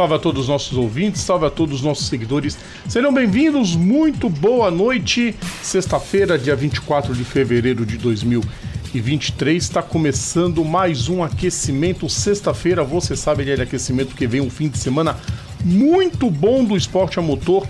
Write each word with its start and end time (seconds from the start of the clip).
Salve 0.00 0.14
a 0.14 0.18
todos 0.18 0.44
os 0.44 0.48
nossos 0.48 0.78
ouvintes, 0.78 1.20
salve 1.20 1.44
a 1.44 1.50
todos 1.50 1.74
os 1.74 1.82
nossos 1.82 2.06
seguidores. 2.06 2.56
Sejam 2.88 3.12
bem-vindos, 3.12 3.76
muito 3.76 4.30
boa 4.30 4.70
noite. 4.70 5.34
Sexta-feira, 5.62 6.38
dia 6.38 6.56
24 6.56 7.14
de 7.14 7.22
fevereiro 7.22 7.84
de 7.84 7.98
2023, 7.98 9.62
está 9.62 9.82
começando 9.82 10.64
mais 10.64 11.10
um 11.10 11.22
aquecimento. 11.22 12.08
Sexta-feira, 12.08 12.82
você 12.82 13.14
sabe, 13.14 13.42
ele 13.42 13.50
é 13.50 13.56
de 13.56 13.60
aquecimento 13.60 14.08
porque 14.08 14.26
vem 14.26 14.40
um 14.40 14.48
fim 14.48 14.70
de 14.70 14.78
semana 14.78 15.18
muito 15.62 16.30
bom 16.30 16.64
do 16.64 16.78
esporte 16.78 17.18
a 17.18 17.22
motor. 17.22 17.68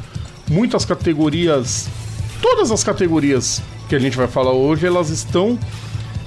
Muitas 0.49 0.85
categorias, 0.85 1.89
todas 2.41 2.71
as 2.71 2.85
categorias 2.85 3.61
que 3.89 3.97
a 3.97 3.99
gente 3.99 4.17
vai 4.17 4.29
falar 4.29 4.53
hoje, 4.53 4.87
elas 4.87 5.11
estão 5.11 5.59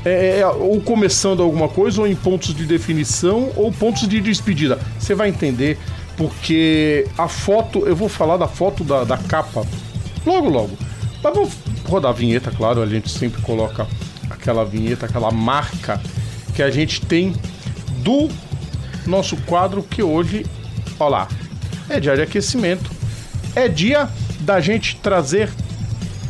é, 0.06 0.40
é, 0.40 0.48
ou 0.48 0.82
começando 0.82 1.42
alguma 1.42 1.70
coisa, 1.70 2.02
ou 2.02 2.08
em 2.08 2.16
pontos 2.16 2.54
de 2.54 2.66
definição, 2.66 3.52
ou 3.56 3.72
pontos 3.72 4.08
de 4.08 4.20
despedida. 4.20 4.80
Você 5.00 5.16
vai 5.16 5.30
entender, 5.30 5.78
porque 6.18 7.08
a 7.18 7.28
foto, 7.28 7.86
eu 7.88 7.96
vou 7.96 8.10
falar 8.10 8.38
da 8.38 8.48
foto 8.48 8.84
da, 8.84 9.04
da 9.04 9.18
capa 9.18 9.66
logo, 10.26 10.50
logo. 10.50 10.78
Mas 11.24 11.34
vamos 11.34 11.54
rodar 11.86 12.12
a 12.12 12.14
vinheta, 12.14 12.52
claro, 12.52 12.82
a 12.82 12.88
gente 12.88 13.10
sempre 13.10 13.42
coloca 13.42 13.88
aquela 14.30 14.66
vinheta, 14.66 15.06
aquela 15.06 15.32
marca 15.32 16.02
que 16.54 16.62
a 16.62 16.70
gente 16.70 17.02
tem 17.02 17.34
do 18.00 18.30
nosso 19.06 19.38
quadro 19.38 19.82
que 19.84 20.04
hoje, 20.04 20.46
ó 21.00 21.08
lá, 21.08 21.28
é 21.90 22.00
dia 22.00 22.16
de 22.16 22.22
aquecimento. 22.22 22.92
É 23.56 23.68
dia 23.68 24.10
da 24.40 24.60
gente 24.60 24.98
trazer 24.98 25.50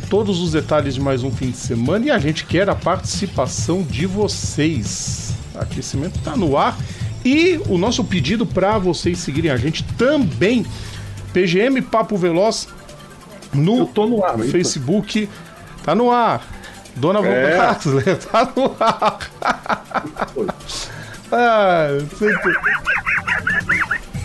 todos 0.09 0.39
os 0.39 0.51
detalhes 0.51 0.95
de 0.95 1.01
mais 1.01 1.23
um 1.23 1.31
fim 1.31 1.51
de 1.51 1.57
semana 1.57 2.05
e 2.05 2.11
a 2.11 2.17
gente 2.17 2.45
quer 2.45 2.69
a 2.69 2.75
participação 2.75 3.81
de 3.81 4.05
vocês. 4.05 5.33
Aquecimento 5.55 6.17
está 6.17 6.35
no 6.35 6.57
ar 6.57 6.77
e 7.23 7.59
o 7.67 7.77
nosso 7.77 8.03
pedido 8.03 8.45
para 8.45 8.77
vocês 8.77 9.19
seguirem 9.19 9.51
a 9.51 9.57
gente 9.57 9.83
também. 9.97 10.65
PGM 11.31 11.81
Papo 11.81 12.17
Veloz 12.17 12.67
no, 13.53 13.89
no 13.93 14.23
ar, 14.23 14.37
Facebook. 14.39 15.29
Tá 15.83 15.95
no 15.95 16.11
ar. 16.11 16.45
Dona 16.95 17.19
é. 17.27 17.57
Né? 17.57 18.15
tá 18.31 18.51
no 18.55 18.75
ar. 18.79 19.19
ah, 21.31 21.87
sempre... 22.17 22.53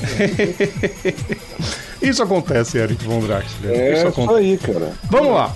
Isso 2.00 2.22
acontece, 2.22 2.78
Eric 2.78 3.04
Von 3.04 3.20
Draxler. 3.20 3.72
É 3.72 3.92
isso, 3.94 4.08
isso 4.08 4.34
aí, 4.34 4.56
cara. 4.56 4.92
Vamos 5.10 5.34
lá. 5.34 5.52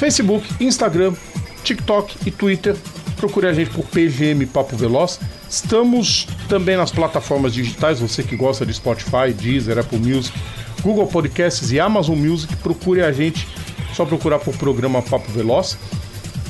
Facebook, 0.00 0.48
Instagram, 0.64 1.14
TikTok 1.62 2.16
e 2.26 2.30
Twitter. 2.30 2.74
Procure 3.18 3.48
a 3.48 3.52
gente 3.52 3.68
por 3.68 3.84
PGM 3.84 4.46
Papo 4.46 4.74
Veloz. 4.74 5.20
Estamos 5.46 6.26
também 6.48 6.74
nas 6.74 6.90
plataformas 6.90 7.52
digitais, 7.52 8.00
você 8.00 8.22
que 8.22 8.34
gosta 8.34 8.64
de 8.64 8.72
Spotify, 8.72 9.30
Deezer, 9.36 9.76
Apple 9.76 9.98
Music, 9.98 10.34
Google 10.82 11.06
Podcasts 11.06 11.70
e 11.70 11.78
Amazon 11.78 12.16
Music, 12.16 12.56
procure 12.56 13.02
a 13.02 13.12
gente, 13.12 13.46
só 13.92 14.06
procurar 14.06 14.38
por 14.38 14.56
programa 14.56 15.02
Papo 15.02 15.30
Veloz. 15.32 15.76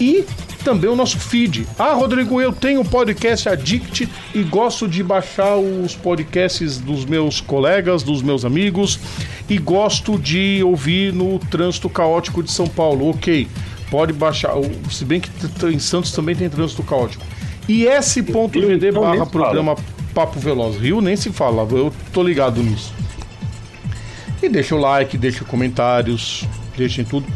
E 0.01 0.25
também 0.65 0.89
o 0.89 0.97
nosso 0.97 1.19
feed. 1.19 1.67
Ah, 1.79 1.93
Rodrigo, 1.93 2.41
eu 2.41 2.53
tenho 2.53 2.83
podcast 2.84 3.48
Addict 3.48 4.09
e 4.34 4.42
gosto 4.42 4.89
de 4.89 5.03
baixar 5.03 5.57
os 5.57 5.95
podcasts 5.95 6.79
dos 6.79 7.05
meus 7.05 7.41
colegas, 7.41 8.03
dos 8.03 8.23
meus 8.23 8.45
amigos 8.45 8.98
e 9.48 9.59
gosto 9.59 10.19
de 10.19 10.63
ouvir 10.64 11.13
no 11.13 11.39
trânsito 11.39 11.89
caótico 11.91 12.42
de 12.42 12.51
São 12.51 12.67
Paulo. 12.67 13.11
Ok, 13.11 13.47
pode 13.91 14.13
baixar. 14.13 14.52
Se 14.91 15.05
bem 15.05 15.20
que 15.20 15.30
em 15.67 15.79
Santos 15.79 16.13
também 16.13 16.35
tem 16.35 16.48
trânsito 16.48 16.83
caótico. 16.83 17.24
E 17.69 17.86
s.gd 17.86 18.92
barra 18.92 19.27
programa 19.27 19.77
Papo 20.14 20.41
Veloz. 20.41 20.77
Rio 20.77 21.01
nem 21.01 21.17
se 21.17 21.30
fala, 21.30 21.67
eu 21.70 21.92
tô 22.13 22.23
ligado 22.23 22.63
nisso. 22.63 22.92
E 24.42 24.48
deixa 24.48 24.74
o 24.74 24.79
like, 24.79 25.19
deixa 25.19 25.45
comentários, 25.45 26.45
deixem 26.77 27.05
tudo. 27.05 27.27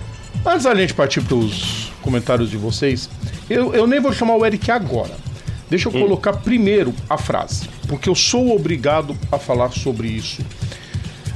Antes 0.44 0.64
da 0.64 0.74
gente 0.74 0.94
partir 0.94 1.20
para 1.20 1.36
os 1.36 1.83
comentários 2.04 2.50
de 2.50 2.56
vocês, 2.56 3.08
eu, 3.48 3.74
eu 3.74 3.86
nem 3.86 3.98
vou 3.98 4.12
chamar 4.12 4.36
o 4.36 4.44
Eric 4.44 4.70
agora. 4.70 5.16
Deixa 5.68 5.88
eu 5.88 5.96
hum. 5.96 6.02
colocar 6.02 6.34
primeiro 6.34 6.94
a 7.08 7.16
frase, 7.16 7.68
porque 7.88 8.08
eu 8.08 8.14
sou 8.14 8.54
obrigado 8.54 9.16
a 9.32 9.38
falar 9.38 9.72
sobre 9.72 10.06
isso. 10.08 10.44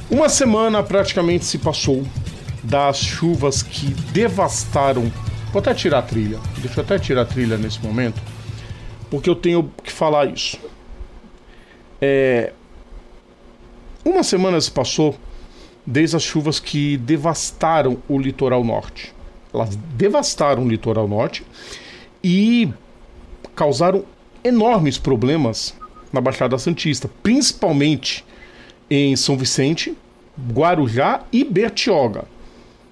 Uma 0.09 0.29
semana 0.29 0.81
praticamente 0.81 1.43
se 1.43 1.57
passou 1.57 2.05
das 2.63 2.99
chuvas 2.99 3.63
que 3.63 3.87
devastaram. 4.13 5.11
Vou 5.51 5.59
até 5.59 5.73
tirar 5.73 5.99
a 5.99 6.01
trilha. 6.03 6.39
Deixa 6.59 6.79
eu 6.79 6.83
até 6.83 6.99
tirar 6.99 7.23
a 7.23 7.25
trilha 7.25 7.57
nesse 7.57 7.81
momento, 7.83 8.21
porque 9.09 9.29
eu 9.29 9.35
tenho 9.35 9.71
que 9.83 9.91
falar 9.91 10.27
isso. 10.27 10.59
É... 11.99 12.53
Uma 14.05 14.23
semana 14.23 14.61
se 14.61 14.71
passou 14.71 15.17
desde 15.85 16.15
as 16.15 16.23
chuvas 16.23 16.59
que 16.59 16.97
devastaram 16.97 17.97
o 18.07 18.17
litoral 18.17 18.63
norte. 18.63 19.13
Elas 19.53 19.75
devastaram 19.75 20.63
o 20.63 20.69
litoral 20.69 21.07
norte 21.07 21.45
e 22.23 22.71
causaram 23.55 24.05
enormes 24.43 24.97
problemas 24.97 25.75
na 26.13 26.21
Baixada 26.21 26.57
Santista, 26.57 27.09
principalmente 27.21 28.25
em 28.89 29.15
São 29.15 29.37
Vicente, 29.37 29.95
Guarujá 30.51 31.23
e 31.31 31.43
Bertioga. 31.43 32.25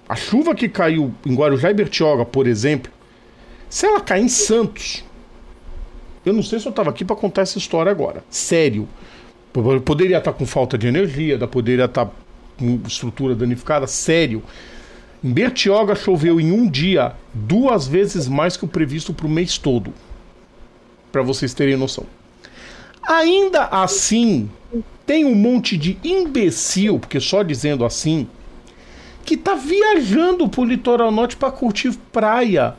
A 0.08 0.16
chuva 0.16 0.54
que 0.54 0.68
caiu 0.68 1.12
em 1.24 1.34
Guarujá 1.34 1.70
e 1.70 1.74
Bertioga, 1.74 2.24
por 2.24 2.46
exemplo, 2.46 2.90
se 3.68 3.86
ela 3.86 4.00
cair 4.00 4.24
em 4.24 4.28
Santos, 4.28 5.04
eu 6.24 6.32
não 6.32 6.42
sei 6.42 6.58
se 6.58 6.66
eu 6.66 6.70
estava 6.70 6.90
aqui 6.90 7.04
para 7.04 7.16
contar 7.16 7.42
essa 7.42 7.58
história 7.58 7.90
agora. 7.90 8.24
Sério. 8.30 8.88
Poderia 9.84 10.18
estar 10.18 10.32
com 10.32 10.46
falta 10.46 10.78
de 10.78 10.86
energia, 10.86 11.38
poderia 11.46 11.86
estar 11.86 12.10
com 12.58 12.80
estrutura 12.86 13.34
danificada, 13.34 13.86
sério. 13.86 14.42
Em 15.22 15.32
Bertioga 15.32 15.94
choveu 15.94 16.40
em 16.40 16.52
um 16.52 16.68
dia 16.68 17.14
duas 17.34 17.86
vezes 17.86 18.28
mais 18.28 18.56
que 18.56 18.64
o 18.64 18.68
previsto 18.68 19.12
para 19.12 19.26
o 19.26 19.30
mês 19.30 19.58
todo. 19.58 19.92
Para 21.10 21.22
vocês 21.22 21.52
terem 21.52 21.76
noção. 21.76 22.06
Ainda 23.02 23.64
assim, 23.66 24.50
tem 25.06 25.24
um 25.24 25.34
monte 25.34 25.76
de 25.76 25.98
imbecil, 26.04 26.98
porque 26.98 27.18
só 27.18 27.42
dizendo 27.42 27.84
assim, 27.84 28.28
que 29.24 29.36
tá 29.36 29.54
viajando 29.54 30.48
pro 30.48 30.64
litoral 30.64 31.10
norte 31.10 31.36
para 31.36 31.50
curtir 31.50 31.92
praia, 32.12 32.76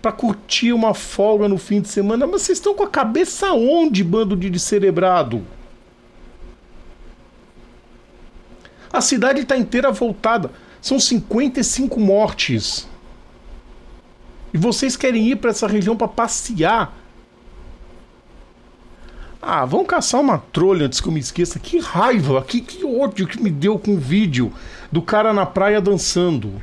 para 0.00 0.12
curtir 0.12 0.72
uma 0.72 0.94
folga 0.94 1.48
no 1.48 1.58
fim 1.58 1.80
de 1.80 1.88
semana. 1.88 2.26
Mas 2.26 2.42
vocês 2.42 2.58
estão 2.58 2.74
com 2.74 2.84
a 2.84 2.88
cabeça 2.88 3.52
onde, 3.52 4.02
bando 4.02 4.36
de 4.36 4.48
descerebrado? 4.48 5.44
A 8.92 9.00
cidade 9.00 9.40
está 9.40 9.56
inteira 9.56 9.90
voltada. 9.90 10.50
São 10.86 11.00
55 11.00 11.98
mortes. 11.98 12.86
E 14.54 14.56
vocês 14.56 14.96
querem 14.96 15.26
ir 15.26 15.34
para 15.34 15.50
essa 15.50 15.66
região 15.66 15.96
para 15.96 16.06
passear? 16.06 16.96
Ah, 19.42 19.64
vão 19.64 19.84
caçar 19.84 20.20
uma 20.20 20.38
trolha 20.38 20.86
antes 20.86 21.00
que 21.00 21.08
eu 21.08 21.12
me 21.12 21.18
esqueça. 21.18 21.58
Que 21.58 21.80
raiva, 21.80 22.40
que, 22.40 22.60
que 22.60 22.84
ódio 22.84 23.26
que 23.26 23.42
me 23.42 23.50
deu 23.50 23.80
com 23.80 23.94
o 23.94 23.98
vídeo 23.98 24.52
do 24.92 25.02
cara 25.02 25.32
na 25.32 25.44
praia 25.44 25.80
dançando. 25.80 26.62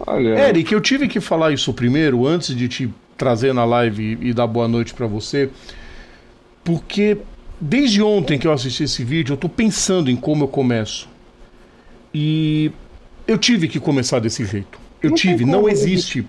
Olha. 0.00 0.48
Eric, 0.48 0.72
eu 0.72 0.80
tive 0.80 1.08
que 1.08 1.20
falar 1.20 1.52
isso 1.52 1.74
primeiro, 1.74 2.26
antes 2.26 2.56
de 2.56 2.68
te 2.68 2.94
trazer 3.18 3.52
na 3.52 3.66
live 3.66 4.18
e, 4.22 4.28
e 4.30 4.32
dar 4.32 4.46
boa 4.46 4.66
noite 4.66 4.94
para 4.94 5.06
você, 5.06 5.50
porque 6.64 7.18
Desde 7.60 8.02
ontem 8.02 8.38
que 8.38 8.46
eu 8.46 8.52
assisti 8.52 8.84
esse 8.84 9.02
vídeo, 9.02 9.32
eu 9.32 9.36
tô 9.36 9.48
pensando 9.48 10.10
em 10.10 10.16
como 10.16 10.44
eu 10.44 10.48
começo. 10.48 11.08
E 12.12 12.70
eu 13.26 13.38
tive 13.38 13.68
que 13.68 13.80
começar 13.80 14.18
desse 14.18 14.44
jeito. 14.44 14.78
Eu 15.02 15.10
não 15.10 15.16
tive, 15.16 15.44
não 15.44 15.68
existe 15.68 16.26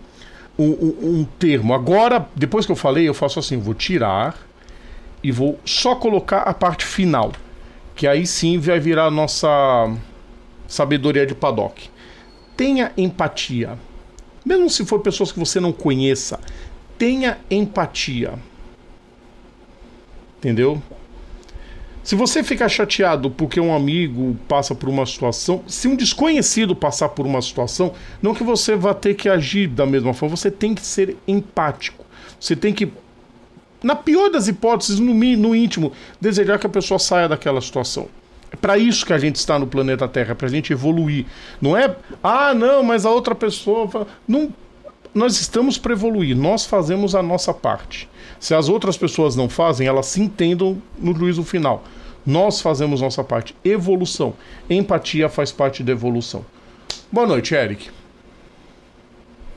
um, 0.58 0.66
um, 0.66 1.20
um, 1.20 1.28
termo. 1.38 1.74
Agora, 1.74 2.28
depois 2.36 2.66
que 2.66 2.72
eu 2.72 2.76
falei, 2.76 3.08
eu 3.08 3.14
faço 3.14 3.40
assim: 3.40 3.58
vou 3.58 3.74
tirar 3.74 4.38
e 5.24 5.32
vou 5.32 5.60
só 5.66 5.96
colocar 5.96 6.42
a 6.42 6.54
parte 6.54 6.86
final. 6.86 7.34
Que 7.96 8.08
aí 8.08 8.26
sim 8.26 8.60
vai 8.60 8.80
virar 8.80 9.06
a 9.06 9.12
nossa 9.12 9.94
sabedoria 10.68 11.26
de 11.26 11.36
paddock. 11.36 11.90
Tenha 12.56 12.92
empatia. 12.98 13.78
Mesmo 14.46 14.70
se 14.70 14.86
for 14.86 15.00
pessoas 15.00 15.32
que 15.32 15.40
você 15.40 15.60
não 15.60 15.74
conheça, 15.74 16.40
tenha 16.98 17.38
empatia. 17.50 18.34
Entendeu? 20.38 20.82
Se 22.08 22.16
você 22.16 22.42
ficar 22.42 22.70
chateado 22.70 23.30
porque 23.30 23.60
um 23.60 23.76
amigo 23.76 24.38
passa 24.48 24.74
por 24.74 24.88
uma 24.88 25.06
situação, 25.06 25.62
se 25.68 25.90
um 25.90 25.96
desconhecido 25.98 26.74
passar 26.74 27.10
por 27.10 27.26
uma 27.26 27.42
situação, 27.42 27.92
não 28.22 28.34
que 28.34 28.46
você 28.46 28.78
vá 28.78 28.94
ter 28.94 29.14
que 29.14 29.28
agir 29.28 29.68
da 29.68 29.86
mesma 29.86 30.14
forma, 30.14 30.38
você 30.38 30.50
tem 30.50 30.74
que 30.74 30.86
ser 30.86 31.18
empático. 31.28 32.06
Você 32.40 32.56
tem 32.56 32.74
que, 32.74 32.94
na 33.84 33.94
pior 33.94 34.30
das 34.30 34.48
hipóteses, 34.48 35.02
no, 35.02 35.14
no 35.14 35.54
íntimo, 35.54 35.92
desejar 36.22 36.58
que 36.58 36.66
a 36.66 36.70
pessoa 36.70 36.98
saia 36.98 37.28
daquela 37.28 37.60
situação. 37.60 38.08
É 38.54 38.56
para 38.56 38.78
isso 38.78 39.06
que 39.06 39.12
a 39.12 39.20
gente 39.20 39.36
está 39.36 39.60
no 39.60 39.68
planeta 39.68 40.08
Terra, 40.08 40.34
para 40.34 40.48
a 40.48 40.50
gente 40.50 40.72
evoluir. 40.72 41.26
Não 41.60 41.76
é, 41.76 41.94
ah, 42.24 42.54
não, 42.54 42.84
mas 42.84 43.06
a 43.06 43.12
outra 43.12 43.36
pessoa. 43.36 44.08
Não, 44.26 44.48
nós 45.14 45.42
estamos 45.42 45.78
para 45.78 45.92
evoluir, 45.92 46.38
nós 46.38 46.66
fazemos 46.66 47.16
a 47.16 47.22
nossa 47.22 47.54
parte. 47.54 48.08
Se 48.40 48.54
as 48.56 48.70
outras 48.70 48.96
pessoas 48.96 49.36
não 49.36 49.50
fazem, 49.50 49.88
elas 49.88 50.06
se 50.06 50.22
entendam 50.22 50.82
no 50.98 51.14
juízo 51.14 51.44
final. 51.44 51.84
Nós 52.28 52.60
fazemos 52.60 53.00
nossa 53.00 53.24
parte. 53.24 53.56
Evolução. 53.64 54.34
Empatia 54.70 55.30
faz 55.30 55.50
parte 55.50 55.82
da 55.82 55.94
evolução. 55.94 56.46
Boa 57.10 57.26
noite, 57.26 57.56
Eric. 57.56 57.90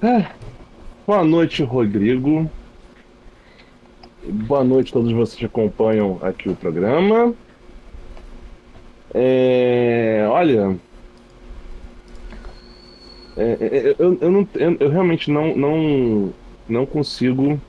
É. 0.00 0.26
Boa 1.04 1.24
noite, 1.24 1.64
Rodrigo. 1.64 2.48
Boa 4.22 4.62
noite 4.62 4.90
a 4.90 4.92
todos 4.92 5.10
vocês 5.10 5.36
que 5.36 5.44
acompanham 5.46 6.20
aqui 6.22 6.48
o 6.48 6.54
programa. 6.54 7.34
É, 9.12 10.24
olha, 10.30 10.78
é, 13.36 13.56
é, 13.60 13.66
é 13.66 13.96
eu, 13.98 14.16
eu, 14.20 14.30
não, 14.30 14.48
eu 14.78 14.88
realmente 14.88 15.28
não, 15.28 15.56
não, 15.56 16.32
não 16.68 16.86
consigo, 16.86 17.60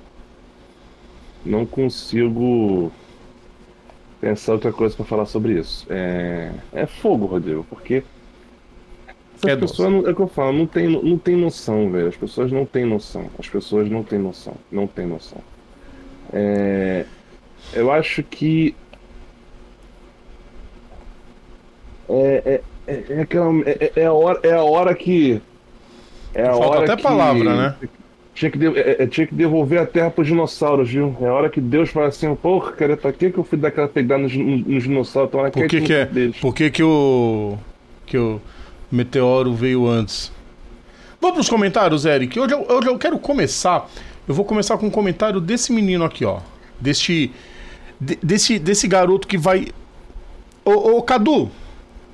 não 1.43 1.65
consigo 1.65 2.91
pensar 4.21 4.53
outra 4.53 4.71
coisa 4.71 4.95
para 4.95 5.03
falar 5.03 5.25
sobre 5.25 5.59
isso. 5.59 5.85
É, 5.89 6.51
é 6.71 6.85
fogo, 6.85 7.25
Rodrigo, 7.25 7.65
porque 7.67 8.03
as 9.43 9.51
é 9.51 9.55
pessoas, 9.55 10.05
é 10.05 10.11
o 10.11 10.15
que 10.15 10.21
eu 10.21 10.27
falo, 10.27 10.53
não 10.53 10.67
tem, 10.67 10.87
não 10.87 11.17
tem 11.17 11.35
noção, 11.35 11.89
velho. 11.91 12.07
As 12.07 12.15
pessoas 12.15 12.51
não 12.51 12.63
têm 12.63 12.85
noção. 12.85 13.29
As 13.39 13.49
pessoas 13.49 13.89
não 13.89 14.03
têm 14.03 14.19
noção. 14.19 14.53
Não 14.71 14.85
têm 14.85 15.07
noção. 15.07 15.39
É, 16.31 17.05
eu 17.73 17.91
acho 17.91 18.21
que 18.21 18.75
é, 22.07 22.43
é, 22.45 22.93
é, 22.93 23.05
é, 23.09 23.21
aquela, 23.21 23.51
é, 23.65 23.91
é, 23.95 24.05
a 24.05 24.13
hora, 24.13 24.39
é 24.43 24.53
a 24.53 24.63
hora 24.63 24.93
que. 24.93 25.41
É 26.33 26.43
a 26.43 26.51
Falta 26.51 26.67
hora 26.67 26.83
até 26.83 26.95
que, 26.95 27.03
palavra, 27.03 27.55
né? 27.55 27.75
Tinha 28.33 28.49
que, 28.49 28.57
de, 28.57 28.67
é, 28.67 29.03
é, 29.03 29.07
tinha 29.07 29.27
que 29.27 29.35
devolver 29.35 29.79
a 29.79 29.85
terra 29.85 30.09
para 30.09 30.21
os 30.21 30.27
dinossauros, 30.27 30.89
viu? 30.89 31.15
É 31.21 31.27
a 31.27 31.33
hora 31.33 31.49
que 31.49 31.59
Deus 31.59 31.89
fala 31.89 32.07
assim, 32.07 32.33
porra, 32.35 32.71
cara, 32.71 32.95
pra 32.95 33.11
que, 33.11 33.29
que 33.29 33.37
eu 33.37 33.43
fui 33.43 33.57
dar 33.57 33.67
aquela 33.67 33.87
pegada 33.87 34.23
nos, 34.23 34.33
nos 34.33 34.83
dinossauros? 34.83 35.29
Então, 35.33 35.51
Por 35.51 35.67
que, 35.67 35.81
que, 35.81 35.93
é, 35.93 36.09
por 36.39 36.55
que, 36.55 36.71
que 36.71 36.83
o. 36.83 37.57
que 38.05 38.17
o 38.17 38.41
meteoro 38.91 39.53
veio 39.53 39.87
antes? 39.87 40.31
Vamos 41.19 41.35
pros 41.35 41.49
comentários, 41.49 42.05
Eric. 42.05 42.39
Hoje 42.39 42.53
eu, 42.53 42.65
hoje 42.67 42.87
eu 42.87 42.97
quero 42.97 43.19
começar. 43.19 43.87
Eu 44.27 44.33
vou 44.33 44.45
começar 44.45 44.77
com 44.77 44.87
um 44.87 44.91
comentário 44.91 45.39
desse 45.39 45.71
menino 45.71 46.03
aqui, 46.03 46.25
ó. 46.25 46.39
Deste. 46.79 47.31
De, 47.99 48.17
desse, 48.23 48.57
desse 48.57 48.87
garoto 48.87 49.27
que 49.27 49.37
vai. 49.37 49.67
Ô, 50.65 50.97
ô 50.97 51.01
Cadu, 51.03 51.51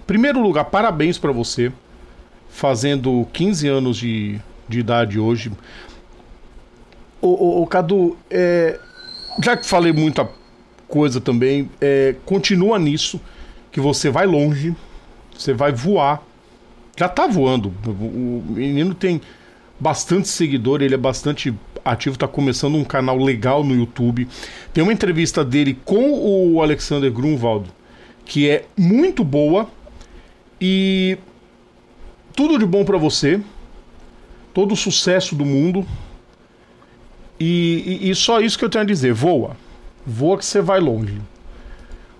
primeiro 0.05 0.41
lugar, 0.41 0.65
parabéns 0.65 1.17
para 1.17 1.31
você. 1.31 1.71
Fazendo 2.49 3.25
15 3.31 3.67
anos 3.67 3.97
de, 3.97 4.39
de 4.67 4.79
idade 4.79 5.19
hoje. 5.19 5.51
Ô, 7.27 7.61
ô 7.61 7.67
Cadu, 7.67 8.17
é, 8.29 8.79
já 9.43 9.57
que 9.57 9.65
falei 9.65 9.91
muita 9.91 10.29
coisa 10.87 11.19
também, 11.19 11.69
é, 11.81 12.15
continua 12.25 12.79
nisso, 12.79 13.19
que 13.71 13.79
você 13.79 14.09
vai 14.09 14.25
longe, 14.25 14.75
você 15.37 15.53
vai 15.53 15.71
voar. 15.71 16.23
Já 16.95 17.07
tá 17.07 17.27
voando. 17.27 17.71
O 17.85 18.43
menino 18.49 18.95
tem 18.95 19.21
bastante 19.79 20.27
seguidor, 20.27 20.81
ele 20.81 20.95
é 20.95 20.97
bastante 20.97 21.53
ativo, 21.85 22.15
está 22.15 22.27
começando 22.27 22.75
um 22.75 22.83
canal 22.83 23.17
legal 23.17 23.63
no 23.63 23.75
YouTube. 23.75 24.27
Tem 24.73 24.83
uma 24.83 24.93
entrevista 24.93 25.45
dele 25.45 25.77
com 25.85 26.11
o 26.11 26.61
Alexander 26.61 27.11
Grunwald, 27.11 27.69
que 28.25 28.49
é 28.49 28.65
muito 28.75 29.23
boa. 29.23 29.69
E 30.59 31.17
tudo 32.35 32.57
de 32.57 32.65
bom 32.65 32.83
para 32.83 32.97
você. 32.97 33.39
Todo 34.53 34.71
o 34.71 34.75
sucesso 34.75 35.35
do 35.35 35.45
mundo. 35.45 35.85
E, 37.39 37.99
e, 38.01 38.09
e, 38.09 38.15
só 38.15 38.39
isso 38.41 38.57
que 38.57 38.65
eu 38.65 38.69
tenho 38.69 38.83
a 38.83 38.87
dizer. 38.87 39.13
Voa. 39.13 39.55
Voa 40.05 40.37
que 40.37 40.45
você 40.45 40.61
vai 40.61 40.79
longe. 40.79 41.21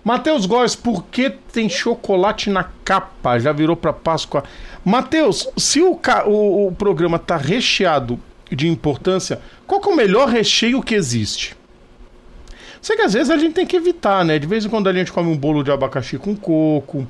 Matheus 0.04 0.46
Góes, 0.46 0.74
por 0.74 1.04
que 1.04 1.28
tem 1.30 1.68
chocolate 1.68 2.50
na 2.50 2.64
capa? 2.84 3.38
Já 3.38 3.52
virou 3.52 3.76
para 3.76 3.92
Páscoa. 3.92 4.44
Matheus, 4.84 5.48
se 5.56 5.82
o, 5.82 5.98
o, 6.26 6.68
o 6.68 6.72
programa 6.72 7.18
tá 7.18 7.36
recheado 7.36 8.18
de 8.50 8.68
importância, 8.68 9.40
qual 9.66 9.82
é 9.84 9.86
o 9.88 9.96
melhor 9.96 10.28
recheio 10.28 10.82
que 10.82 10.94
existe? 10.94 11.56
Sei 12.80 12.96
que 12.96 13.02
às 13.02 13.12
vezes 13.12 13.30
a 13.30 13.36
gente 13.36 13.54
tem 13.54 13.66
que 13.66 13.76
evitar, 13.76 14.24
né? 14.24 14.38
De 14.38 14.46
vez 14.46 14.64
em 14.64 14.68
quando 14.68 14.88
a 14.88 14.92
gente 14.92 15.12
come 15.12 15.28
um 15.28 15.36
bolo 15.36 15.62
de 15.62 15.70
abacaxi 15.70 16.16
com 16.16 16.34
coco. 16.34 17.06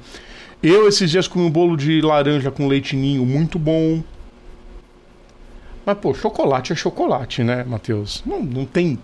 Eu 0.62 0.88
esses 0.88 1.10
dias 1.10 1.28
comi 1.28 1.44
um 1.44 1.50
bolo 1.50 1.76
de 1.76 2.00
laranja 2.00 2.50
com 2.50 2.66
leite 2.66 2.96
ninho 2.96 3.24
muito 3.24 3.58
bom. 3.58 4.02
Mas, 5.88 5.96
pô, 5.96 6.12
chocolate 6.12 6.70
é 6.70 6.76
chocolate, 6.76 7.42
né, 7.42 7.64
Matheus? 7.64 8.22
Não, 8.26 8.42
não 8.42 8.66
tem. 8.66 8.98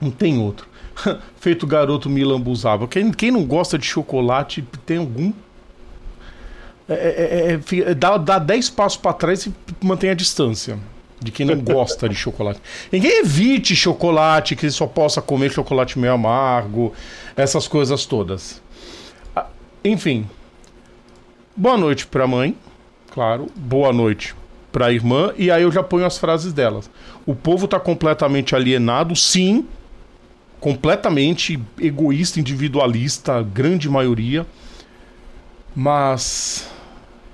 Não 0.00 0.12
tem 0.12 0.38
outro. 0.38 0.68
Feito 1.40 1.66
garoto 1.66 2.08
me 2.08 2.22
lambuzava. 2.22 2.86
Quem, 2.86 3.10
quem 3.10 3.32
não 3.32 3.44
gosta 3.44 3.76
de 3.76 3.84
chocolate 3.84 4.62
tem 4.86 4.98
algum. 4.98 5.32
É, 6.88 6.94
é, 6.94 7.78
é, 7.80 7.90
é 7.90 7.94
dá, 7.96 8.16
dá 8.16 8.38
10 8.38 8.70
passos 8.70 8.96
para 8.96 9.12
trás 9.12 9.44
e 9.44 9.52
mantém 9.82 10.08
a 10.10 10.14
distância 10.14 10.78
de 11.18 11.32
quem 11.32 11.44
não 11.44 11.58
gosta 11.58 12.08
de 12.08 12.14
chocolate. 12.14 12.60
Ninguém 12.92 13.22
evite 13.22 13.74
chocolate, 13.74 14.54
que 14.54 14.70
só 14.70 14.86
possa 14.86 15.20
comer 15.20 15.50
chocolate 15.50 15.98
meio 15.98 16.12
amargo, 16.12 16.92
essas 17.36 17.66
coisas 17.66 18.06
todas. 18.06 18.62
Ah, 19.34 19.46
enfim. 19.84 20.30
Boa 21.56 21.76
noite 21.76 22.06
para 22.06 22.24
mãe, 22.24 22.56
claro. 23.10 23.48
Boa 23.56 23.92
noite 23.92 24.32
para 24.76 24.88
a 24.88 24.92
irmã. 24.92 25.32
E 25.38 25.50
aí 25.50 25.62
eu 25.62 25.72
já 25.72 25.82
ponho 25.82 26.04
as 26.04 26.18
frases 26.18 26.52
delas. 26.52 26.90
O 27.24 27.34
povo 27.34 27.64
está 27.64 27.80
completamente 27.80 28.54
alienado, 28.54 29.16
sim. 29.16 29.66
Completamente 30.60 31.58
egoísta, 31.80 32.38
individualista, 32.38 33.42
grande 33.42 33.88
maioria. 33.88 34.46
Mas 35.74 36.70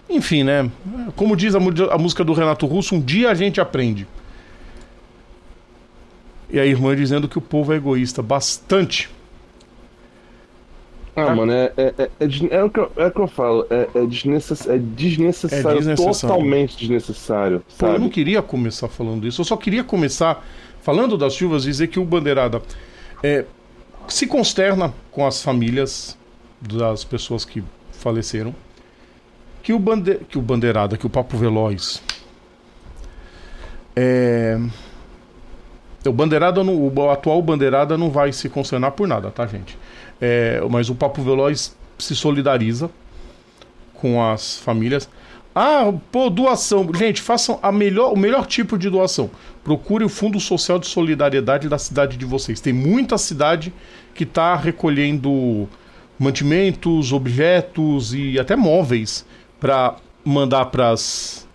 enfim, 0.09 0.44
né? 0.44 0.71
Como 1.17 1.35
diz 1.35 1.56
a, 1.56 1.59
a 1.59 1.99
música 1.99 2.23
do 2.23 2.33
Renato 2.33 2.65
Russo, 2.65 2.94
um 2.94 3.00
dia 3.00 3.29
a 3.29 3.35
gente 3.35 3.61
aprende. 3.61 4.06
E 6.49 6.61
a 6.61 6.65
irmã 6.65 6.94
dizendo 6.94 7.27
que 7.27 7.39
o 7.39 7.41
povo 7.41 7.72
é 7.72 7.77
egoísta 7.77 8.22
bastante. 8.22 9.11
Ah, 11.14 11.26
tá? 11.26 11.34
mano, 11.34 11.52
é, 11.52 11.72
é, 11.76 11.94
é, 11.98 12.10
é, 12.20 12.56
é, 12.56 12.64
o 12.64 12.70
que 12.70 12.81
eu, 12.81 12.92
é 12.96 13.06
o 13.06 13.10
que 13.10 13.20
eu 13.20 13.28
falo, 13.28 13.66
é, 13.69 13.88
é, 13.94 14.06
desnecess, 14.06 14.66
é 14.66 14.78
desnecessário, 14.78 15.70
é 15.70 15.78
desnecessário, 15.78 16.20
totalmente 16.20 16.76
desnecessário. 16.76 17.62
Pô, 17.76 17.86
eu 17.86 17.98
não 17.98 18.08
queria 18.08 18.40
começar 18.40 18.88
falando 18.88 19.26
isso, 19.26 19.40
eu 19.40 19.44
só 19.44 19.56
queria 19.56 19.84
começar 19.84 20.44
falando 20.81 21.19
das 21.19 21.34
chuvas, 21.34 21.64
dizer 21.64 21.88
que 21.88 22.00
o 22.00 22.04
Bandeirada 22.04 22.62
é, 23.22 23.44
se 24.08 24.26
consterna 24.26 24.92
com 25.10 25.26
as 25.26 25.42
famílias 25.42 26.16
das 26.60 27.04
pessoas 27.04 27.44
que 27.44 27.62
faleceram 27.92 28.54
que 29.62 29.72
o, 29.72 29.78
bande... 29.78 30.19
que 30.28 30.36
o 30.36 30.42
Bandeirada, 30.42 30.96
que 30.96 31.06
o 31.06 31.10
Papo 31.10 31.36
Veloz. 31.36 32.02
É... 33.94 34.58
O 36.05 36.13
Bandeirada, 36.13 36.65
não... 36.65 36.75
o 36.75 37.11
atual 37.11 37.41
Bandeirada 37.43 37.97
não 37.97 38.11
vai 38.11 38.32
se 38.32 38.49
concernar 38.49 38.93
por 38.93 39.06
nada, 39.06 39.31
tá, 39.31 39.47
gente? 39.47 39.79
É... 40.21 40.61
Mas 40.69 40.89
o 40.89 40.94
Papo 40.94 41.23
Veloz 41.23 41.77
se 41.99 42.17
solidariza 42.17 42.91
com 43.94 44.23
as 44.23 44.59
famílias. 44.59 45.09
Ah, 45.55 45.93
pô, 46.11 46.31
doação. 46.31 46.89
Gente, 46.94 47.21
façam 47.21 47.59
a 47.63 47.71
melhor, 47.71 48.13
o 48.13 48.17
melhor 48.17 48.47
tipo 48.47 48.79
de 48.79 48.89
doação. 48.89 49.31
Procure 49.63 50.05
o 50.05 50.09
Fundo 50.09 50.41
Social 50.41 50.79
de 50.79 50.87
Solidariedade 50.87 51.69
da 51.69 51.79
cidade 51.79 52.17
de 52.17 52.25
vocês. 52.25 52.61
Tem 52.61 52.73
muita 52.73 53.19
cidade 53.19 53.73
que 54.15 54.25
está 54.25 54.56
recolhendo 54.56 55.69
mantimentos, 56.19 57.13
objetos 57.13 58.15
e 58.15 58.39
até 58.39 58.56
móveis 58.56 59.27
para 59.61 59.97
mandar 60.25 60.67
para 60.67 60.91
as 60.91 61.47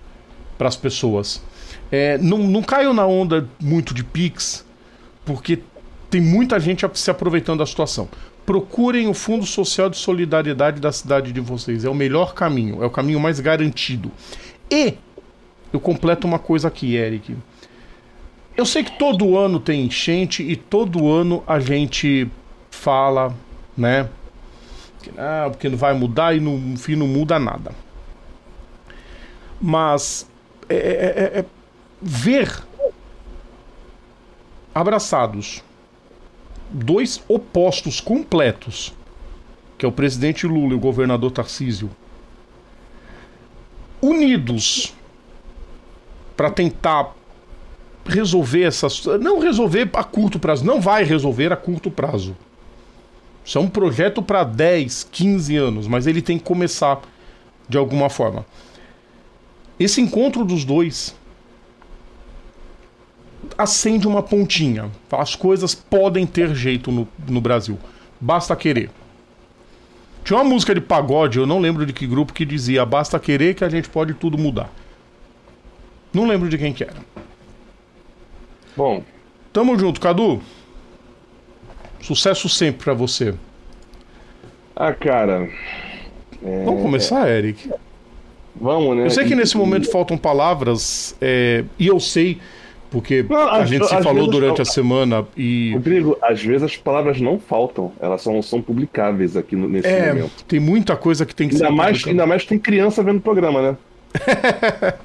pessoas. 0.80 1.42
É, 1.91 2.17
não, 2.17 2.39
não 2.39 2.63
na 2.94 3.06
onda 3.06 3.48
muito 3.60 3.94
de 3.94 4.03
Pix, 4.03 4.65
porque 5.25 5.60
tem 6.10 6.22
muita 6.22 6.60
gente 6.60 6.86
se 6.94 7.12
aproveitando 7.12 7.60
da 7.60 7.65
situação. 7.65 8.08
Procurem 8.46 9.08
o 9.08 9.13
Fundo 9.13 9.46
Social 9.46 9.89
de 9.89 9.98
Solidariedade 9.98 10.79
da 10.79 10.91
cidade 10.91 11.32
de 11.32 11.39
vocês. 11.39 11.84
É 11.84 11.89
o 11.89 11.96
melhor 11.96 12.34
caminho, 12.34 12.82
é 12.82 12.86
o 12.86 12.89
caminho 12.89 13.20
mais 13.20 13.39
garantido. 13.39 14.12
E 14.72 14.94
eu 15.72 15.79
completo 15.79 16.25
uma 16.25 16.39
coisa 16.39 16.67
aqui, 16.67 16.96
Eric. 16.96 17.36
Eu 18.56 18.65
sei 18.65 18.84
que 18.84 18.98
todo 18.98 19.38
ano 19.38 19.60
tem 19.60 19.86
enchente 19.86 20.44
e 20.44 20.56
todo 20.56 21.12
ano 21.12 21.44
a 21.46 21.60
gente 21.60 22.27
fala, 22.72 23.36
né? 23.77 24.10
Que, 25.03 25.12
ah, 25.17 25.48
porque 25.51 25.70
não 25.70 25.77
vai 25.77 25.94
mudar 25.94 26.36
e 26.36 26.39
no 26.39 26.77
fim 26.77 26.96
não 26.96 27.08
muda 27.08 27.38
nada. 27.38 27.72
Mas 29.62 30.27
é, 30.70 30.75
é, 30.75 30.79
é, 30.79 31.39
é 31.39 31.46
ver 32.01 32.63
abraçados 34.74 35.63
dois 36.70 37.24
opostos 37.27 38.00
completos, 38.00 38.94
que 39.77 39.86
é 39.86 39.89
o 39.89 39.92
presidente 39.92 40.46
Lula 40.46 40.74
e 40.74 40.75
o 40.75 40.80
governador 40.80 41.32
Tarcísio, 41.32 41.89
unidos 44.01 44.94
para 46.36 46.51
tentar 46.51 47.16
resolver 48.06 48.63
essas. 48.63 49.06
Não 49.20 49.39
resolver 49.39 49.89
a 49.94 50.04
curto 50.04 50.39
prazo, 50.39 50.66
não 50.66 50.80
vai 50.80 51.04
resolver 51.04 51.51
a 51.51 51.58
curto 51.58 51.89
prazo. 51.89 52.36
Isso 53.44 53.58
é 53.58 53.62
um 53.62 53.70
projeto 53.70 54.22
para 54.22 54.44
10, 54.44 55.06
15 55.06 55.56
anos, 55.56 55.88
mas 55.88 56.06
ele 56.06 56.22
tem 56.22 56.38
que 56.38 56.44
começar 56.44 57.01
de 57.68 57.77
alguma 57.77 58.10
forma. 58.10 58.46
Esse 59.80 60.01
encontro 60.01 60.44
dos 60.44 60.66
dois 60.66 61.16
acende 63.57 64.07
uma 64.07 64.21
pontinha. 64.21 64.91
As 65.11 65.35
coisas 65.35 65.73
podem 65.73 66.25
ter 66.25 66.53
jeito 66.53 66.91
no, 66.91 67.07
no 67.27 67.41
Brasil. 67.41 67.77
Basta 68.19 68.55
querer. 68.55 68.89
Tinha 70.23 70.37
uma 70.37 70.45
música 70.45 70.75
de 70.75 70.81
pagode, 70.81 71.39
eu 71.39 71.47
não 71.47 71.59
lembro 71.59 71.85
de 71.85 71.93
que 71.93 72.05
grupo, 72.05 72.33
que 72.33 72.45
dizia: 72.45 72.85
Basta 72.85 73.19
querer 73.19 73.55
que 73.55 73.63
a 73.63 73.69
gente 73.69 73.89
pode 73.89 74.13
tudo 74.13 74.37
mudar. 74.37 74.69
Não 76.13 76.27
lembro 76.27 76.49
de 76.49 76.57
quem 76.57 76.73
que 76.73 76.83
era. 76.83 76.97
Bom. 78.75 79.03
Tamo 79.51 79.77
junto, 79.79 79.99
Cadu. 79.99 80.41
Sucesso 82.01 82.47
sempre 82.47 82.83
para 82.83 82.93
você. 82.93 83.33
Ah, 84.75 84.93
cara. 84.93 85.49
É... 86.43 86.65
Vamos 86.65 86.81
começar, 86.81 87.29
Eric? 87.29 87.71
Vamos, 88.55 88.97
né? 88.97 89.05
Eu 89.05 89.09
sei 89.09 89.25
que 89.25 89.35
nesse 89.35 89.57
momento 89.57 89.89
faltam 89.89 90.17
palavras, 90.17 91.15
é... 91.21 91.63
e 91.79 91.87
eu 91.87 91.99
sei 91.99 92.39
porque 92.89 93.25
não, 93.29 93.50
a 93.50 93.65
gente 93.65 93.86
se 93.86 94.01
falou 94.01 94.27
durante 94.27 94.62
a 94.62 94.65
semana 94.65 95.25
e. 95.36 95.72
Rodrigo, 95.74 96.17
às 96.22 96.41
vezes 96.41 96.63
as 96.63 96.77
palavras 96.77 97.20
não 97.20 97.39
faltam, 97.39 97.91
elas 98.00 98.22
são, 98.22 98.41
são 98.41 98.62
publicáveis 98.62 99.36
aqui 99.36 99.56
no, 99.56 99.67
nesse 99.67 99.88
é, 99.88 100.13
momento. 100.13 100.44
Tem 100.46 100.60
muita 100.60 100.96
coisa 100.96 101.25
que 101.25 101.36
tem 101.36 101.50
que 101.50 101.56
ainda 101.56 101.67
ser. 101.67 101.74
Mais, 101.74 102.08
ainda 102.08 102.25
mais 102.25 102.46
tem 102.46 102.58
criança 102.58 103.03
vendo 103.03 103.17
o 103.17 103.22
programa, 103.22 103.62
né? 103.62 103.77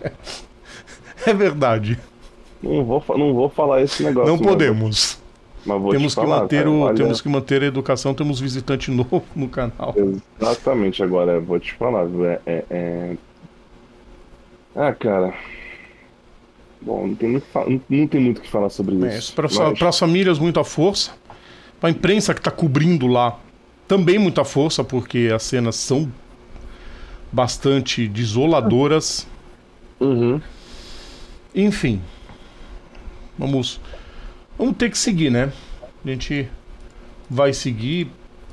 é 1.26 1.34
verdade. 1.34 1.98
Não 2.62 2.84
vou, 2.84 3.04
não 3.18 3.34
vou 3.34 3.48
falar 3.48 3.82
esse 3.82 4.02
negócio. 4.04 4.30
Não 4.30 4.38
podemos. 4.38 5.20
Mas 5.64 5.80
vou 5.80 5.90
temos, 5.92 6.14
que 6.14 6.26
manter 6.26 6.66
o, 6.66 6.80
olha... 6.80 6.94
temos 6.94 7.20
que 7.20 7.28
manter 7.28 7.62
a 7.62 7.66
educação, 7.66 8.14
temos 8.14 8.40
visitante 8.40 8.90
novo 8.90 9.22
no 9.34 9.48
canal. 9.48 9.94
Exatamente, 10.40 11.02
agora 11.02 11.40
vou 11.40 11.58
te 11.58 11.72
falar. 11.74 12.06
É, 12.24 12.40
é, 12.46 12.64
é... 12.70 13.16
Ah, 14.74 14.92
cara. 14.92 15.34
Bom, 16.84 17.06
não 17.06 17.14
tem 17.14 17.28
muito, 17.28 17.46
não 17.88 18.06
tem 18.08 18.20
muito 18.20 18.38
o 18.38 18.40
que 18.40 18.50
falar 18.50 18.68
sobre 18.68 18.96
isso. 18.96 19.06
É, 19.06 19.18
isso 19.18 19.32
para 19.34 19.48
mas... 19.48 19.82
as 19.82 19.98
famílias, 19.98 20.38
muita 20.38 20.64
força. 20.64 21.12
Para 21.80 21.88
a 21.88 21.92
imprensa 21.92 22.34
que 22.34 22.40
está 22.40 22.50
cobrindo 22.50 23.06
lá, 23.06 23.38
também 23.86 24.18
muita 24.18 24.44
força, 24.44 24.82
porque 24.82 25.30
as 25.34 25.42
cenas 25.44 25.76
são 25.76 26.10
bastante 27.30 28.08
desoladoras. 28.08 29.26
Uhum. 30.00 30.40
Enfim, 31.54 32.00
vamos, 33.38 33.80
vamos 34.58 34.76
ter 34.76 34.90
que 34.90 34.98
seguir, 34.98 35.30
né? 35.30 35.52
A 36.04 36.08
gente 36.08 36.48
vai 37.30 37.52
seguir. 37.52 38.10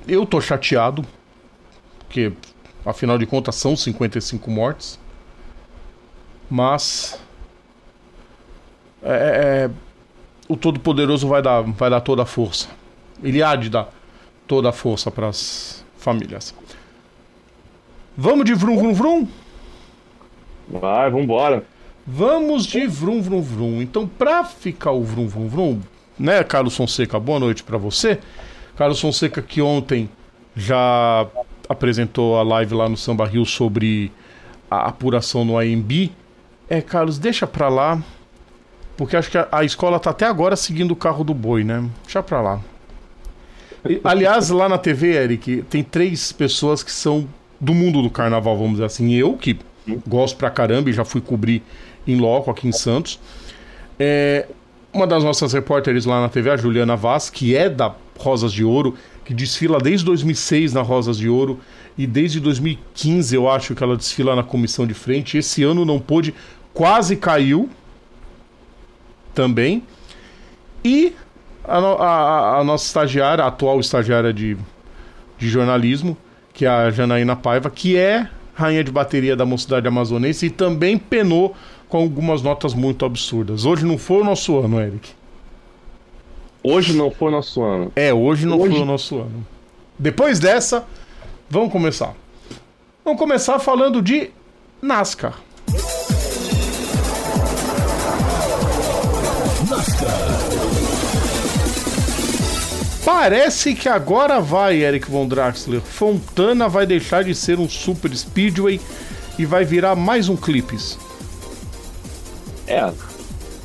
Eu 0.07 0.25
tô 0.25 0.39
chateado, 0.39 1.03
porque 1.99 2.31
afinal 2.85 3.17
de 3.17 3.25
contas 3.25 3.55
são 3.55 3.75
55 3.75 4.51
mortes. 4.51 4.99
Mas 6.49 7.19
é, 9.01 9.11
é, 9.11 9.65
é, 9.65 9.69
o 10.47 10.57
Todo-Poderoso 10.57 11.27
vai 11.27 11.41
dar, 11.41 11.61
vai 11.61 11.89
dar 11.89 12.01
toda 12.01 12.23
a 12.23 12.25
força. 12.25 12.69
Ele 13.23 13.41
há 13.41 13.55
de 13.55 13.69
dar 13.69 13.89
toda 14.47 14.69
a 14.69 14.71
força 14.71 15.11
para 15.11 15.27
as 15.27 15.85
famílias. 15.97 16.53
Vamos 18.17 18.45
de 18.45 18.53
vrum 18.53 18.77
vrum 18.77 18.93
vrum? 18.93 19.27
Vai, 20.67 21.09
vambora. 21.09 21.63
Vamos 22.05 22.65
de 22.65 22.87
vrum 22.87 23.21
vrum 23.21 23.41
vrum. 23.41 23.81
Então, 23.81 24.07
para 24.07 24.43
ficar 24.43 24.91
o 24.91 25.03
vrum 25.03 25.27
vrum 25.27 25.47
vrum, 25.47 25.81
né, 26.17 26.43
Carlos 26.43 26.75
Fonseca, 26.75 27.19
boa 27.19 27.39
noite 27.39 27.63
para 27.63 27.77
você. 27.77 28.19
Carlos 28.75 28.99
Fonseca 28.99 29.41
que 29.41 29.61
ontem 29.61 30.09
já 30.55 31.27
apresentou 31.67 32.37
a 32.37 32.43
live 32.43 32.73
lá 32.73 32.89
no 32.89 32.97
Samba 32.97 33.25
Rio 33.25 33.45
sobre 33.45 34.11
a 34.69 34.87
apuração 34.87 35.45
no 35.45 35.57
AMB. 35.57 36.11
É, 36.67 36.81
Carlos, 36.81 37.19
deixa 37.19 37.47
para 37.47 37.69
lá. 37.69 38.01
Porque 38.99 39.15
acho 39.15 39.31
que 39.31 39.37
a, 39.37 39.47
a 39.49 39.63
escola 39.63 39.97
tá 39.97 40.09
até 40.09 40.25
agora 40.25 40.57
seguindo 40.57 40.91
o 40.91 40.95
carro 40.95 41.23
do 41.23 41.33
boi, 41.33 41.63
né? 41.63 41.85
Deixa 42.03 42.21
pra 42.21 42.41
lá. 42.41 42.59
E, 43.87 44.01
aliás, 44.03 44.49
lá 44.49 44.67
na 44.67 44.77
TV, 44.77 45.13
Eric, 45.13 45.63
tem 45.69 45.81
três 45.81 46.33
pessoas 46.33 46.83
que 46.83 46.91
são 46.91 47.25
do 47.61 47.73
mundo 47.73 48.01
do 48.01 48.09
carnaval, 48.09 48.57
vamos 48.57 48.73
dizer 48.73 48.83
assim. 48.83 49.13
Eu, 49.13 49.37
que 49.37 49.57
gosto 50.05 50.35
pra 50.35 50.49
caramba 50.49 50.89
e 50.89 50.93
já 50.93 51.05
fui 51.05 51.21
cobrir 51.21 51.63
em 52.05 52.17
loco 52.17 52.51
aqui 52.51 52.67
em 52.67 52.73
Santos. 52.73 53.21
É, 53.97 54.47
uma 54.91 55.07
das 55.07 55.23
nossas 55.23 55.53
repórteres 55.53 56.03
lá 56.03 56.19
na 56.19 56.27
TV, 56.27 56.49
a 56.49 56.57
Juliana 56.57 56.97
Vaz, 56.97 57.29
que 57.29 57.55
é 57.55 57.69
da 57.69 57.95
Rosas 58.17 58.51
de 58.51 58.65
Ouro, 58.65 58.95
que 59.23 59.33
desfila 59.33 59.79
desde 59.79 60.03
2006 60.07 60.73
na 60.73 60.81
Rosas 60.81 61.17
de 61.17 61.29
Ouro 61.29 61.61
e 61.97 62.05
desde 62.05 62.41
2015 62.41 63.33
eu 63.33 63.49
acho 63.49 63.73
que 63.73 63.81
ela 63.81 63.95
desfila 63.95 64.35
na 64.35 64.43
comissão 64.43 64.85
de 64.85 64.93
frente. 64.93 65.37
Esse 65.37 65.63
ano 65.63 65.85
não 65.85 65.99
pôde, 65.99 66.35
quase 66.73 67.15
caiu, 67.15 67.69
também. 69.39 69.83
E 70.83 71.15
a, 71.63 71.77
a, 71.77 72.59
a, 72.59 72.63
nossa 72.65 72.85
estagiária, 72.85 73.45
a 73.45 73.47
atual 73.47 73.79
estagiária 73.79 74.33
de, 74.33 74.57
de 75.37 75.47
jornalismo, 75.47 76.17
que 76.53 76.65
é 76.65 76.67
a 76.67 76.91
Janaína 76.91 77.37
Paiva, 77.37 77.69
que 77.69 77.95
é 77.95 78.27
rainha 78.53 78.83
de 78.83 78.91
bateria 78.91 79.37
da 79.37 79.45
Mocidade 79.45 79.87
Amazonense 79.87 80.47
e 80.47 80.49
também 80.49 80.97
penou 80.97 81.55
com 81.87 81.99
algumas 81.99 82.41
notas 82.41 82.73
muito 82.73 83.05
absurdas. 83.05 83.63
Hoje 83.63 83.85
não 83.85 83.97
foi 83.97 84.21
o 84.21 84.25
nosso 84.25 84.59
ano, 84.59 84.77
Eric. 84.81 85.09
Hoje 86.61 86.91
não 86.93 87.09
foi 87.09 87.29
o 87.29 87.31
nosso 87.31 87.63
ano. 87.63 87.93
É, 87.95 88.13
hoje 88.13 88.45
não 88.45 88.59
hoje... 88.59 88.73
foi 88.73 88.81
o 88.81 88.85
nosso 88.85 89.19
ano. 89.19 89.47
Depois 89.97 90.37
dessa, 90.37 90.85
vamos 91.49 91.71
começar. 91.71 92.13
Vamos 93.05 93.17
começar 93.17 93.57
falando 93.59 94.01
de 94.01 94.31
NASCAR. 94.81 95.39
Parece 103.11 103.73
que 103.73 103.89
agora 103.89 104.39
vai, 104.39 104.83
Eric 104.83 105.09
Von 105.09 105.27
Draxler. 105.27 105.81
Fontana 105.81 106.69
vai 106.69 106.85
deixar 106.85 107.23
de 107.23 107.33
ser 107.33 107.59
um 107.59 107.67
super 107.67 108.15
speedway 108.15 108.79
e 109.37 109.45
vai 109.47 109.65
virar 109.65 109.95
mais 109.95 110.29
um 110.29 110.37
clipes. 110.37 110.95
É, 112.67 112.93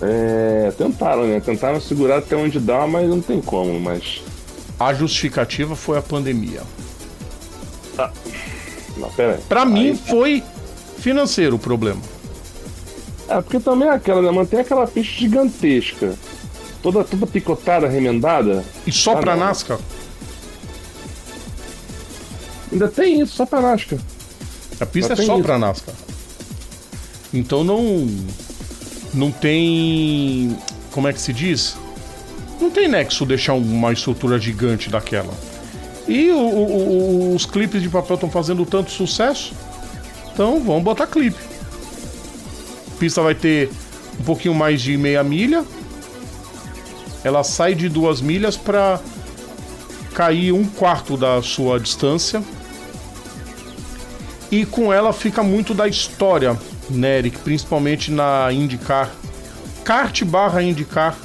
é, 0.01 0.73
tentaram, 0.79 1.27
né? 1.27 1.41
Tentaram 1.41 1.79
segurar 1.79 2.21
até 2.21 2.35
onde 2.35 2.59
dá, 2.59 2.87
mas 2.87 3.07
não 3.07 3.21
tem 3.21 3.43
como, 3.43 3.79
mas... 3.79 4.23
A 4.81 4.95
justificativa 4.95 5.77
foi 5.77 5.99
a 5.99 6.03
pandemia. 6.03 6.63
Ah, 7.99 8.11
não, 8.97 9.11
pera 9.11 9.35
aí. 9.35 9.41
Pra 9.47 9.65
aí, 9.65 9.69
mim 9.69 9.95
foi 9.95 10.43
financeiro 10.97 11.57
o 11.57 11.59
problema. 11.59 12.01
É, 13.29 13.43
porque 13.43 13.61
também 13.61 13.89
é 13.89 13.93
aquela, 13.93 14.23
né? 14.23 14.31
Mantém 14.31 14.61
aquela 14.61 14.87
pista 14.87 15.13
gigantesca 15.13 16.15
toda, 16.85 17.03
toda 17.03 17.27
picotada, 17.27 17.89
remendada. 17.89 18.63
E 18.87 18.93
só 18.93 19.15
ah, 19.15 19.17
pra. 19.17 19.35
NASCAR? 19.35 19.79
Ainda 22.71 22.89
tem 22.89 23.23
isso, 23.23 23.35
só 23.37 23.47
pra 23.47 23.63
NASCAR. 23.63 23.99
A 24.79 24.85
pista 24.85 25.15
é 25.15 25.17
só 25.17 25.35
isso. 25.35 25.43
pra 25.43 25.59
NASCAR. 25.59 25.95
Então 27.33 27.65
não. 27.65 28.07
Não 29.15 29.31
tem. 29.31 30.57
Como 30.93 31.09
é 31.09 31.13
que 31.13 31.21
se 31.21 31.33
diz? 31.33 31.77
Não 32.61 32.71
tem 32.71 32.87
nexo 32.87 33.25
deixar 33.25 33.55
uma 33.55 33.93
estrutura 33.93 34.39
gigante 34.39 34.91
daquela. 34.91 35.33
E 36.07 36.31
o, 36.31 36.37
o, 36.39 37.35
os 37.35 37.47
clipes 37.47 37.81
de 37.81 37.89
papel 37.89 38.15
estão 38.15 38.31
fazendo 38.31 38.67
tanto 38.67 38.91
sucesso. 38.91 39.55
Então 40.33 40.61
vamos 40.61 40.83
botar 40.83 41.07
clipe. 41.07 41.41
A 42.93 42.99
pista 42.99 43.23
vai 43.23 43.35
ter 43.35 43.71
um 44.21 44.25
pouquinho 44.25 44.55
mais 44.55 44.83
de 44.83 44.97
meia 44.97 45.25
milha 45.25 45.65
ela 47.25 47.43
sai 47.43 47.75
de 47.75 47.89
duas 47.89 48.21
milhas 48.21 48.57
para 48.57 49.01
cair 50.15 50.53
um 50.53 50.65
quarto 50.65 51.17
da 51.17 51.43
sua 51.43 51.81
distância. 51.81 52.43
E 54.51 54.65
com 54.67 54.93
ela 54.93 55.13
fica 55.13 55.43
muito 55.43 55.75
da 55.75 55.89
história, 55.89 56.57
né, 56.91 57.19
Eric? 57.19 57.39
Principalmente 57.39 58.13
na 58.13 58.53
IndyCar. 58.53 59.11
Kart 59.83 60.23
barra 60.25 60.63
IndyCar. 60.63 61.17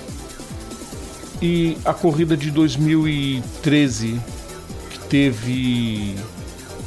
E 1.41 1.77
a 1.85 1.93
corrida 1.93 2.35
de 2.35 2.49
2013, 2.49 4.19
que 4.89 4.99
teve 5.07 6.15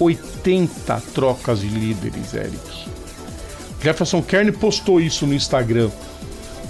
80 0.01 1.03
trocas 1.15 1.61
de 1.61 1.69
líderes, 1.69 2.35
Eric. 2.35 2.87
Jefferson 3.81 4.23
Kern 4.23 4.53
postou 4.53 5.01
isso 5.01 5.27
no 5.27 5.35
Instagram 5.35 5.91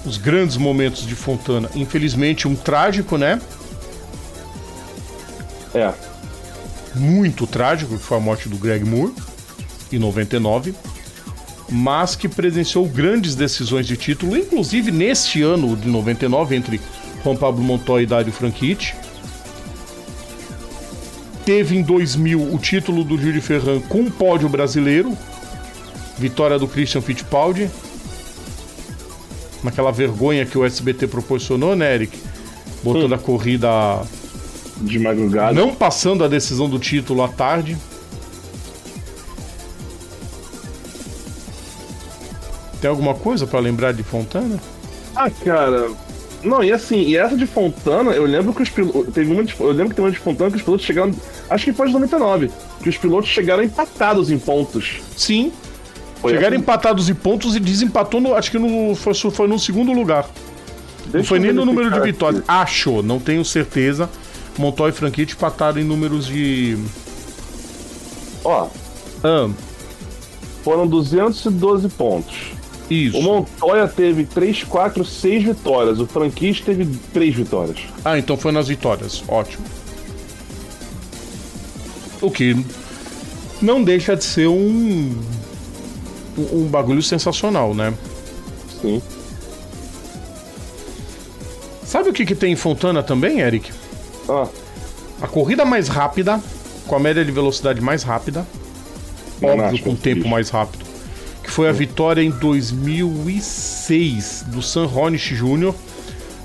os 0.04 0.16
grandes 0.16 0.56
momentos 0.56 1.06
de 1.06 1.14
Fontana. 1.14 1.70
Infelizmente, 1.74 2.48
um 2.48 2.54
trágico, 2.54 3.16
né? 3.16 3.40
É. 5.74 5.92
Muito 6.94 7.46
trágico, 7.46 7.96
que 7.96 8.02
foi 8.02 8.18
a 8.18 8.20
morte 8.20 8.48
do 8.48 8.56
Greg 8.56 8.84
Moore, 8.84 9.14
em 9.92 9.98
99. 9.98 10.74
mas 11.70 12.14
que 12.14 12.28
presenciou 12.28 12.86
grandes 12.86 13.34
decisões 13.34 13.86
de 13.86 13.96
título, 13.96 14.36
inclusive 14.36 14.90
neste 14.90 15.40
ano 15.42 15.74
de 15.74 15.88
99, 15.88 16.54
entre 16.54 16.78
Juan 17.24 17.34
Pablo 17.36 17.62
Montoya 17.62 18.02
e 18.02 18.06
Dário 18.06 18.30
Franchitti. 18.30 18.94
Teve 21.46 21.76
em 21.76 21.82
2000 21.82 22.54
o 22.54 22.58
título 22.58 23.02
do 23.02 23.16
Gil 23.16 23.32
de 23.32 23.40
Ferran 23.40 23.80
com 23.88 24.00
um 24.00 24.10
pódio 24.10 24.48
brasileiro, 24.50 25.16
vitória 26.18 26.58
do 26.58 26.68
Christian 26.68 27.00
Fittipaldi. 27.00 27.70
Naquela 29.62 29.92
vergonha 29.92 30.44
que 30.44 30.58
o 30.58 30.64
SBT 30.64 31.06
proporcionou, 31.06 31.76
né, 31.76 31.94
Eric? 31.94 32.18
Botando 32.82 33.12
hum. 33.12 33.14
a 33.14 33.18
corrida 33.18 33.68
de 34.78 34.98
madrugada. 34.98 35.52
Não 35.52 35.74
passando 35.74 36.24
a 36.24 36.28
decisão 36.28 36.68
do 36.68 36.78
título 36.78 37.22
à 37.22 37.28
tarde. 37.28 37.76
Tem 42.80 42.90
alguma 42.90 43.14
coisa 43.14 43.46
para 43.46 43.60
lembrar 43.60 43.92
de 43.92 44.02
Fontana? 44.02 44.60
Ah, 45.14 45.30
cara. 45.30 45.88
Não, 46.42 46.64
e 46.64 46.72
assim, 46.72 47.02
e 47.02 47.16
essa 47.16 47.36
de 47.36 47.46
Fontana, 47.46 48.10
eu 48.10 48.24
lembro 48.24 48.52
que 48.52 48.62
os 48.62 48.68
pilotos. 48.68 49.14
Teve 49.14 49.32
uma 49.32 49.44
de, 49.44 49.54
eu 49.58 49.70
lembro 49.70 49.90
que 49.90 49.94
tem 49.94 50.04
uma 50.04 50.10
de 50.10 50.18
Fontana 50.18 50.50
que 50.50 50.56
os 50.56 50.62
pilotos 50.62 50.84
chegaram. 50.84 51.14
Acho 51.48 51.64
que 51.66 51.72
foi 51.72 51.86
de 51.86 51.92
99. 51.92 52.50
Que 52.82 52.88
os 52.88 52.98
pilotos 52.98 53.30
chegaram 53.30 53.62
empatados 53.62 54.30
em 54.30 54.38
pontos. 54.38 55.00
Sim. 55.16 55.52
Foi 56.22 56.34
chegaram 56.34 56.54
assim? 56.54 56.62
empatados 56.62 57.08
em 57.08 57.14
pontos 57.14 57.56
e 57.56 57.60
desempatou 57.60 58.20
no. 58.20 58.34
Acho 58.34 58.52
que 58.52 58.58
no, 58.58 58.94
foi, 58.94 59.12
foi 59.12 59.48
no 59.48 59.58
segundo 59.58 59.92
lugar. 59.92 60.30
Deixa 61.06 61.18
não 61.18 61.24
foi 61.24 61.40
nem 61.40 61.52
no 61.52 61.64
número 61.64 61.90
de 61.90 62.00
vitórias. 62.00 62.44
Acho, 62.46 63.02
não 63.02 63.18
tenho 63.18 63.44
certeza. 63.44 64.08
Montoya 64.56 64.90
e 64.90 64.92
Franchitti 64.92 65.34
empataram 65.34 65.80
em 65.80 65.84
números 65.84 66.26
de. 66.26 66.78
Ó. 68.44 68.68
Ah. 69.24 69.50
Foram 70.62 70.86
212 70.86 71.88
pontos. 71.88 72.52
Isso. 72.88 73.18
O 73.18 73.22
Montoya 73.22 73.88
teve 73.88 74.24
3, 74.24 74.62
4, 74.62 75.04
6 75.04 75.42
vitórias. 75.42 75.98
O 75.98 76.06
Franquista 76.06 76.66
teve 76.66 76.86
3 77.12 77.34
vitórias. 77.34 77.78
Ah, 78.04 78.16
então 78.16 78.36
foi 78.36 78.52
nas 78.52 78.68
vitórias. 78.68 79.24
Ótimo. 79.26 79.64
O 82.20 82.30
que 82.30 82.64
não 83.60 83.82
deixa 83.82 84.14
de 84.14 84.22
ser 84.22 84.46
um. 84.46 85.16
Um 86.36 86.66
bagulho 86.66 87.02
sensacional, 87.02 87.74
né? 87.74 87.92
Sim. 88.80 89.02
Sabe 91.84 92.08
o 92.08 92.12
que, 92.12 92.24
que 92.24 92.34
tem 92.34 92.52
em 92.52 92.56
Fontana 92.56 93.02
também, 93.02 93.40
Eric? 93.40 93.70
Ah. 94.28 94.48
A 95.20 95.26
corrida 95.26 95.64
mais 95.64 95.88
rápida, 95.88 96.40
com 96.86 96.96
a 96.96 96.98
média 96.98 97.24
de 97.24 97.30
velocidade 97.30 97.80
mais 97.80 98.02
rápida. 98.02 98.46
Óbvio, 99.42 99.82
com 99.82 99.90
o 99.90 99.96
tempo 99.96 100.28
mais 100.28 100.48
rápido 100.48 100.92
foi 101.52 101.68
a 101.68 101.72
vitória 101.72 102.22
em 102.22 102.30
2006 102.30 104.46
do 104.48 104.62
San 104.62 104.86
Hornish 104.86 105.36
Jr. 105.36 105.74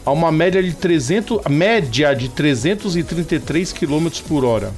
a 0.05 0.11
uma 0.11 0.33
média 0.33 0.61
de 0.61 0.73
300, 0.73 1.45
média 1.49 2.13
de 2.13 2.27
333 2.27 3.71
km 3.71 4.09
por 4.27 4.43
hora. 4.43 4.73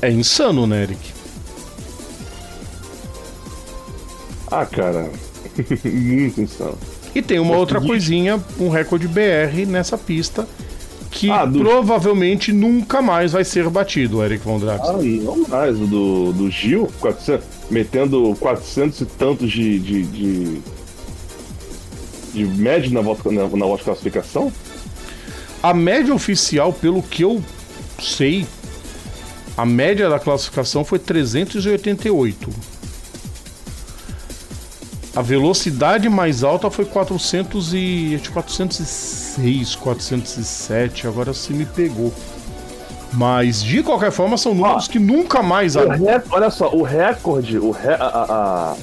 É 0.00 0.10
insano, 0.10 0.66
né, 0.66 0.84
Eric? 0.84 1.12
Ah, 4.52 4.66
cara, 4.66 5.10
muito 5.84 6.42
insano. 6.42 6.76
E 7.14 7.22
tem 7.22 7.38
uma 7.38 7.56
outra 7.56 7.80
coisinha, 7.80 8.38
um 8.60 8.68
recorde 8.68 9.08
BR 9.08 9.66
nessa 9.66 9.96
pista 9.96 10.46
que 11.12 11.30
ah, 11.30 11.44
do... 11.44 11.60
provavelmente 11.60 12.52
nunca 12.52 13.02
mais 13.02 13.32
vai 13.32 13.44
ser 13.44 13.68
batido, 13.68 14.24
Eric 14.24 14.44
Von. 14.44 14.60
Ah, 14.68 14.92
não 15.02 15.48
mais. 15.48 15.78
O 15.80 15.86
do, 15.86 16.32
do 16.32 16.50
Gil, 16.50 16.90
400, 17.00 17.46
metendo 17.70 18.34
400 18.40 19.00
e 19.00 19.04
tantos 19.06 19.50
de, 19.52 19.78
de, 19.78 20.02
de, 20.04 20.62
de 22.32 22.44
média 22.44 22.90
na 22.90 23.02
volta, 23.02 23.30
na, 23.30 23.42
na 23.42 23.48
volta 23.48 23.78
de 23.78 23.84
classificação? 23.84 24.50
A 25.62 25.72
média 25.72 26.14
oficial, 26.14 26.72
pelo 26.72 27.02
que 27.02 27.22
eu 27.22 27.42
sei, 28.00 28.46
a 29.56 29.66
média 29.66 30.08
da 30.08 30.18
classificação 30.18 30.84
foi 30.84 30.98
388. 30.98 32.71
A 35.14 35.20
velocidade 35.20 36.08
mais 36.08 36.42
alta 36.42 36.70
foi 36.70 36.86
400 36.86 37.74
e, 37.74 38.20
406, 38.32 39.74
407. 39.76 41.06
Agora 41.06 41.34
você 41.34 41.52
me 41.52 41.66
pegou. 41.66 42.12
Mas 43.12 43.62
de 43.62 43.82
qualquer 43.82 44.10
forma 44.10 44.38
são 44.38 44.54
números 44.54 44.86
ah, 44.88 44.90
que 44.90 44.98
nunca 44.98 45.42
mais. 45.42 45.74
Rec... 45.74 46.24
Olha 46.30 46.48
só, 46.48 46.74
o 46.74 46.82
recorde, 46.82 47.58
o 47.58 47.70
re... 47.70 47.90
a, 47.90 47.96
a, 47.96 48.76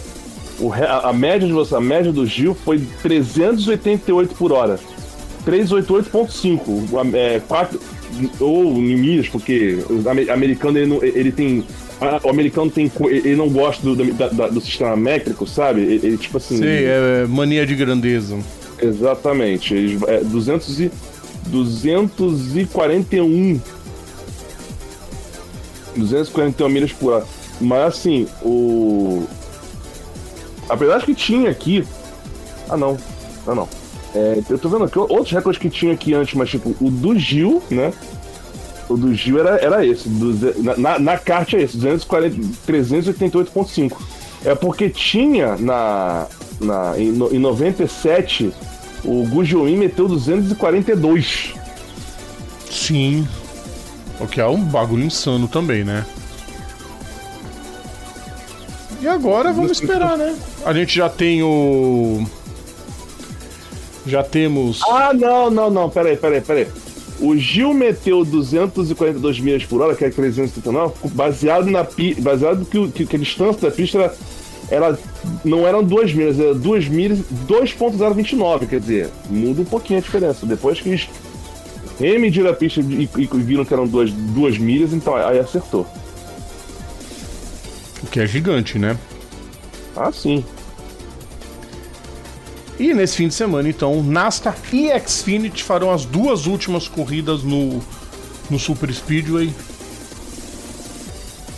o 0.59 0.69
re... 0.69 0.85
a 0.85 1.11
média 1.11 1.47
de 1.47 1.53
você, 1.53 1.73
a 1.75 1.81
média 1.81 2.11
do 2.11 2.27
Gil 2.27 2.53
foi 2.53 2.79
388 3.01 4.35
por 4.35 4.51
hora. 4.51 4.79
388.5, 5.47 7.15
é, 7.15 7.39
4 7.47 7.81
ou 8.39 8.73
em 8.73 8.95
milhas, 8.95 9.27
porque 9.27 9.83
o 9.89 10.07
americano 10.31 10.77
ele, 10.77 10.99
ele 11.01 11.31
tem 11.31 11.65
o 12.23 12.29
americano 12.29 12.71
tem. 12.71 12.89
Ele 13.01 13.35
não 13.35 13.49
gosta 13.49 13.83
do, 13.83 13.95
do, 13.95 14.05
do 14.53 14.61
sistema 14.61 14.95
métrico, 14.95 15.45
sabe? 15.45 15.81
Ele, 15.81 16.07
ele, 16.07 16.17
tipo 16.17 16.37
assim. 16.37 16.57
Sim, 16.57 16.65
é 16.65 17.25
mania 17.27 17.65
de 17.65 17.75
grandeza. 17.75 18.37
Exatamente. 18.81 19.73
Eles, 19.73 20.01
é, 20.03 20.23
200 20.23 20.79
e, 20.79 20.91
241. 21.47 23.59
241 25.97 26.69
milhas 26.69 26.93
por 26.93 27.13
hora. 27.13 27.25
Mas 27.59 27.81
assim, 27.81 28.27
o. 28.41 29.25
Apesar 30.69 30.99
de 30.99 31.07
que 31.07 31.15
tinha 31.15 31.49
aqui. 31.49 31.83
Ah, 32.69 32.77
não. 32.77 32.97
Ah, 33.45 33.55
não. 33.55 33.67
É, 34.15 34.41
eu 34.49 34.57
tô 34.57 34.69
vendo 34.69 34.85
aqui 34.85 34.97
outros 34.97 35.31
recordes 35.31 35.61
que 35.61 35.69
tinha 35.69 35.93
aqui 35.93 36.13
antes, 36.13 36.33
mas 36.33 36.49
tipo, 36.49 36.75
o 36.79 36.89
do 36.89 37.17
Gil, 37.17 37.61
né? 37.69 37.93
O 38.89 38.97
do 38.97 39.13
Gil 39.13 39.39
era, 39.39 39.57
era 39.57 39.85
esse. 39.85 40.09
Do, 40.09 40.55
na, 40.77 40.97
na 40.97 41.15
kart 41.17 41.53
é 41.53 41.61
esse, 41.61 41.77
388.5. 41.77 43.97
É 44.43 44.55
porque 44.55 44.89
tinha 44.89 45.55
na, 45.57 46.25
na, 46.59 46.97
em, 46.97 47.11
no, 47.11 47.31
em 47.33 47.39
97 47.39 48.51
o 49.03 49.25
Gujoin 49.27 49.77
meteu 49.77 50.07
242. 50.07 51.53
Sim. 52.69 53.27
O 54.19 54.27
que 54.27 54.41
é 54.41 54.47
um 54.47 54.61
bagulho 54.61 55.05
insano 55.05 55.47
também, 55.47 55.83
né? 55.83 56.05
E 59.01 59.07
agora 59.07 59.53
vamos 59.53 59.71
esperar, 59.71 60.17
né? 60.17 60.35
A 60.65 60.73
gente 60.73 60.93
já 60.95 61.07
tem 61.07 61.41
o. 61.41 62.25
Já 64.05 64.23
temos. 64.23 64.81
Ah, 64.83 65.13
não, 65.13 65.49
não, 65.49 65.69
não, 65.69 65.89
peraí, 65.89 66.17
peraí, 66.17 66.41
peraí. 66.41 66.67
O 67.21 67.35
Gil 67.35 67.73
meteu 67.73 68.23
242 68.23 69.39
milhas 69.39 69.65
por 69.65 69.81
hora, 69.81 69.95
que 69.95 70.05
é 70.05 70.09
339, 70.09 70.93
baseado 71.09 71.69
na 71.69 71.85
baseado 72.19 72.65
que, 72.65 72.87
que, 72.89 73.05
que 73.05 73.15
a 73.15 73.19
distância 73.19 73.61
da 73.61 73.75
pista 73.75 73.97
era, 73.97 74.15
era, 74.69 74.99
não 75.43 75.67
eram 75.67 75.83
2 75.83 76.13
milhas, 76.13 76.39
era 76.39 76.55
2 76.55 76.87
milhas, 76.87 77.19
2.029, 77.47 78.67
quer 78.67 78.79
dizer, 78.79 79.09
muda 79.29 79.61
um 79.61 79.65
pouquinho 79.65 79.99
a 79.99 80.01
diferença. 80.01 80.45
Depois 80.45 80.79
que 80.79 80.89
eles 80.89 81.09
remediram 81.99 82.49
a 82.49 82.53
pista 82.53 82.79
e, 82.79 83.09
e 83.17 83.27
viram 83.39 83.65
que 83.65 83.73
eram 83.73 83.85
2 83.85 84.57
milhas, 84.57 84.93
então 84.93 85.15
aí 85.15 85.39
acertou. 85.39 85.85
O 88.01 88.07
que 88.07 88.21
é 88.21 88.25
gigante, 88.25 88.79
né? 88.79 88.97
Ah, 89.95 90.11
sim. 90.11 90.43
E 92.79 92.93
nesse 92.93 93.17
fim 93.17 93.27
de 93.27 93.33
semana, 93.33 93.67
então, 93.67 94.01
NASCAR 94.01 94.55
e 94.71 94.97
Xfinity 95.05 95.63
farão 95.63 95.91
as 95.91 96.05
duas 96.05 96.45
últimas 96.45 96.87
corridas 96.87 97.43
no, 97.43 97.81
no 98.49 98.57
Super 98.57 98.93
Speedway. 98.93 99.53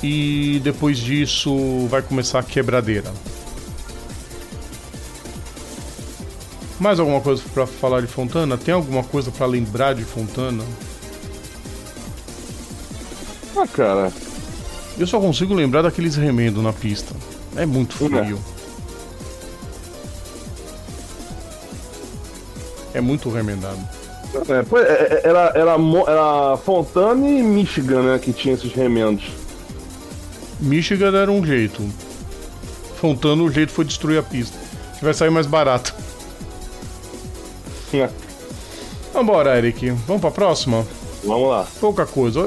E 0.02 0.60
depois 0.64 0.98
disso 0.98 1.86
vai 1.88 2.02
começar 2.02 2.40
a 2.40 2.44
quebradeira. 2.44 3.14
Mais 6.80 7.00
alguma 7.00 7.22
coisa 7.22 7.44
para 7.54 7.68
falar 7.68 8.02
de 8.02 8.08
Fontana? 8.08 8.58
Tem 8.58 8.74
alguma 8.74 9.04
coisa 9.04 9.30
para 9.30 9.46
lembrar 9.46 9.94
de 9.94 10.04
Fontana? 10.04 10.64
Ah, 13.56 13.68
cara. 13.68 14.12
Eu 14.98 15.06
só 15.06 15.20
consigo 15.20 15.54
lembrar 15.54 15.84
daqueles 15.84 16.16
remendos 16.16 16.64
na 16.64 16.74
pista. 16.74 17.14
É 17.56 17.68
muito 17.68 17.94
frio. 17.94 18.40
É. 18.58 18.61
É 22.94 23.02
muito 23.02 23.30
remendado. 23.30 23.80
É, 24.34 24.54
é, 24.54 24.82
é, 24.82 25.22
era, 25.28 25.52
era, 25.56 25.76
era 26.08 26.58
Fontana 26.58 27.28
e 27.28 27.44
Michigan, 27.44 28.02
né, 28.04 28.20
que 28.20 28.32
tinha 28.32 28.54
esses 28.54 28.72
remendos. 28.74 29.26
Michigan 30.60 31.16
era 31.18 31.32
um 31.32 31.46
jeito. 31.46 31.84
Fontana, 32.96 33.42
o 33.42 33.52
jeito 33.52 33.72
foi 33.72 33.84
destruir 33.84 34.20
a 34.20 34.24
pista. 34.24 34.58
Que 34.98 35.04
vai 35.04 35.14
sair 35.14 35.32
mais 35.32 35.48
barato. 35.48 35.94
É. 37.94 38.10
Vambora, 39.14 39.58
Eric. 39.58 39.90
Vamos 40.08 40.22
pra 40.22 40.32
próxima? 40.32 40.86
Vamos 41.24 41.50
lá. 41.50 41.68
Pouca 41.80 42.06
coisa. 42.06 42.40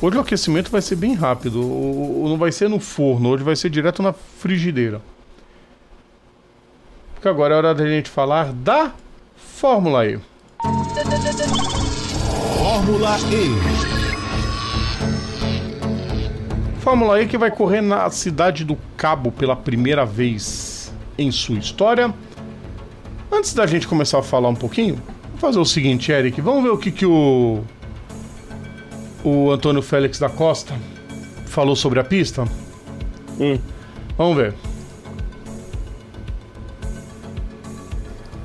Hoje 0.00 0.16
o 0.16 0.20
aquecimento 0.20 0.70
vai 0.70 0.80
ser 0.80 0.96
bem 0.96 1.14
rápido. 1.14 1.60
Não 1.60 2.38
vai 2.38 2.52
ser 2.52 2.68
no 2.68 2.78
forno, 2.78 3.30
hoje 3.30 3.42
vai 3.42 3.56
ser 3.56 3.70
direto 3.70 4.02
na 4.02 4.12
frigideira. 4.12 5.00
Porque 7.14 7.28
agora 7.28 7.54
é 7.54 7.56
hora 7.58 7.74
da 7.74 7.86
gente 7.86 8.08
falar 8.08 8.52
da 8.52 8.92
Fórmula 9.54 10.04
E. 10.04 10.18
Fórmula 12.58 13.16
E. 13.30 13.54
Fórmula 16.80 17.22
E 17.22 17.28
que 17.28 17.38
vai 17.38 17.52
correr 17.52 17.80
na 17.80 18.10
cidade 18.10 18.64
do 18.64 18.76
Cabo 18.96 19.30
pela 19.30 19.54
primeira 19.54 20.04
vez 20.04 20.92
em 21.16 21.30
sua 21.30 21.56
história. 21.56 22.12
Antes 23.32 23.54
da 23.54 23.64
gente 23.64 23.86
começar 23.86 24.18
a 24.18 24.22
falar 24.24 24.48
um 24.48 24.56
pouquinho, 24.56 24.96
vou 25.30 25.38
fazer 25.38 25.60
o 25.60 25.64
seguinte, 25.64 26.10
Eric, 26.10 26.40
vamos 26.40 26.64
ver 26.64 26.70
o 26.70 26.76
que, 26.76 26.90
que 26.90 27.06
o 27.06 27.62
o 29.22 29.52
Antônio 29.52 29.80
Félix 29.80 30.18
da 30.18 30.28
Costa 30.28 30.74
falou 31.46 31.76
sobre 31.76 32.00
a 32.00 32.04
pista? 32.04 32.44
Hum. 33.38 33.58
Vamos 34.18 34.36
ver. 34.36 34.52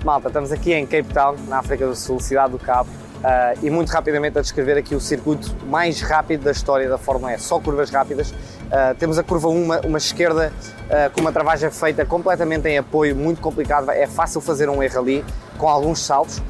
Malta, 0.10 0.28
estamos 0.28 0.52
aqui 0.52 0.74
em 0.74 0.88
Cape 0.88 1.14
Town, 1.14 1.36
na 1.48 1.60
África 1.60 1.86
do 1.86 1.96
Sul, 1.96 2.20
cidade 2.20 2.52
do 2.52 2.58
Cabo, 2.58 2.90
uh, 2.90 3.60
e 3.64 3.70
muito 3.70 3.90
rapidamente 3.90 4.40
a 4.40 4.42
descrever 4.42 4.76
aqui 4.76 4.96
o 4.96 5.00
circuito 5.00 5.56
mais 5.68 6.02
rápido 6.02 6.46
da 6.46 6.50
história 6.50 6.90
da 6.90 6.98
Fórmula 6.98 7.32
E, 7.32 7.38
só 7.38 7.60
curvas 7.60 7.92
rápidas. 7.92 8.32
Uh, 8.32 8.96
temos 8.98 9.20
a 9.20 9.24
curva 9.24 9.50
1, 9.50 9.64
uma, 9.64 9.80
uma 9.82 10.00
esquerda 10.00 10.52
uh, 10.86 11.14
com 11.14 11.22
uma 11.22 11.32
travagem 11.32 11.70
feita 11.70 12.04
completamente 12.08 12.68
em 12.68 12.80
apoio, 12.80 13.16
muito 13.16 13.40
complicado, 13.40 13.92
é 13.92 14.08
fácil 14.08 14.42
fazer 14.42 14.68
um 14.68 14.82
erro 14.82 15.00
ali, 15.00 15.26
com 15.60 15.70
alguns 15.70 16.04
saltos. 16.04 16.42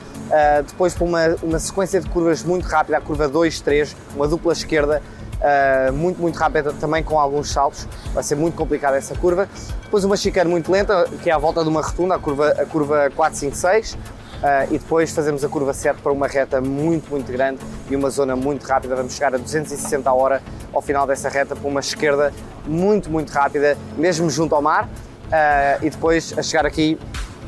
Depois 0.68 0.94
para 0.94 1.06
uma, 1.06 1.36
uma 1.42 1.60
sequência 1.60 2.00
de 2.00 2.08
curvas 2.08 2.44
muito 2.44 2.64
rápida, 2.66 2.98
a 2.98 3.02
curva 3.02 3.28
2, 3.28 3.60
3, 3.62 3.96
uma 4.16 4.28
dupla 4.28 4.54
esquerda, 4.54 5.02
uh, 5.40 5.94
muito, 5.94 6.22
muito 6.22 6.38
rápida 6.38 6.74
também 6.74 7.04
com 7.04 7.20
alguns 7.20 7.52
saltos, 7.52 7.88
vai 8.14 8.24
ser 8.24 8.36
muito 8.36 8.56
complicada 8.56 8.98
essa 8.98 9.16
curva. 9.16 9.48
Depois 9.84 10.04
uma 10.04 10.18
chicane 10.18 10.50
muito 10.50 10.72
lenta, 10.72 11.08
que 11.22 11.30
é 11.30 11.34
à 11.34 11.38
volta 11.38 11.64
de 11.64 11.70
uma 11.70 11.82
rotunda, 11.82 12.16
a 12.16 12.20
curva, 12.20 12.50
a 12.50 12.66
curva 12.66 13.12
4, 13.16 13.38
5, 13.38 13.56
6. 13.56 13.94
Uh, 13.94 14.74
e 14.74 14.78
depois 14.78 15.12
fazemos 15.12 15.44
a 15.44 15.50
curva 15.50 15.74
7 15.74 16.02
para 16.02 16.14
uma 16.14 16.26
reta 16.26 16.62
muito, 16.62 17.10
muito 17.10 17.30
grande 17.30 17.60
e 17.90 17.96
uma 17.96 18.10
zona 18.10 18.38
muito 18.38 18.66
rápida. 18.66 18.96
Vamos 18.96 19.14
chegar 19.14 19.36
a 19.36 19.38
260 19.38 20.10
a 20.10 20.14
hora 20.14 20.42
ao 20.72 20.82
final 20.82 21.06
dessa 21.06 21.28
reta 21.28 21.58
para 21.58 21.68
uma 21.68 21.82
esquerda 21.82 22.32
muito, 22.66 23.10
muito 23.10 23.32
rápida, 23.32 23.78
mesmo 23.98 24.30
junto 24.30 24.56
ao 24.56 24.62
mar. 24.62 24.86
Uh, 24.86 25.86
e 25.86 25.90
depois 25.90 26.34
a 26.38 26.42
chegar 26.42 26.66
aqui 26.66 26.98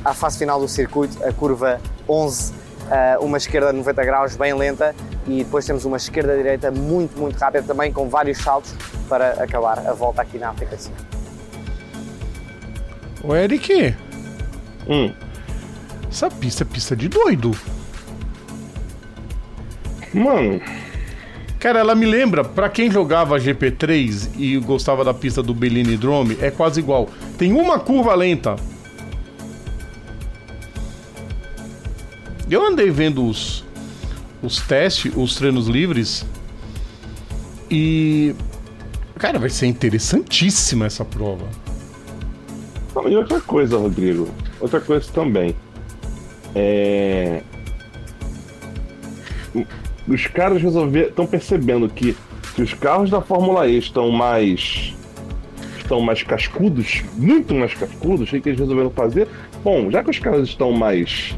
à 0.03 0.13
fase 0.13 0.37
final 0.37 0.59
do 0.59 0.67
circuito, 0.67 1.23
a 1.23 1.31
curva 1.31 1.79
11 2.09 2.51
uh, 2.51 2.60
uma 3.19 3.37
esquerda 3.37 3.71
90 3.71 4.05
graus 4.05 4.35
bem 4.35 4.53
lenta 4.53 4.95
e 5.27 5.43
depois 5.43 5.65
temos 5.65 5.85
uma 5.85 5.97
esquerda 5.97 6.35
direita 6.35 6.71
muito, 6.71 7.17
muito 7.19 7.37
rápida 7.37 7.63
também 7.63 7.91
com 7.91 8.09
vários 8.09 8.37
saltos 8.37 8.73
para 9.07 9.43
acabar 9.43 9.79
a 9.79 9.93
volta 9.93 10.21
aqui 10.21 10.37
na 10.37 10.49
África 10.49 10.77
Sul. 10.77 10.93
O 13.23 13.35
Eric, 13.35 13.95
hum. 14.87 15.13
essa 16.09 16.29
pista 16.29 16.63
é 16.63 16.65
pista 16.65 16.95
de 16.95 17.07
doido. 17.07 17.51
Mano, 20.13 20.59
Cara, 21.61 21.79
ela 21.79 21.93
me 21.93 22.07
lembra, 22.07 22.43
para 22.43 22.67
quem 22.69 22.89
jogava 22.89 23.37
GP3 23.37 24.29
e 24.35 24.57
gostava 24.57 25.05
da 25.05 25.13
pista 25.13 25.43
do 25.43 25.53
Bellini 25.53 25.95
Drome, 25.95 26.35
é 26.41 26.49
quase 26.49 26.79
igual. 26.79 27.07
Tem 27.37 27.53
uma 27.53 27.77
curva 27.77 28.15
lenta, 28.15 28.55
Eu 32.51 32.65
andei 32.65 32.89
vendo 32.89 33.25
os, 33.25 33.63
os 34.43 34.59
testes, 34.59 35.09
os 35.15 35.35
treinos 35.35 35.67
livres. 35.69 36.25
E. 37.69 38.35
Cara, 39.17 39.39
vai 39.39 39.49
ser 39.49 39.67
interessantíssima 39.67 40.85
essa 40.85 41.05
prova. 41.05 41.47
E 43.07 43.15
outra 43.15 43.39
coisa, 43.39 43.77
Rodrigo. 43.77 44.27
Outra 44.59 44.81
coisa 44.81 45.09
também. 45.13 45.55
É. 46.53 47.41
Os 50.05 50.27
caras 50.27 50.61
resolveram. 50.61 51.07
estão 51.07 51.25
percebendo 51.25 51.87
que, 51.87 52.17
que 52.53 52.61
os 52.61 52.73
carros 52.73 53.09
da 53.09 53.21
Fórmula 53.21 53.65
E 53.65 53.77
estão 53.77 54.11
mais. 54.11 54.93
estão 55.77 56.01
mais 56.01 56.21
cascudos, 56.21 57.01
muito 57.13 57.53
mais 57.55 57.73
cascudos. 57.73 58.27
O 58.27 58.41
que 58.41 58.49
eles 58.49 58.59
resolveram 58.59 58.89
fazer? 58.89 59.29
Bom, 59.63 59.89
já 59.89 60.03
que 60.03 60.09
os 60.09 60.19
carros 60.19 60.49
estão 60.49 60.73
mais 60.73 61.33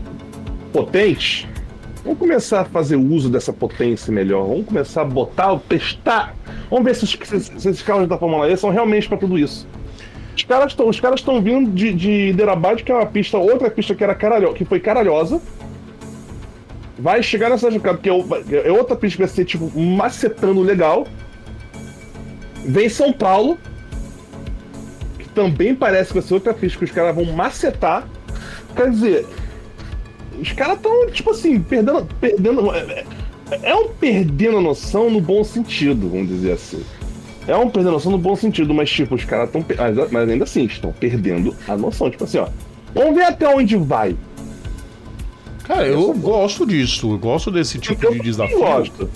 potentes, 0.74 1.48
vamos 2.04 2.18
começar 2.18 2.62
a 2.62 2.66
fazer 2.66 2.96
uso 2.96 3.30
dessa 3.30 3.54
potência 3.54 4.12
melhor. 4.12 4.48
Vamos 4.48 4.66
começar 4.66 5.04
a 5.04 5.06
botar, 5.06 5.58
testar. 5.70 6.36
Vamos 6.70 6.86
ver 6.86 6.96
se, 6.96 7.06
se, 7.06 7.40
se 7.40 7.70
esses 7.70 7.82
carros 7.84 8.10
da 8.10 8.18
Fórmula 8.18 8.50
E 8.50 8.58
são 8.58 8.72
realmente 8.72 9.08
para 9.08 9.18
tudo 9.18 9.38
isso. 9.38 9.68
Os 10.36 10.44
caras 10.44 10.72
estão 10.72 10.90
os 10.90 11.00
caras 11.00 11.20
estão 11.20 11.40
vindo 11.42 11.70
de, 11.70 11.94
de 11.94 12.34
Derabad, 12.34 12.84
que 12.84 12.92
é 12.92 12.96
uma 12.96 13.06
pista, 13.06 13.38
outra 13.38 13.70
pista 13.70 13.94
que 13.94 14.04
era 14.04 14.16
caralho, 14.16 14.54
que 14.54 14.66
foi 14.66 14.80
caralhosa. 14.80 15.40
Vai 16.98 17.22
chegar 17.22 17.50
nessa 17.50 17.70
jogada, 17.70 18.00
que 18.00 18.10
é, 18.10 18.68
é 18.68 18.72
outra 18.72 18.96
pista 18.96 19.18
que 19.18 19.24
vai 19.24 19.34
ser 19.34 19.46
tipo 19.46 19.72
macetando 19.80 20.62
legal. 20.62 21.08
Vem 22.66 22.90
São 22.90 23.14
Paulo, 23.14 23.58
que 25.20 25.30
também 25.30 25.76
parece 25.76 26.08
que 26.08 26.14
vai 26.16 26.24
ser 26.24 26.34
outra 26.34 26.54
pista 26.54 26.80
que 26.80 26.86
os 26.86 26.92
caras 26.92 27.14
vão 27.16 27.26
macetar. 27.26 28.08
Quer 28.76 28.90
dizer, 28.90 29.28
os 30.40 30.52
caras 30.52 30.78
estão, 30.78 31.10
tipo 31.12 31.32
assim, 31.32 31.60
perdendo. 31.60 32.08
perdendo 32.20 32.74
é, 32.74 33.06
é, 33.52 33.72
é 33.72 33.76
um 33.76 33.90
perdendo 33.90 34.58
a 34.58 34.62
noção 34.62 35.10
no 35.10 35.22
bom 35.22 35.44
sentido, 35.44 36.10
vamos 36.10 36.30
dizer 36.30 36.54
assim. 36.54 36.84
É 37.48 37.56
um 37.56 37.70
perdendo 37.70 37.90
a 37.90 37.94
noção 37.94 38.12
no 38.12 38.18
bom 38.18 38.36
sentido, 38.36 38.74
mas, 38.74 38.90
tipo, 38.90 39.16
os 39.16 39.26
caras 39.26 39.48
estão. 39.48 39.66
Mas 40.12 40.30
ainda 40.30 40.44
assim, 40.44 40.66
estão 40.66 40.92
perdendo 40.92 41.56
a 41.68 41.76
noção. 41.76 42.10
Tipo 42.10 42.24
assim, 42.24 42.38
ó. 42.38 42.48
Vamos 42.94 43.16
ver 43.16 43.24
até 43.24 43.48
onde 43.48 43.76
vai. 43.76 44.16
Cara, 45.64 45.88
eu 45.88 46.14
gosto 46.14 46.66
disso. 46.66 47.12
Eu 47.14 47.18
gosto 47.18 47.50
desse 47.50 47.80
tipo 47.80 48.06
eu 48.06 48.14
de 48.14 48.20
desafio. 48.20 48.60
Gosto. 48.60 49.10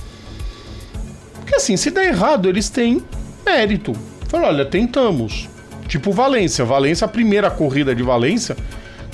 Porque 1.36 1.56
assim, 1.56 1.78
se 1.78 1.92
der 1.92 2.08
errado, 2.08 2.50
eles 2.50 2.70
têm 2.70 3.02
mérito. 3.46 3.94
Fala, 4.28 4.48
olha, 4.48 4.66
tentamos. 4.66 5.48
Tipo 5.88 6.12
Valência. 6.12 6.66
Valência, 6.66 7.06
a 7.06 7.08
primeira 7.08 7.50
corrida 7.50 7.96
de 7.96 8.04
Valência, 8.04 8.58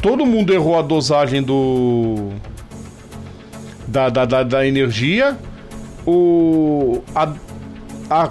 todo 0.03 0.25
mundo 0.25 0.53
errou 0.53 0.77
a 0.77 0.81
dosagem 0.81 1.41
do. 1.41 2.33
Da, 3.87 4.09
da, 4.09 4.25
da, 4.25 4.43
da 4.43 4.67
energia. 4.67 5.35
O. 6.05 7.01
A, 7.15 7.33
a, 8.09 8.29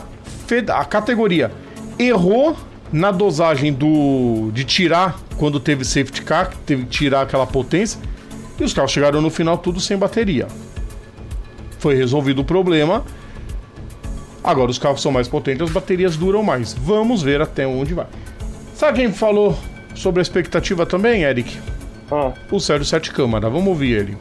a 0.68 0.85
categoria 0.85 1.50
errou 1.98 2.54
na 2.92 3.11
dosagem 3.11 3.72
do. 3.72 4.50
de 4.52 4.64
tirar 4.64 5.18
quando 5.38 5.58
teve 5.58 5.82
safety 5.82 6.22
car, 6.22 6.52
teve 6.66 6.85
que 6.85 6.90
tirar 6.90 7.22
aquela 7.22 7.46
potência. 7.46 7.98
E 8.61 8.62
os 8.62 8.74
carros 8.74 8.92
chegaram 8.92 9.22
no 9.22 9.30
final 9.30 9.56
tudo 9.56 9.80
sem 9.80 9.96
bateria. 9.96 10.46
Foi 11.78 11.96
resolvido 11.96 12.42
o 12.42 12.44
problema. 12.44 13.02
Agora 14.44 14.70
os 14.70 14.78
carros 14.78 15.00
são 15.00 15.11
mais 15.11 15.26
potentes, 15.26 15.62
as 15.62 15.70
baterias 15.70 16.16
duram 16.16 16.42
mais. 16.42 16.74
Vamos 16.74 17.22
ver 17.22 17.40
até 17.40 17.66
onde 17.66 17.94
vai. 17.94 18.06
Sabe 18.74 18.98
quem 19.00 19.12
falou 19.12 19.56
sobre 19.94 20.20
a 20.20 20.22
expectativa 20.22 20.85
também, 20.87 21.22
Eric? 21.22 21.61
Ah. 22.11 22.33
O 22.50 22.61
Sérgio 22.61 22.85
Sete 22.85 23.11
Câmara. 23.12 23.48
Vamos 23.48 23.68
ouvir 23.68 23.92
ele. 23.92 24.18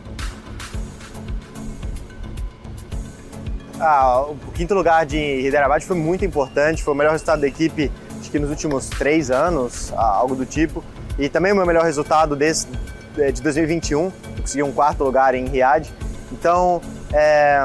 Ah, 3.80 4.22
o 4.22 4.52
quinto 4.54 4.76
lugar 4.76 5.06
de 5.06 5.18
Hyderabad 5.18 5.84
foi 5.84 5.98
muito 5.98 6.24
importante, 6.24 6.84
foi 6.84 6.94
o 6.94 6.98
melhor 6.98 7.14
resultado 7.14 7.42
da 7.42 7.48
equipe, 7.48 7.92
acho 8.20 8.30
que 8.30 8.38
nos 8.38 8.52
últimos 8.52 8.88
três 8.88 9.32
anos, 9.32 9.92
algo 9.96 10.36
do 10.36 10.46
tipo. 10.46 10.84
E 11.18 11.28
também 11.28 11.52
o 11.52 11.56
meu 11.56 11.66
melhor 11.66 11.84
resultado 11.84 12.36
desse, 12.36 12.68
de 13.16 13.42
2021, 13.42 14.04
eu 14.04 14.14
consegui 14.40 14.64
um 14.64 14.72
quarto 14.72 15.04
lugar 15.04 15.34
em 15.34 15.48
Riad. 15.48 15.90
Então, 16.32 16.80
é, 17.12 17.64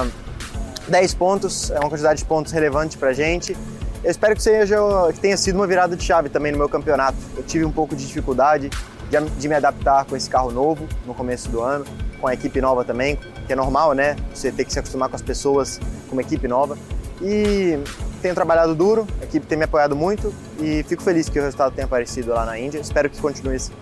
10 0.89 1.15
pontos, 1.15 1.71
é 1.71 1.79
uma 1.79 1.91
quantidade 1.91 2.21
de 2.21 2.25
pontos 2.25 2.51
relevante 2.51 2.97
pra 2.97 3.13
gente. 3.13 3.57
Eu 4.03 4.11
espero 4.11 4.35
que, 4.35 4.43
seja, 4.43 4.77
que 5.13 5.21
tenha 5.21 5.37
sido 5.37 5.57
uma 5.57 5.67
virada 5.67 5.97
de 5.97 6.05
chave 6.05 6.29
também 6.29 6.53
no 6.53 6.59
meu 6.59 6.69
campeonato. 6.69 7.17
Eu 7.37 7.43
tive 7.43 7.65
um 7.65 7.73
pouco 7.73 7.97
de 7.97 8.07
dificuldade 8.07 8.71
de, 9.11 9.21
de 9.39 9.49
me 9.49 9.55
adaptar 9.55 10.05
com 10.05 10.17
esse 10.17 10.29
carro 10.29 10.51
novo 10.51 10.87
no 11.07 11.15
começo 11.15 11.49
do 11.49 11.61
ano, 11.61 11.85
com 12.21 12.27
a 12.27 12.35
equipe 12.35 12.61
nova 12.61 12.85
também, 12.85 13.19
que 13.47 13.53
é 13.53 13.57
normal, 13.57 13.93
né? 13.93 14.17
Você 14.33 14.51
ter 14.53 14.65
que 14.65 14.73
se 14.73 14.79
acostumar 14.79 15.09
com 15.09 15.17
as 15.17 15.23
pessoas, 15.23 15.81
com 16.09 16.15
uma 16.15 16.23
equipe 16.23 16.47
nova. 16.47 16.77
E 17.21 17.79
tenho 18.21 18.35
trabalhado 18.35 18.75
duro, 18.75 19.07
a 19.21 19.25
equipe 19.25 19.47
tem 19.47 19.57
me 19.57 19.65
apoiado 19.65 19.97
muito 19.97 20.33
e 20.61 20.83
fico 20.83 21.03
feliz 21.03 21.29
que 21.29 21.39
o 21.39 21.43
resultado 21.43 21.75
tenha 21.75 21.87
aparecido 21.87 22.33
lá 22.33 22.45
na 22.45 22.59
Índia. 22.59 22.79
Espero 22.79 23.09
que 23.09 23.19
continue 23.21 23.57
assim. 23.57 23.73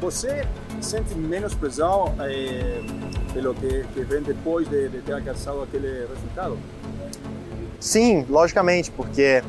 Você 0.00 0.46
sente 0.80 1.14
menos 1.14 1.54
pressão 1.54 2.14
eh, 2.20 2.80
pelo 3.34 3.54
que, 3.54 3.84
que 3.92 4.02
vem 4.02 4.22
depois 4.22 4.66
de, 4.68 4.88
de 4.88 5.02
ter 5.02 5.12
alcançado 5.12 5.62
aquele 5.62 6.06
resultado? 6.06 6.58
Sim, 7.80 8.26
logicamente, 8.28 8.90
porque 8.90 9.42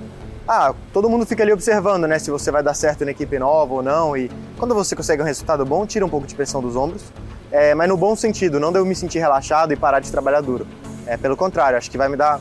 ah, 0.47 0.73
todo 0.91 1.09
mundo 1.09 1.25
fica 1.25 1.43
ali 1.43 1.51
observando, 1.51 2.07
né, 2.07 2.17
se 2.17 2.31
você 2.31 2.49
vai 2.49 2.63
dar 2.63 2.73
certo 2.73 3.05
na 3.05 3.11
equipe 3.11 3.37
nova 3.37 3.73
ou 3.73 3.83
não. 3.83 4.17
E 4.17 4.31
quando 4.57 4.73
você 4.73 4.95
consegue 4.95 5.21
um 5.21 5.25
resultado 5.25 5.65
bom, 5.65 5.85
tira 5.85 6.05
um 6.05 6.09
pouco 6.09 6.25
de 6.25 6.33
pressão 6.33 6.61
dos 6.61 6.75
ombros. 6.75 7.03
É, 7.51 7.75
mas 7.75 7.89
no 7.89 7.97
bom 7.97 8.15
sentido, 8.15 8.59
não 8.59 8.71
deu 8.71 8.85
me 8.85 8.95
sentir 8.95 9.19
relaxado 9.19 9.73
e 9.73 9.75
parar 9.75 9.99
de 9.99 10.09
trabalhar 10.09 10.41
duro. 10.41 10.65
É, 11.05 11.17
pelo 11.17 11.35
contrário, 11.35 11.77
acho 11.77 11.91
que 11.91 11.97
vai 11.97 12.07
me 12.07 12.15
dar 12.15 12.39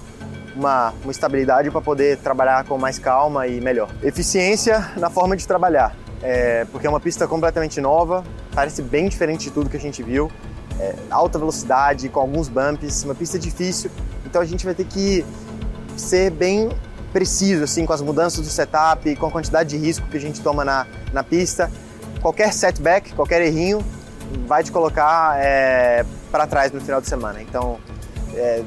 uma, 0.54 0.94
uma 1.02 1.10
estabilidade 1.10 1.70
para 1.70 1.80
poder 1.80 2.18
trabalhar 2.18 2.64
com 2.64 2.78
mais 2.78 2.98
calma 2.98 3.46
e 3.46 3.60
melhor. 3.60 3.88
Eficiência 4.02 4.92
na 4.96 5.10
forma 5.10 5.36
de 5.36 5.46
trabalhar, 5.46 5.96
é, 6.22 6.64
porque 6.66 6.86
é 6.86 6.90
uma 6.90 7.00
pista 7.00 7.26
completamente 7.26 7.80
nova, 7.80 8.22
parece 8.54 8.82
bem 8.82 9.08
diferente 9.08 9.44
de 9.44 9.50
tudo 9.50 9.68
que 9.68 9.76
a 9.76 9.80
gente 9.80 10.02
viu. 10.02 10.30
É, 10.78 10.94
alta 11.10 11.38
velocidade, 11.38 12.08
com 12.08 12.20
alguns 12.20 12.48
bumps, 12.48 13.04
uma 13.04 13.14
pista 13.14 13.38
difícil, 13.38 13.90
então 14.24 14.40
a 14.40 14.44
gente 14.44 14.64
vai 14.64 14.74
ter 14.74 14.84
que 14.84 15.24
ser 16.00 16.30
bem 16.30 16.70
preciso 17.12 17.64
assim 17.64 17.84
com 17.84 17.92
as 17.92 18.00
mudanças 18.00 18.44
do 18.44 18.50
setup, 18.50 19.14
com 19.16 19.26
a 19.26 19.30
quantidade 19.30 19.70
de 19.70 19.76
risco 19.76 20.06
que 20.08 20.16
a 20.16 20.20
gente 20.20 20.40
toma 20.40 20.64
na, 20.64 20.86
na 21.12 21.22
pista. 21.22 21.70
Qualquer 22.20 22.52
setback, 22.52 23.12
qualquer 23.14 23.42
errinho 23.42 23.84
vai 24.46 24.62
te 24.62 24.70
colocar 24.70 25.38
é, 25.38 26.04
para 26.30 26.46
trás 26.46 26.72
no 26.72 26.80
final 26.80 27.00
de 27.00 27.08
semana. 27.08 27.42
Então, 27.42 27.78
é, 28.34 28.62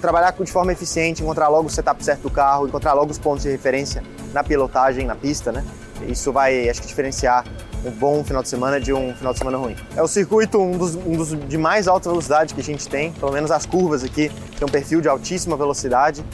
trabalhar 0.00 0.32
de 0.32 0.50
forma 0.50 0.72
eficiente, 0.72 1.22
encontrar 1.22 1.48
logo 1.48 1.68
o 1.68 1.70
setup 1.70 2.04
certo 2.04 2.22
do 2.22 2.30
carro, 2.30 2.66
encontrar 2.66 2.92
logo 2.92 3.10
os 3.10 3.18
pontos 3.18 3.42
de 3.42 3.50
referência 3.50 4.02
na 4.32 4.42
pilotagem, 4.42 5.06
na 5.06 5.14
pista, 5.14 5.52
né? 5.52 5.64
Isso 6.08 6.32
vai, 6.32 6.68
acho 6.68 6.82
que, 6.82 6.88
diferenciar 6.88 7.44
um 7.84 7.90
bom 7.90 8.24
final 8.24 8.42
de 8.42 8.48
semana 8.48 8.80
de 8.80 8.92
um 8.92 9.14
final 9.14 9.32
de 9.32 9.38
semana 9.38 9.56
ruim. 9.58 9.76
É 9.94 10.02
o 10.02 10.08
circuito 10.08 10.60
um 10.60 10.76
dos, 10.76 10.94
um 10.94 11.16
dos 11.16 11.30
de 11.48 11.58
mais 11.58 11.86
alta 11.86 12.08
velocidade 12.08 12.54
que 12.54 12.60
a 12.60 12.64
gente 12.64 12.88
tem, 12.88 13.12
pelo 13.12 13.32
menos 13.32 13.50
as 13.50 13.64
curvas 13.64 14.02
aqui 14.02 14.30
tem 14.58 14.66
um 14.66 14.70
perfil 14.70 15.00
de 15.00 15.08
altíssima 15.08 15.56
velocidade, 15.56 16.24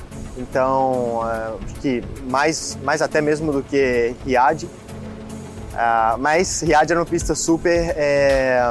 então 0.41 1.21
é, 1.29 1.65
acho 1.65 1.75
que 1.77 2.03
mais, 2.29 2.79
mais 2.83 3.03
até 3.03 3.21
mesmo 3.21 3.53
do 3.53 3.63
que 3.63 4.15
Riad. 4.25 4.65
Uh, 4.65 6.19
mas 6.19 6.63
Riad 6.63 6.91
era 6.91 6.99
uma 6.99 7.07
pista 7.07 7.35
super 7.35 7.95
é, 7.97 8.69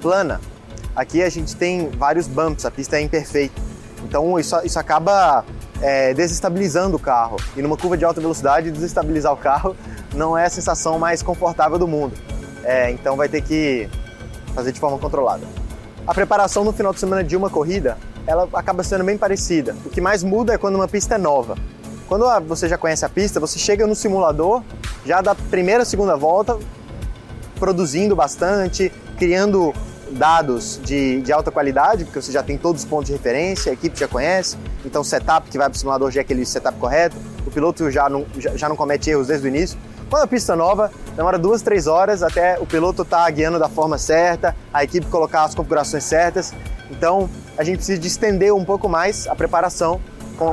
plana. 0.00 0.40
Aqui 0.94 1.22
a 1.22 1.28
gente 1.28 1.56
tem 1.56 1.90
vários 1.90 2.26
bumps, 2.26 2.64
a 2.64 2.70
pista 2.70 2.96
é 2.96 3.00
imperfeita. 3.00 3.60
Então 4.04 4.38
isso, 4.38 4.56
isso 4.64 4.78
acaba 4.78 5.44
é, 5.80 6.14
desestabilizando 6.14 6.96
o 6.96 7.00
carro. 7.00 7.36
E 7.56 7.62
numa 7.62 7.76
curva 7.76 7.96
de 7.96 8.04
alta 8.04 8.20
velocidade, 8.20 8.70
desestabilizar 8.70 9.32
o 9.32 9.36
carro 9.36 9.76
não 10.14 10.36
é 10.36 10.46
a 10.46 10.50
sensação 10.50 10.98
mais 10.98 11.22
confortável 11.22 11.78
do 11.78 11.88
mundo. 11.88 12.14
É, 12.64 12.90
então 12.90 13.16
vai 13.16 13.28
ter 13.28 13.42
que 13.42 13.88
fazer 14.54 14.72
de 14.72 14.80
forma 14.80 14.98
controlada. 14.98 15.44
A 16.06 16.14
preparação 16.14 16.64
no 16.64 16.72
final 16.72 16.92
de 16.92 17.00
semana 17.00 17.22
de 17.22 17.36
uma 17.36 17.50
corrida, 17.50 17.98
ela 18.26 18.48
acaba 18.52 18.82
sendo 18.82 19.04
bem 19.04 19.16
parecida. 19.16 19.76
O 19.84 19.90
que 19.90 20.00
mais 20.00 20.22
muda 20.22 20.54
é 20.54 20.58
quando 20.58 20.74
uma 20.74 20.88
pista 20.88 21.14
é 21.14 21.18
nova. 21.18 21.56
Quando 22.08 22.24
você 22.46 22.68
já 22.68 22.78
conhece 22.78 23.04
a 23.04 23.08
pista, 23.08 23.40
você 23.40 23.58
chega 23.58 23.86
no 23.86 23.94
simulador, 23.94 24.62
já 25.04 25.20
da 25.20 25.34
primeira, 25.34 25.84
segunda 25.84 26.16
volta, 26.16 26.58
produzindo 27.58 28.14
bastante, 28.14 28.92
criando 29.18 29.72
dados 30.10 30.80
de, 30.84 31.20
de, 31.22 31.32
alta 31.32 31.50
qualidade, 31.50 32.04
porque 32.04 32.22
você 32.22 32.30
já 32.30 32.42
tem 32.42 32.56
todos 32.56 32.82
os 32.82 32.88
pontos 32.88 33.06
de 33.06 33.12
referência, 33.12 33.70
a 33.70 33.74
equipe 33.74 33.98
já 33.98 34.06
conhece, 34.06 34.56
então 34.84 35.02
o 35.02 35.04
setup 35.04 35.50
que 35.50 35.58
vai 35.58 35.68
para 35.68 35.74
o 35.74 35.78
simulador 35.78 36.12
já 36.12 36.20
é 36.20 36.22
aquele 36.22 36.46
setup 36.46 36.78
correto, 36.78 37.16
o 37.44 37.50
piloto 37.50 37.90
já 37.90 38.08
não, 38.08 38.24
já, 38.38 38.56
já 38.56 38.68
não 38.68 38.76
comete 38.76 39.10
erros 39.10 39.26
desde 39.26 39.46
o 39.46 39.48
início. 39.48 39.76
Quando 40.08 40.22
a 40.22 40.26
pista 40.28 40.54
nova, 40.54 40.92
demora 41.16 41.36
duas, 41.36 41.62
três 41.62 41.88
horas 41.88 42.22
até 42.22 42.58
o 42.60 42.66
piloto 42.66 43.02
estar 43.02 43.24
tá 43.24 43.30
guiando 43.30 43.58
da 43.58 43.68
forma 43.68 43.98
certa, 43.98 44.54
a 44.72 44.84
equipe 44.84 45.06
colocar 45.06 45.42
as 45.42 45.54
configurações 45.54 46.04
certas. 46.04 46.54
Então 46.90 47.28
a 47.56 47.64
gente 47.64 47.76
precisa 47.76 48.00
de 48.00 48.06
estender 48.06 48.54
um 48.54 48.64
pouco 48.64 48.88
mais 48.88 49.26
a 49.26 49.34
preparação 49.34 50.00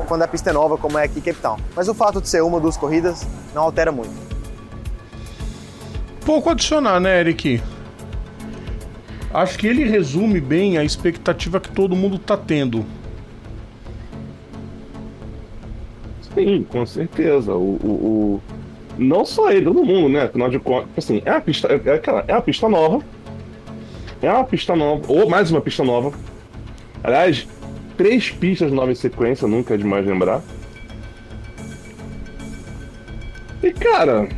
quando 0.08 0.22
a 0.22 0.28
pista 0.28 0.50
é 0.50 0.54
nova, 0.54 0.78
como 0.78 0.98
é 0.98 1.04
aqui 1.04 1.19
em 1.19 1.22
Cape 1.22 1.39
Town. 1.41 1.58
Mas 1.76 1.88
o 1.88 1.93
fato 1.93 2.22
de 2.22 2.30
ser 2.30 2.41
uma 2.41 2.56
ou 2.56 2.62
duas 2.62 2.78
corridas 2.78 3.28
não 3.54 3.63
altera 3.63 3.91
muito. 3.91 4.13
Pouco 6.26 6.50
adicionar, 6.50 7.00
né, 7.02 7.19
Eric? 7.19 7.62
Acho 9.34 9.58
que 9.58 9.67
ele 9.67 9.84
resume 9.84 10.39
bem 10.39 10.78
a 10.78 10.84
expectativa 10.84 11.60
que 11.60 11.69
todo 11.69 11.96
mundo 11.96 12.15
está 12.15 12.38
tendo. 12.38 12.86
Sim, 16.34 16.65
com 16.69 16.86
certeza. 16.86 17.54
O, 17.54 17.76
o, 17.84 17.88
o, 17.88 18.41
Não 18.98 19.26
só 19.26 19.52
ele, 19.52 19.65
todo 19.65 19.84
mundo, 19.84 20.10
né? 20.10 20.24
Afinal 20.24 20.50
de 20.50 20.60
contas, 20.60 20.89
assim, 20.98 21.22
é 21.26 21.32
a 21.32 21.41
pista, 21.41 21.67
é, 21.67 21.76
é, 21.76 22.02
é 22.28 22.34
uma 22.34 22.41
pista 22.41 22.69
nova. 22.69 23.04
É 24.24 24.32
uma 24.32 24.46
pista 24.46 24.74
nova, 24.74 25.04
ou 25.10 25.30
mais 25.30 25.52
uma 25.52 25.60
pista 25.60 25.84
nova. 25.84 26.14
Aliás, 27.04 27.46
três 27.98 28.32
pistas 28.32 28.72
novas 28.72 28.98
em 28.98 29.02
sequência, 29.02 29.46
nunca 29.46 29.74
é 29.74 29.78
demais 29.78 30.06
lembrar. 30.06 30.42
E 33.62 33.72
cara, 33.74 34.30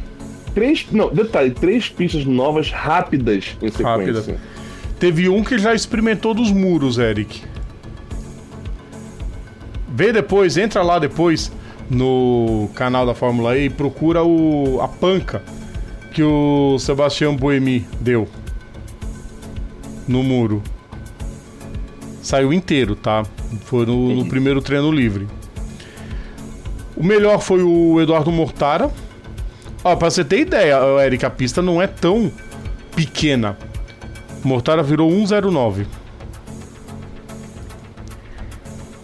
três. 0.55 0.87
Não, 0.91 1.13
detalhe, 1.13 1.51
três 1.51 1.87
pistas 1.87 2.25
novas 2.25 2.71
rápidas 2.71 3.55
em 3.61 3.69
sequência. 3.69 3.85
Rápida. 3.85 4.39
Teve 4.99 5.29
um 5.29 5.43
que 5.43 5.59
já 5.59 5.75
experimentou 5.75 6.33
dos 6.33 6.51
muros, 6.51 6.97
Eric. 6.97 7.43
Vê 9.89 10.11
depois, 10.11 10.57
entra 10.57 10.81
lá 10.81 10.97
depois 10.97 11.51
no 11.91 12.69
canal 12.73 13.05
da 13.05 13.13
Fórmula 13.13 13.55
E 13.55 13.65
e 13.65 13.69
procura 13.69 14.23
o, 14.23 14.81
a 14.81 14.87
panca 14.87 15.43
que 16.11 16.23
o 16.23 16.79
Sebastião 16.79 17.35
Buemi 17.35 17.85
deu 18.01 18.27
no 20.07 20.23
muro. 20.23 20.61
Saiu 22.21 22.51
inteiro, 22.51 22.95
tá? 22.95 23.23
Foi 23.65 23.85
no, 23.85 24.15
no 24.15 24.25
primeiro 24.25 24.61
treino 24.61 24.91
livre. 24.91 25.27
O 26.95 27.03
melhor 27.03 27.39
foi 27.39 27.61
o 27.61 28.01
Eduardo 28.01 28.31
Mortara. 28.31 28.89
Ó, 29.83 29.95
pra 29.95 30.09
você 30.09 30.23
ter 30.23 30.39
ideia, 30.39 30.77
Eric, 31.05 31.25
a 31.25 31.29
pista 31.29 31.61
não 31.61 31.81
é 31.81 31.87
tão 31.87 32.31
pequena. 32.95 33.57
Mortara 34.43 34.81
virou 34.81 35.11
109. 35.11 35.85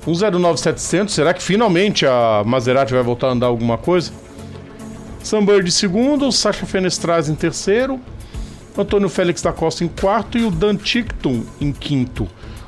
109,700. 0.03 1.13
Será 1.13 1.33
que 1.33 1.43
finalmente 1.43 2.05
a 2.05 2.43
Maserati 2.45 2.93
vai 2.93 3.03
voltar 3.03 3.27
a 3.27 3.31
andar 3.31 3.47
alguma 3.47 3.77
coisa? 3.77 4.11
Sunbird 5.23 5.67
em 5.67 5.71
segundo, 5.71 6.31
Sacha 6.31 6.65
Fenestraz 6.65 7.29
em 7.29 7.35
terceiro, 7.35 7.99
Antônio 8.77 9.09
Félix 9.09 9.41
da 9.41 9.51
Costa 9.51 9.83
em 9.83 9.87
quarto 9.87 10.37
e 10.37 10.43
o 10.43 10.51
Dan 10.51 10.75
Tickton 10.75 11.43
em 11.59 11.71
quinto. 11.71 12.27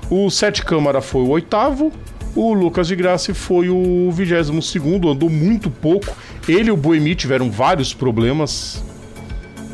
O 0.10 0.30
Sete 0.30 0.64
Câmara 0.64 1.02
foi 1.02 1.22
o 1.22 1.30
oitavo, 1.30 1.92
o 2.36 2.54
Lucas 2.54 2.88
de 2.88 2.96
Graça 2.96 3.34
foi 3.34 3.70
o 3.70 4.12
vigésimo 4.12 4.62
segundo, 4.62 5.10
andou 5.10 5.30
muito 5.30 5.70
pouco. 5.70 6.16
Ele 6.48 6.70
e 6.70 6.72
o 6.72 6.78
Boemi 6.78 7.16
tiveram 7.16 7.50
vários 7.52 7.94
problemas, 7.94 8.84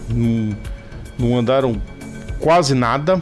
não, 0.10 0.56
não 1.18 1.38
andaram 1.38 1.82
quase 2.40 2.76
nada. 2.76 3.22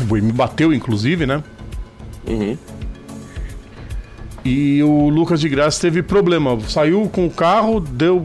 O 0.00 0.04
Boi 0.04 0.20
me 0.20 0.32
bateu, 0.32 0.72
inclusive, 0.72 1.26
né? 1.26 1.42
Uhum. 2.26 2.56
E 4.44 4.82
o 4.82 5.08
Lucas 5.08 5.40
de 5.40 5.48
Graça 5.48 5.80
teve 5.80 6.02
problema. 6.02 6.58
Saiu 6.68 7.08
com 7.12 7.26
o 7.26 7.30
carro, 7.30 7.78
deu 7.78 8.24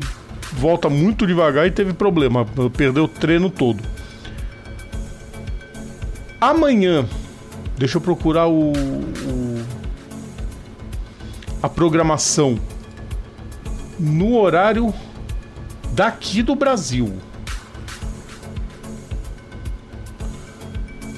volta 0.54 0.90
muito 0.90 1.26
devagar 1.26 1.68
e 1.68 1.72
teve 1.72 1.94
problema. 1.94 2.46
Perdeu 2.76 3.06
o 3.06 3.08
treino 3.08 3.50
todo. 3.50 3.84
Amanhã, 6.40 7.06
deixa 7.78 7.98
eu 7.98 8.02
procurar 8.02 8.48
o, 8.48 8.72
o 8.72 9.66
a 11.62 11.68
programação 11.68 12.60
no 14.00 14.38
horário 14.38 14.94
daqui 15.94 16.44
do 16.44 16.56
Brasil. 16.56 17.14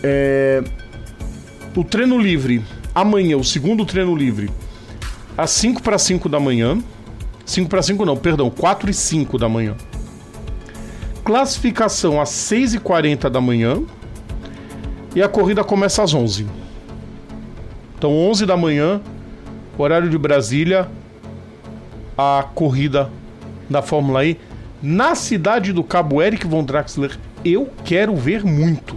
É, 0.01 0.63
o 1.75 1.83
treino 1.83 2.17
livre, 2.17 2.63
amanhã, 2.95 3.37
o 3.37 3.43
segundo 3.43 3.85
treino 3.85 4.15
livre, 4.15 4.49
às 5.37 5.51
5 5.51 5.83
para 5.83 5.97
5 5.97 6.29
da 6.29 6.39
manhã. 6.39 6.81
5 7.49 7.67
para 7.67 7.81
5 7.81 8.05
não, 8.05 8.15
perdão, 8.15 8.47
4 8.47 8.91
e 8.91 8.93
5 8.93 9.39
da 9.39 9.49
manhã. 9.49 9.75
Classificação 11.23 12.21
às 12.21 12.29
6 12.29 12.75
e 12.75 12.79
40 12.79 13.27
da 13.27 13.41
manhã. 13.41 13.81
E 15.15 15.23
a 15.23 15.27
corrida 15.27 15.63
começa 15.63 16.03
às 16.03 16.13
11. 16.13 16.45
Então, 17.97 18.11
11 18.15 18.45
da 18.45 18.55
manhã, 18.55 19.01
horário 19.79 20.11
de 20.11 20.17
Brasília, 20.17 20.87
a 22.15 22.45
corrida 22.53 23.09
da 23.67 23.81
Fórmula 23.81 24.23
E 24.23 24.37
na 24.79 25.15
cidade 25.15 25.73
do 25.73 25.83
Cabo 25.83 26.21
Eric 26.21 26.45
von 26.45 26.63
Draxler. 26.63 27.17
Eu 27.43 27.67
quero 27.83 28.15
ver 28.15 28.43
muito. 28.43 28.95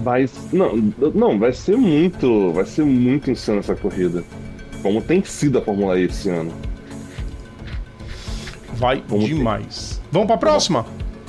Vai. 0.00 0.28
Não, 0.52 0.92
não, 1.14 1.38
vai 1.38 1.52
ser 1.52 1.76
muito. 1.76 2.52
Vai 2.52 2.66
ser 2.66 2.84
muito 2.84 3.30
insano 3.30 3.60
essa 3.60 3.76
corrida. 3.76 4.24
Como 4.82 5.00
tem 5.02 5.22
sido 5.24 5.58
a 5.58 5.62
Fórmula 5.62 5.98
E 5.98 6.04
esse 6.04 6.28
ano. 6.28 6.52
Vai 8.74 9.02
Como 9.08 9.26
demais. 9.26 10.00
Tem. 10.02 10.08
Vamos 10.12 10.26
pra 10.26 10.36
próxima? 10.36 10.86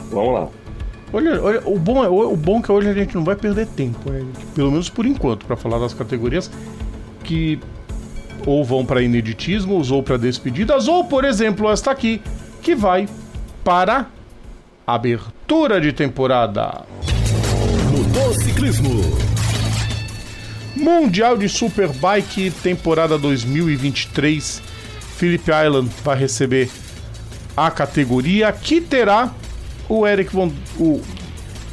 Vamos 0.10 0.34
lá. 0.34 0.48
Olha, 1.14 1.42
olha, 1.42 1.62
o, 1.68 1.78
bom 1.78 2.04
é, 2.04 2.08
o 2.08 2.38
bom 2.38 2.60
é 2.60 2.62
que 2.62 2.72
hoje 2.72 2.90
a 2.90 2.94
gente 2.94 3.14
não 3.16 3.24
vai 3.24 3.36
perder 3.36 3.68
tempo, 3.68 4.10
né? 4.10 4.26
pelo 4.56 4.72
menos 4.72 4.90
por 4.90 5.06
enquanto, 5.06 5.46
para 5.46 5.58
falar 5.58 5.78
das 5.78 5.94
categorias 5.94 6.50
que 7.24 7.60
ou 8.46 8.64
vão 8.64 8.86
para 8.86 9.02
ineditismos, 9.02 9.92
ou 9.92 10.02
para 10.02 10.18
despedidas, 10.18 10.88
ou, 10.88 11.04
por 11.04 11.24
exemplo, 11.24 11.70
esta 11.70 11.92
aqui, 11.92 12.22
que 12.62 12.76
vai 12.76 13.08
para 13.64 14.08
abertura 14.86 15.80
de 15.80 15.94
temporada. 15.94 16.84
do 18.14 18.42
ciclismo. 18.42 19.31
Mundial 20.82 21.38
de 21.38 21.48
Superbike, 21.48 22.50
temporada 22.50 23.16
2023. 23.18 24.62
Philip 25.16 25.44
Island 25.44 25.92
vai 26.04 26.18
receber 26.18 26.70
a 27.56 27.70
categoria 27.70 28.52
que 28.52 28.82
terá 28.82 29.32
o 29.88 30.08
Eric 30.08 30.34
Von. 30.34 30.52
O, 30.80 31.00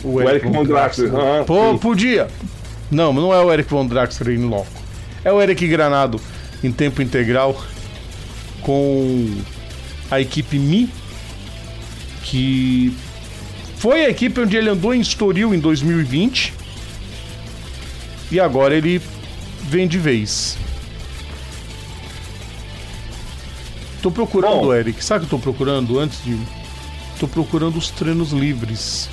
o 0.04 0.20
Eric, 0.20 0.46
Eric 0.46 0.48
Von 0.50 0.64
Draxler. 0.64 1.10
Ah, 1.14 1.44
Pô, 1.44 1.78
podia. 1.78 2.28
Não, 2.90 3.12
não 3.14 3.32
é 3.32 3.42
o 3.42 3.50
Eric 3.50 3.70
Von 3.70 3.86
Draxler 3.86 4.38
em 4.38 4.44
loco. 4.44 4.66
É 5.24 5.32
o 5.32 5.40
Eric 5.40 5.66
Granado 5.66 6.20
em 6.62 6.70
tempo 6.70 7.00
integral 7.00 7.58
com 8.60 9.40
a 10.10 10.20
equipe 10.20 10.58
Mi, 10.58 10.90
que 12.24 12.94
foi 13.76 14.04
a 14.04 14.10
equipe 14.10 14.38
onde 14.38 14.54
ele 14.54 14.68
andou 14.68 14.92
em 14.94 15.00
Estoril 15.00 15.54
em 15.54 15.58
2020. 15.58 16.57
E 18.30 18.38
agora 18.38 18.74
ele 18.74 19.00
vem 19.62 19.88
de 19.88 19.98
vez. 19.98 20.58
Tô 24.02 24.10
procurando, 24.10 24.60
Bom. 24.66 24.74
Eric. 24.74 25.02
Sabe 25.02 25.24
o 25.24 25.28
que 25.28 25.34
eu 25.34 25.38
tô 25.38 25.42
procurando 25.42 25.98
antes 25.98 26.22
de. 26.22 26.38
Tô 27.18 27.26
procurando 27.26 27.76
os 27.76 27.90
treinos 27.90 28.32
livres. 28.32 29.08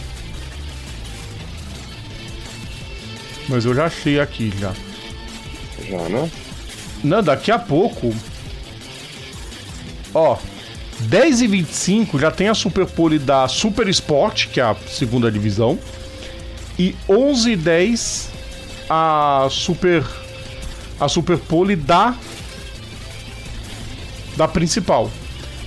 Mas 3.47 3.65
eu 3.65 3.73
já 3.73 3.86
achei 3.86 4.19
aqui 4.19 4.51
já. 4.60 4.73
Já, 5.89 6.10
né? 6.10 6.30
Não, 7.04 7.21
daqui 7.21 7.51
a 7.51 7.60
pouco. 7.60 8.13
Ó, 10.13 10.38
10 10.99 11.41
e 11.41 11.47
25 11.47 12.19
já 12.19 12.32
tem 12.32 12.47
a 12.47 12.54
Super 12.54 12.86
Pole 12.86 13.19
da 13.19 13.47
Super 13.47 13.88
Sport, 13.89 14.47
que 14.47 14.60
é 14.60 14.63
a 14.63 14.75
segunda 14.88 15.32
divisão. 15.32 15.78
E 16.78 16.95
11 17.08 17.51
e 17.51 17.56
10 17.56 18.35
a 18.89 19.48
Super 19.50 20.04
a 21.00 21.08
Super 21.08 21.38
Pole 21.38 21.76
da 21.76 22.15
da 24.38 24.48
principal. 24.48 25.10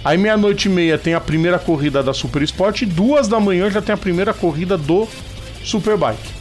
Aí 0.04 0.16
meia-noite 0.16 0.68
e 0.68 0.70
meia 0.70 0.96
tem 0.96 1.14
a 1.14 1.20
primeira 1.20 1.58
corrida 1.58 2.02
da 2.02 2.12
Super 2.12 2.42
Sport 2.42 2.82
e 2.82 2.86
duas 2.86 3.28
da 3.28 3.40
manhã 3.40 3.70
já 3.70 3.82
tem 3.82 3.94
a 3.94 3.98
primeira 3.98 4.32
corrida 4.32 4.78
do 4.78 5.08
Superbike. 5.64 6.38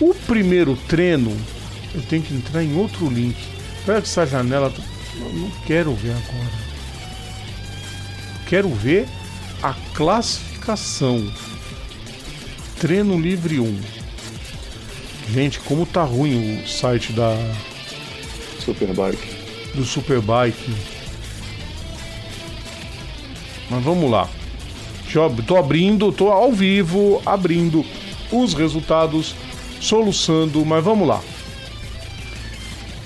O 0.00 0.14
primeiro 0.14 0.76
treino, 0.88 1.36
eu 1.94 2.02
tenho 2.02 2.22
que 2.22 2.34
entrar 2.34 2.62
em 2.62 2.76
outro 2.76 3.08
link. 3.08 3.36
Pega 3.86 3.98
essa 3.98 4.26
janela, 4.26 4.72
eu 5.16 5.32
não 5.32 5.50
quero 5.66 5.94
ver 5.94 6.10
agora 6.10 6.70
quero 8.50 8.68
ver 8.68 9.06
a 9.62 9.72
classificação. 9.94 11.32
Treino 12.80 13.16
Livre 13.16 13.60
1. 13.60 13.99
Gente, 15.32 15.60
como 15.60 15.86
tá 15.86 16.02
ruim 16.02 16.60
o 16.62 16.68
site 16.68 17.12
da 17.12 17.36
Superbike. 18.58 19.36
Do 19.74 19.84
Superbike. 19.84 20.74
Mas 23.70 23.84
vamos 23.84 24.10
lá. 24.10 24.28
Tô 25.46 25.56
abrindo, 25.56 26.10
tô 26.10 26.30
ao 26.30 26.52
vivo, 26.52 27.22
abrindo 27.24 27.84
os 28.32 28.54
resultados, 28.54 29.34
soluçando, 29.80 30.64
mas 30.64 30.84
vamos 30.84 31.06
lá. 31.06 31.20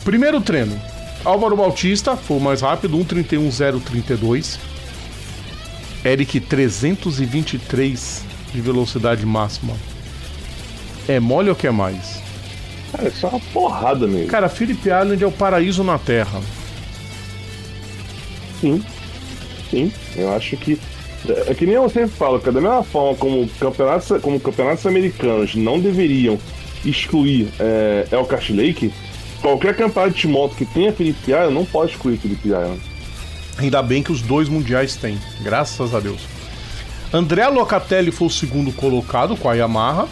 Primeiro 0.02 0.40
treino. 0.40 0.80
Álvaro 1.24 1.56
Bautista 1.56 2.16
foi 2.16 2.38
o 2.38 2.40
mais 2.40 2.62
rápido, 2.62 2.98
1:31.032. 2.98 4.58
Eric 6.04 6.40
323 6.40 8.22
de 8.52 8.60
velocidade 8.60 9.24
máxima. 9.24 9.74
É 11.08 11.20
mole 11.20 11.50
ou 11.50 11.56
quer 11.56 11.72
mais? 11.72 12.22
Cara, 12.92 13.08
isso 13.08 13.26
é 13.26 13.28
uma 13.28 13.40
porrada 13.52 14.06
mesmo. 14.06 14.28
Cara, 14.28 14.48
Philip 14.48 14.80
Island 14.80 15.22
é 15.22 15.26
o 15.26 15.32
paraíso 15.32 15.82
na 15.82 15.98
Terra. 15.98 16.40
Sim. 18.60 18.82
Sim. 19.70 19.92
Eu 20.16 20.32
acho 20.34 20.56
que. 20.56 20.78
É 21.46 21.54
que 21.54 21.66
nem 21.66 21.74
eu 21.74 21.88
sempre 21.88 22.10
falo, 22.10 22.38
que 22.38 22.50
da 22.50 22.60
mesma 22.60 22.82
forma 22.82 23.16
como 23.16 23.48
campeonatos, 23.58 24.20
como 24.20 24.38
campeonatos 24.38 24.86
americanos 24.86 25.54
não 25.54 25.80
deveriam 25.80 26.38
excluir 26.84 27.48
é, 27.58 28.06
El 28.10 28.26
Cash 28.26 28.50
Lake, 28.50 28.92
qualquer 29.40 29.74
campeonato 29.74 30.14
de 30.14 30.28
moto 30.28 30.54
que 30.54 30.66
tenha 30.66 30.92
Philip 30.92 31.18
Island 31.26 31.54
não 31.54 31.64
pode 31.64 31.92
excluir 31.92 32.18
Philip 32.18 32.46
Island. 32.46 32.80
Ainda 33.56 33.82
bem 33.82 34.02
que 34.02 34.12
os 34.12 34.20
dois 34.20 34.48
mundiais 34.48 34.96
têm, 34.96 35.18
graças 35.40 35.94
a 35.94 36.00
Deus. 36.00 36.20
André 37.12 37.46
Locatelli 37.48 38.10
foi 38.10 38.26
o 38.26 38.30
segundo 38.30 38.72
colocado 38.72 39.36
com 39.36 39.48
a 39.48 39.54
Yamaha. 39.54 40.08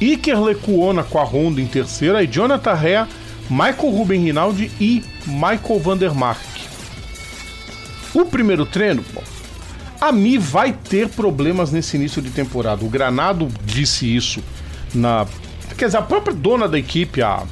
Iker 0.00 0.40
Lecuona 0.40 1.02
com 1.02 1.18
a 1.18 1.24
Honda 1.24 1.60
em 1.60 1.66
terceira. 1.66 2.22
E 2.22 2.26
Jonathan 2.26 2.74
Rea, 2.74 3.08
Michael 3.48 3.92
Ruben 3.92 4.24
Rinaldi 4.24 4.70
e 4.80 5.04
Michael 5.26 5.80
Vandermark. 5.80 6.40
O 8.14 8.24
primeiro 8.24 8.66
treino, 8.66 9.04
bom, 9.12 9.22
a 10.00 10.10
Mi 10.10 10.38
vai 10.38 10.72
ter 10.72 11.08
problemas 11.08 11.70
nesse 11.70 11.96
início 11.96 12.22
de 12.22 12.30
temporada. 12.30 12.84
O 12.84 12.88
Granado 12.88 13.48
disse 13.64 14.14
isso 14.14 14.42
na. 14.94 15.26
Quer 15.76 15.86
dizer, 15.86 15.98
a 15.98 16.02
própria 16.02 16.34
dona 16.34 16.68
da 16.68 16.78
equipe, 16.78 17.22
a, 17.22 17.44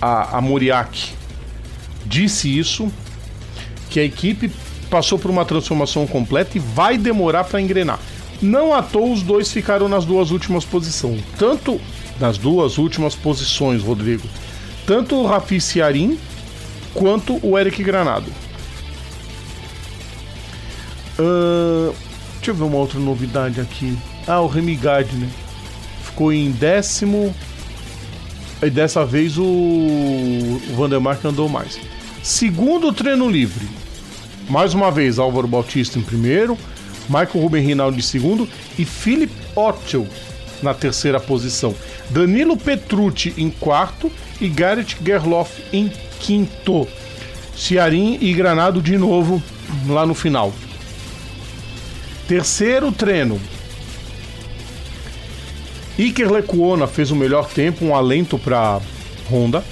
a, 0.00 0.38
a 0.38 0.40
Moriak, 0.40 1.12
disse 2.04 2.58
isso 2.58 2.92
que 3.88 4.00
a 4.00 4.04
equipe 4.04 4.50
passou 4.90 5.18
por 5.18 5.30
uma 5.30 5.44
transformação 5.44 6.06
completa 6.06 6.56
e 6.56 6.60
vai 6.60 6.98
demorar 6.98 7.44
para 7.44 7.60
engrenar. 7.60 7.98
Não 8.42 8.74
à 8.74 8.82
toa 8.82 9.12
os 9.12 9.22
dois 9.22 9.52
ficaram 9.52 9.88
nas 9.88 10.04
duas 10.04 10.32
últimas 10.32 10.64
posições. 10.64 11.22
Tanto 11.38 11.80
nas 12.18 12.36
duas 12.36 12.76
últimas 12.76 13.14
posições, 13.14 13.82
Rodrigo. 13.82 14.28
Tanto 14.84 15.14
o 15.14 15.26
Rafi 15.26 15.60
Ciarim 15.60 16.18
quanto 16.92 17.38
o 17.46 17.56
Eric 17.56 17.82
Granado. 17.84 18.26
Uh, 21.18 21.94
deixa 22.36 22.50
eu 22.50 22.54
ver 22.54 22.64
uma 22.64 22.78
outra 22.78 22.98
novidade 22.98 23.60
aqui. 23.60 23.96
Ah, 24.26 24.40
o 24.40 24.48
Remy 24.48 24.74
Gardner. 24.74 25.28
Ficou 26.04 26.32
em 26.32 26.50
décimo. 26.50 27.34
E 28.60 28.70
dessa 28.70 29.04
vez 29.04 29.38
o, 29.38 29.44
o 29.44 30.60
Vandermark 30.76 31.24
andou 31.24 31.48
mais. 31.48 31.78
Segundo 32.22 32.92
treino 32.92 33.28
livre, 33.28 33.68
mais 34.48 34.74
uma 34.74 34.90
vez, 34.92 35.18
Álvaro 35.18 35.48
Bautista 35.48 35.98
em 35.98 36.02
primeiro, 36.02 36.56
Michael 37.12 37.44
Ruben 37.44 37.64
Rinaldi 37.64 37.98
em 37.98 38.02
segundo 38.02 38.48
e 38.78 38.84
Philip 38.86 39.32
Ottel 39.54 40.06
na 40.62 40.72
terceira 40.72 41.20
posição. 41.20 41.74
Danilo 42.08 42.56
Petrucci 42.56 43.34
em 43.36 43.50
quarto 43.50 44.10
e 44.40 44.48
Garrett 44.48 44.96
Gerloff 45.04 45.62
em 45.72 45.92
quinto. 46.20 46.88
Cearim 47.54 48.16
e 48.20 48.32
Granado 48.32 48.80
de 48.80 48.96
novo 48.96 49.42
lá 49.86 50.06
no 50.06 50.14
final. 50.14 50.52
Terceiro 52.26 52.90
treino. 52.90 53.38
Iker 55.98 56.32
Lecuona 56.32 56.86
fez 56.86 57.10
o 57.10 57.16
melhor 57.16 57.48
tempo, 57.48 57.84
um 57.84 57.94
alento 57.94 58.38
para 58.38 58.80
Honda. 59.30 59.62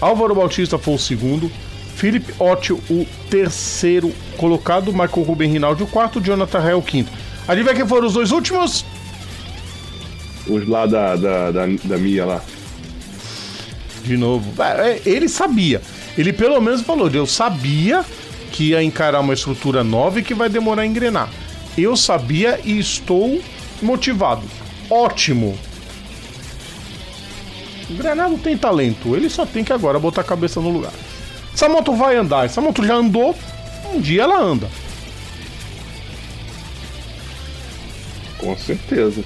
Álvaro 0.00 0.34
Bautista 0.34 0.76
foi 0.76 0.94
o 0.94 0.98
segundo. 0.98 1.50
Felipe 1.96 2.34
Otto, 2.38 2.78
o 2.90 3.06
terceiro 3.30 4.12
colocado, 4.36 4.92
Michael 4.92 5.22
Ruben 5.22 5.50
Rinaldi, 5.50 5.82
o 5.82 5.86
quarto, 5.86 6.20
Jonathan 6.20 6.62
Hell, 6.62 6.78
o 6.78 6.82
quinto. 6.82 7.10
Adivinha 7.48 7.74
quem 7.74 7.88
foram 7.88 8.06
os 8.06 8.12
dois 8.12 8.30
últimos? 8.32 8.84
Os 10.46 10.68
lá 10.68 10.84
da, 10.84 11.16
da, 11.16 11.50
da, 11.50 11.66
da 11.66 11.96
Mia 11.96 12.26
lá. 12.26 12.42
De 14.04 14.14
novo. 14.14 14.62
É, 14.62 14.90
é, 14.90 15.02
ele 15.06 15.26
sabia. 15.26 15.80
Ele 16.18 16.34
pelo 16.34 16.60
menos 16.60 16.82
falou, 16.82 17.08
eu 17.08 17.26
sabia 17.26 18.04
que 18.52 18.70
ia 18.70 18.82
encarar 18.82 19.20
uma 19.20 19.32
estrutura 19.32 19.82
nova 19.82 20.20
e 20.20 20.22
que 20.22 20.34
vai 20.34 20.50
demorar 20.50 20.82
a 20.82 20.86
engrenar. 20.86 21.30
Eu 21.78 21.96
sabia 21.96 22.60
e 22.62 22.78
estou 22.78 23.40
motivado. 23.80 24.42
Ótimo. 24.90 25.58
O 27.88 27.94
Granado 27.94 28.36
tem 28.36 28.54
talento, 28.54 29.16
ele 29.16 29.30
só 29.30 29.46
tem 29.46 29.64
que 29.64 29.72
agora 29.72 29.98
botar 29.98 30.20
a 30.20 30.24
cabeça 30.24 30.60
no 30.60 30.68
lugar. 30.68 30.92
Essa 31.56 31.70
moto 31.70 31.94
vai 31.94 32.14
andar, 32.16 32.44
essa 32.44 32.60
moto 32.60 32.84
já 32.84 32.96
andou, 32.96 33.34
um 33.90 33.98
dia 33.98 34.24
ela 34.24 34.38
anda. 34.38 34.68
Com 38.36 38.54
certeza. 38.58 39.24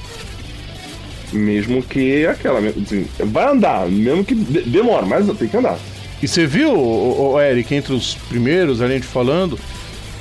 Mesmo 1.33 1.83
que 1.83 2.24
aquela. 2.24 2.61
Assim, 2.61 3.05
vai 3.18 3.49
andar, 3.49 3.89
mesmo 3.89 4.24
que 4.24 4.37
demora, 4.37 5.05
mas 5.05 5.26
tem 5.37 5.49
que 5.49 5.57
andar. 5.57 5.76
E 6.22 6.28
você 6.28 6.47
viu, 6.47 6.72
o, 6.72 7.33
o 7.33 7.41
Eric, 7.41 7.74
entre 7.74 7.93
os 7.93 8.14
primeiros, 8.28 8.81
a 8.81 8.87
gente 8.87 9.09
falando, 9.09 9.59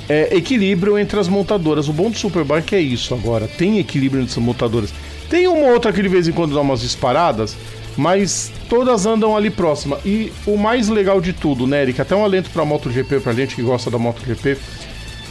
é, 0.08 0.36
equilíbrio 0.36 0.98
entre 0.98 1.20
as 1.20 1.28
montadoras. 1.28 1.88
O 1.88 1.92
bom 1.92 2.10
do 2.10 2.18
Superbike 2.18 2.74
é 2.74 2.80
isso 2.80 3.14
agora. 3.14 3.46
Tem 3.46 3.78
equilíbrio 3.78 4.20
entre 4.20 4.32
as 4.32 4.44
montadoras. 4.44 4.92
Tem 5.28 5.46
uma 5.46 5.68
outra 5.68 5.92
que 5.92 6.02
de 6.02 6.08
vez 6.08 6.26
em 6.26 6.32
quando 6.32 6.56
dá 6.56 6.60
umas 6.60 6.80
disparadas, 6.80 7.56
mas 8.00 8.50
todas 8.66 9.04
andam 9.04 9.36
ali 9.36 9.50
próxima. 9.50 9.98
E 10.06 10.32
o 10.46 10.56
mais 10.56 10.88
legal 10.88 11.20
de 11.20 11.34
tudo, 11.34 11.66
né, 11.66 11.82
Eric? 11.82 12.00
Até 12.00 12.16
um 12.16 12.24
alento 12.24 12.48
pra 12.48 12.64
MotoGP, 12.64 13.20
pra 13.20 13.34
gente 13.34 13.54
que 13.54 13.60
gosta 13.60 13.90
da 13.90 13.98
MotoGP 13.98 14.56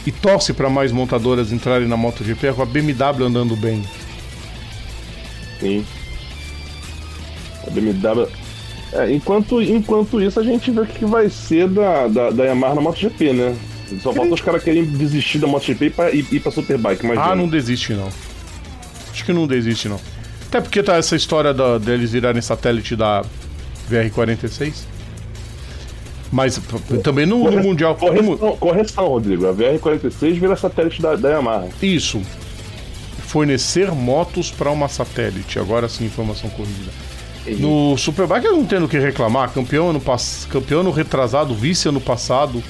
e 0.06 0.12
torce 0.12 0.52
para 0.52 0.70
mais 0.70 0.92
montadoras 0.92 1.50
entrarem 1.50 1.88
na 1.88 1.96
MotoGP, 1.96 2.46
é 2.46 2.52
com 2.52 2.62
a 2.62 2.64
BMW 2.64 3.24
andando 3.24 3.56
bem. 3.56 3.84
Sim. 5.58 5.84
A 7.66 7.70
BMW. 7.70 8.28
É, 8.92 9.12
enquanto, 9.12 9.60
enquanto 9.60 10.22
isso, 10.22 10.38
a 10.38 10.44
gente 10.44 10.70
vê 10.70 10.82
o 10.82 10.86
que 10.86 11.04
vai 11.04 11.28
ser 11.28 11.68
da, 11.68 12.06
da, 12.06 12.30
da 12.30 12.44
Yamaha 12.44 12.76
na 12.76 12.80
MotoGP, 12.82 13.32
né? 13.32 13.56
Só 14.00 14.12
falta 14.12 14.32
os 14.32 14.40
caras 14.40 14.62
querem 14.62 14.84
desistir 14.84 15.40
da 15.40 15.48
MotoGP 15.48 15.86
e 15.86 15.90
pra, 15.90 16.10
ir, 16.12 16.24
ir 16.30 16.38
pra 16.38 16.52
Superbike. 16.52 17.04
Mas 17.04 17.18
Ah, 17.18 17.34
não 17.34 17.48
desiste 17.48 17.94
não. 17.94 18.08
Acho 19.10 19.24
que 19.24 19.32
não 19.32 19.48
desiste 19.48 19.88
não. 19.88 19.98
Até 20.50 20.60
porque 20.60 20.82
tá 20.82 20.96
essa 20.96 21.14
história 21.14 21.54
da, 21.54 21.78
deles 21.78 22.10
virarem 22.10 22.42
satélite 22.42 22.96
da 22.96 23.22
VR-46. 23.88 24.82
Mas 26.32 26.60
também 27.04 27.24
no, 27.24 27.48
no 27.48 27.62
Mundial. 27.62 27.96
no 28.00 28.22
mu- 28.22 28.36
Correção, 28.36 28.56
correção, 28.56 29.06
Rodrigo. 29.08 29.46
A 29.48 29.54
VR46 29.54 30.32
vira 30.40 30.56
satélite 30.56 31.00
da, 31.00 31.14
da 31.14 31.30
Yamaha. 31.30 31.68
Isso. 31.80 32.20
Fornecer 33.22 33.92
motos 33.92 34.50
para 34.50 34.70
uma 34.72 34.88
satélite. 34.88 35.60
Agora 35.60 35.88
sim, 35.88 36.04
informação 36.06 36.50
corrigida. 36.50 36.90
No 37.58 37.96
Superbike 37.96 38.46
eu 38.46 38.56
não 38.56 38.64
tenho 38.66 38.84
o 38.86 38.88
que 38.88 38.98
reclamar. 38.98 39.50
Campeão 39.52 39.90
ano, 39.90 40.00
pass... 40.00 40.48
Campeão 40.50 40.80
ano 40.80 40.90
retrasado, 40.90 41.54
vice 41.54 41.88
ano 41.88 42.00
passado. 42.00 42.60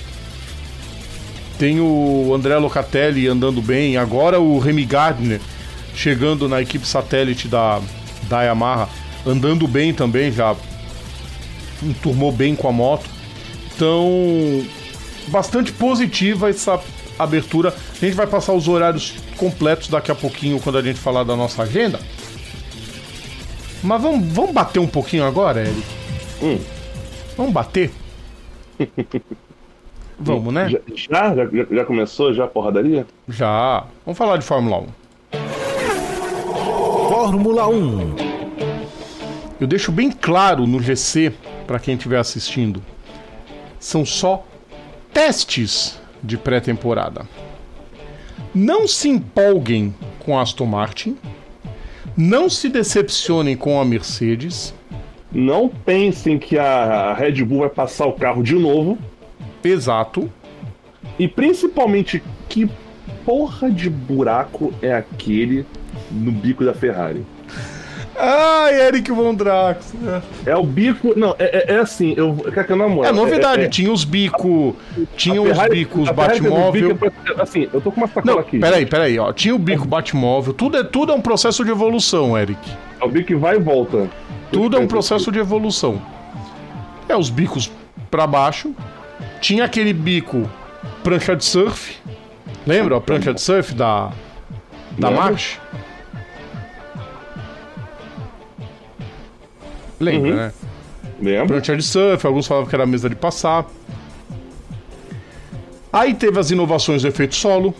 Tem 1.58 1.80
o 1.80 2.30
André 2.34 2.56
Locatelli 2.58 3.26
andando 3.26 3.62
bem. 3.62 3.96
Agora 3.96 4.38
o 4.38 4.58
Remy 4.58 4.84
Gardner 4.84 5.40
chegando 5.94 6.48
na 6.48 6.60
equipe 6.60 6.86
satélite 6.86 7.48
da, 7.48 7.80
da 8.28 8.42
Yamaha. 8.42 8.88
Andando 9.26 9.68
bem 9.68 9.92
também, 9.92 10.32
já 10.32 10.56
enturmou 11.82 12.32
bem 12.32 12.54
com 12.54 12.68
a 12.68 12.72
moto. 12.72 13.08
Então, 13.74 14.62
bastante 15.28 15.72
positiva 15.72 16.48
essa 16.48 16.80
abertura. 17.18 17.74
A 18.00 18.04
gente 18.04 18.14
vai 18.14 18.26
passar 18.26 18.52
os 18.52 18.68
horários 18.68 19.14
completos 19.36 19.88
daqui 19.88 20.10
a 20.10 20.14
pouquinho 20.14 20.60
quando 20.60 20.78
a 20.78 20.82
gente 20.82 20.98
falar 20.98 21.24
da 21.24 21.36
nossa 21.36 21.62
agenda. 21.62 21.98
Mas 23.82 24.02
vamos, 24.02 24.26
vamos 24.32 24.52
bater 24.52 24.78
um 24.78 24.86
pouquinho 24.86 25.24
agora, 25.24 25.62
Eric? 25.62 25.82
Hum. 26.42 26.58
Vamos 27.36 27.52
bater? 27.52 27.90
vamos, 30.18 30.52
né? 30.52 30.68
Já, 30.94 31.34
já, 31.34 31.48
já, 31.70 31.84
começou 31.84 32.34
já 32.34 32.44
a 32.44 32.48
porradaria? 32.48 33.06
Já. 33.28 33.86
Vamos 34.04 34.18
falar 34.18 34.36
de 34.36 34.44
Fórmula 34.44 34.80
1. 34.80 34.99
Fórmula 37.20 37.68
1. 37.68 38.14
Eu 39.60 39.66
deixo 39.66 39.92
bem 39.92 40.10
claro 40.10 40.66
no 40.66 40.80
GC, 40.80 41.30
para 41.66 41.78
quem 41.78 41.94
estiver 41.94 42.18
assistindo, 42.18 42.82
são 43.78 44.06
só 44.06 44.42
testes 45.12 46.00
de 46.22 46.38
pré-temporada. 46.38 47.28
Não 48.54 48.88
se 48.88 49.10
empolguem 49.10 49.94
com 50.20 50.38
a 50.38 50.40
Aston 50.40 50.64
Martin, 50.64 51.18
não 52.16 52.48
se 52.48 52.70
decepcionem 52.70 53.54
com 53.54 53.78
a 53.78 53.84
Mercedes, 53.84 54.72
Não 55.30 55.68
pensem 55.68 56.38
que 56.38 56.58
a 56.58 57.12
Red 57.12 57.44
Bull 57.44 57.58
vai 57.58 57.68
passar 57.68 58.06
o 58.06 58.14
carro 58.14 58.42
de 58.42 58.54
novo. 58.54 58.96
exato. 59.62 60.32
E 61.18 61.28
principalmente, 61.28 62.22
que 62.48 62.66
porra 63.26 63.70
de 63.70 63.90
buraco 63.90 64.72
é 64.80 64.94
aquele 64.94 65.66
no 66.10 66.32
bico 66.32 66.64
da 66.64 66.74
Ferrari? 66.74 67.24
Ai, 68.22 68.86
Eric 68.88 69.10
Von 69.12 69.34
Drax. 69.34 69.94
É 70.44 70.54
o 70.54 70.62
bico. 70.64 71.14
Não, 71.18 71.34
é, 71.38 71.70
é- 71.70 71.74
é 71.74 71.78
assim, 71.78 72.12
eu. 72.16 72.34
Quer 72.52 72.66
que 72.66 72.72
eu 72.72 72.76
namoro? 72.76 73.06
É 73.08 73.12
novidade, 73.12 73.62
É, 73.62 73.64
é- 73.64 73.68
tinha 73.68 73.90
os 73.90 74.04
bicos, 74.04 74.74
tinha 75.16 75.38
a 75.38 75.42
os 75.42 75.48
Ferrari- 75.48 75.70
bicos 75.70 76.08
a 76.08 76.14
Ferrari 76.14 76.40
Batmóvel. 76.40 76.94
bico, 76.94 77.12
Assim, 77.40 77.68
eu 77.72 77.80
tô 77.80 77.90
com 77.90 78.00
uma 78.00 78.06
sacola 78.08 78.26
Não, 78.34 78.38
aqui. 78.38 78.58
peraí, 78.58 78.84
peraí, 78.84 79.18
ó. 79.18 79.32
Tinha 79.32 79.54
o 79.54 79.58
bico 79.58 79.86
Batmóvel, 79.86 80.52
tudo 80.52 80.76
é, 80.76 80.84
tudo 80.84 81.12
é 81.12 81.14
um 81.14 81.20
processo 81.22 81.64
de 81.64 81.70
evolução, 81.70 82.36
Eric. 82.36 82.58
É 83.00 83.04
o 83.04 83.08
bico 83.08 83.28
que 83.28 83.34
vai 83.36 83.56
e 83.56 83.58
volta. 83.58 84.08
Tudo 84.52 84.76
é 84.76 84.80
um 84.80 84.86
processo 84.86 85.30
de 85.32 85.38
evolução. 85.38 86.02
É 87.08 87.16
os 87.16 87.30
bicos 87.30 87.70
pra 88.10 88.26
baixo. 88.26 88.74
Tinha 89.40 89.64
aquele 89.64 89.92
bico 89.94 90.50
prancha 91.02 91.34
de 91.34 91.44
surf. 91.44 91.96
Lembra 92.66 92.96
a 92.98 93.00
prancha 93.00 93.32
de 93.32 93.40
surf 93.40 93.72
da 93.74 94.10
da. 94.98 95.10
March? 95.10 95.58
Lembra, 100.00 100.30
Uhum. 100.30 100.36
né? 100.36 100.52
Lembra? 101.20 101.46
Prancha 101.46 101.76
de 101.76 101.82
surf, 101.82 102.26
alguns 102.26 102.46
falavam 102.46 102.68
que 102.68 102.74
era 102.74 102.86
mesa 102.86 103.08
de 103.08 103.14
passar. 103.14 103.66
Aí 105.92 106.14
teve 106.14 106.38
as 106.38 106.50
inovações 106.50 107.02
do 107.02 107.08
efeito 107.08 107.34
solo. 107.34 107.74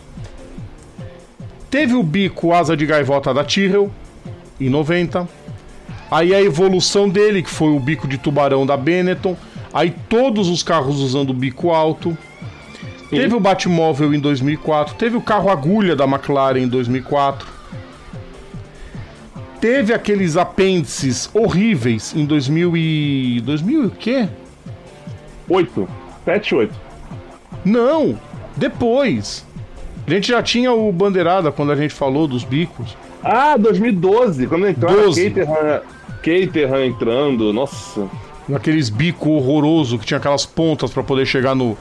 Teve 1.70 1.94
o 1.94 2.02
bico 2.02 2.52
asa 2.52 2.76
de 2.76 2.84
gaivota 2.84 3.32
da 3.32 3.44
Tyrrell, 3.44 3.90
em 4.60 4.68
90. 4.68 5.28
Aí 6.10 6.34
a 6.34 6.42
evolução 6.42 7.08
dele, 7.08 7.42
que 7.42 7.50
foi 7.50 7.68
o 7.68 7.78
bico 7.78 8.08
de 8.08 8.18
tubarão 8.18 8.66
da 8.66 8.76
Benetton. 8.76 9.36
Aí 9.72 9.94
todos 10.08 10.48
os 10.48 10.62
carros 10.64 10.98
usando 11.00 11.30
o 11.30 11.34
bico 11.34 11.70
alto. 11.70 12.18
Teve 13.08 13.34
o 13.34 13.40
Batmóvel 13.40 14.12
em 14.12 14.18
2004. 14.18 14.94
Teve 14.96 15.16
o 15.16 15.20
carro 15.20 15.48
agulha 15.48 15.94
da 15.94 16.04
McLaren 16.04 16.58
em 16.60 16.68
2004. 16.68 17.46
Teve 19.60 19.92
aqueles 19.92 20.36
apêndices 20.36 21.28
horríveis 21.34 22.14
em 22.16 22.24
2000 22.24 22.76
e... 22.76 23.42
2000 23.44 23.82
e 23.82 23.86
o 23.86 23.90
quê? 23.90 24.28
8. 25.48 25.88
7, 26.24 26.54
8. 26.54 26.74
Não! 27.64 28.18
Depois! 28.56 29.44
A 30.06 30.10
gente 30.10 30.28
já 30.28 30.42
tinha 30.42 30.72
o 30.72 30.90
Bandeirada 30.90 31.52
quando 31.52 31.72
a 31.72 31.76
gente 31.76 31.92
falou 31.92 32.26
dos 32.26 32.42
bicos. 32.42 32.96
Ah, 33.22 33.56
2012, 33.56 34.46
quando 34.46 34.66
entrou 34.66 34.90
a 34.90 35.02
12. 35.04 35.30
Caterham, 35.30 35.82
Caterham 36.22 36.84
entrando, 36.84 37.52
nossa. 37.52 38.08
Naqueles 38.48 38.88
bico 38.88 39.30
horroroso 39.30 39.98
que 39.98 40.06
tinha 40.06 40.18
aquelas 40.18 40.46
pontas 40.46 40.90
para 40.90 41.02
poder 41.02 41.26
chegar 41.26 41.54
no 41.54 41.76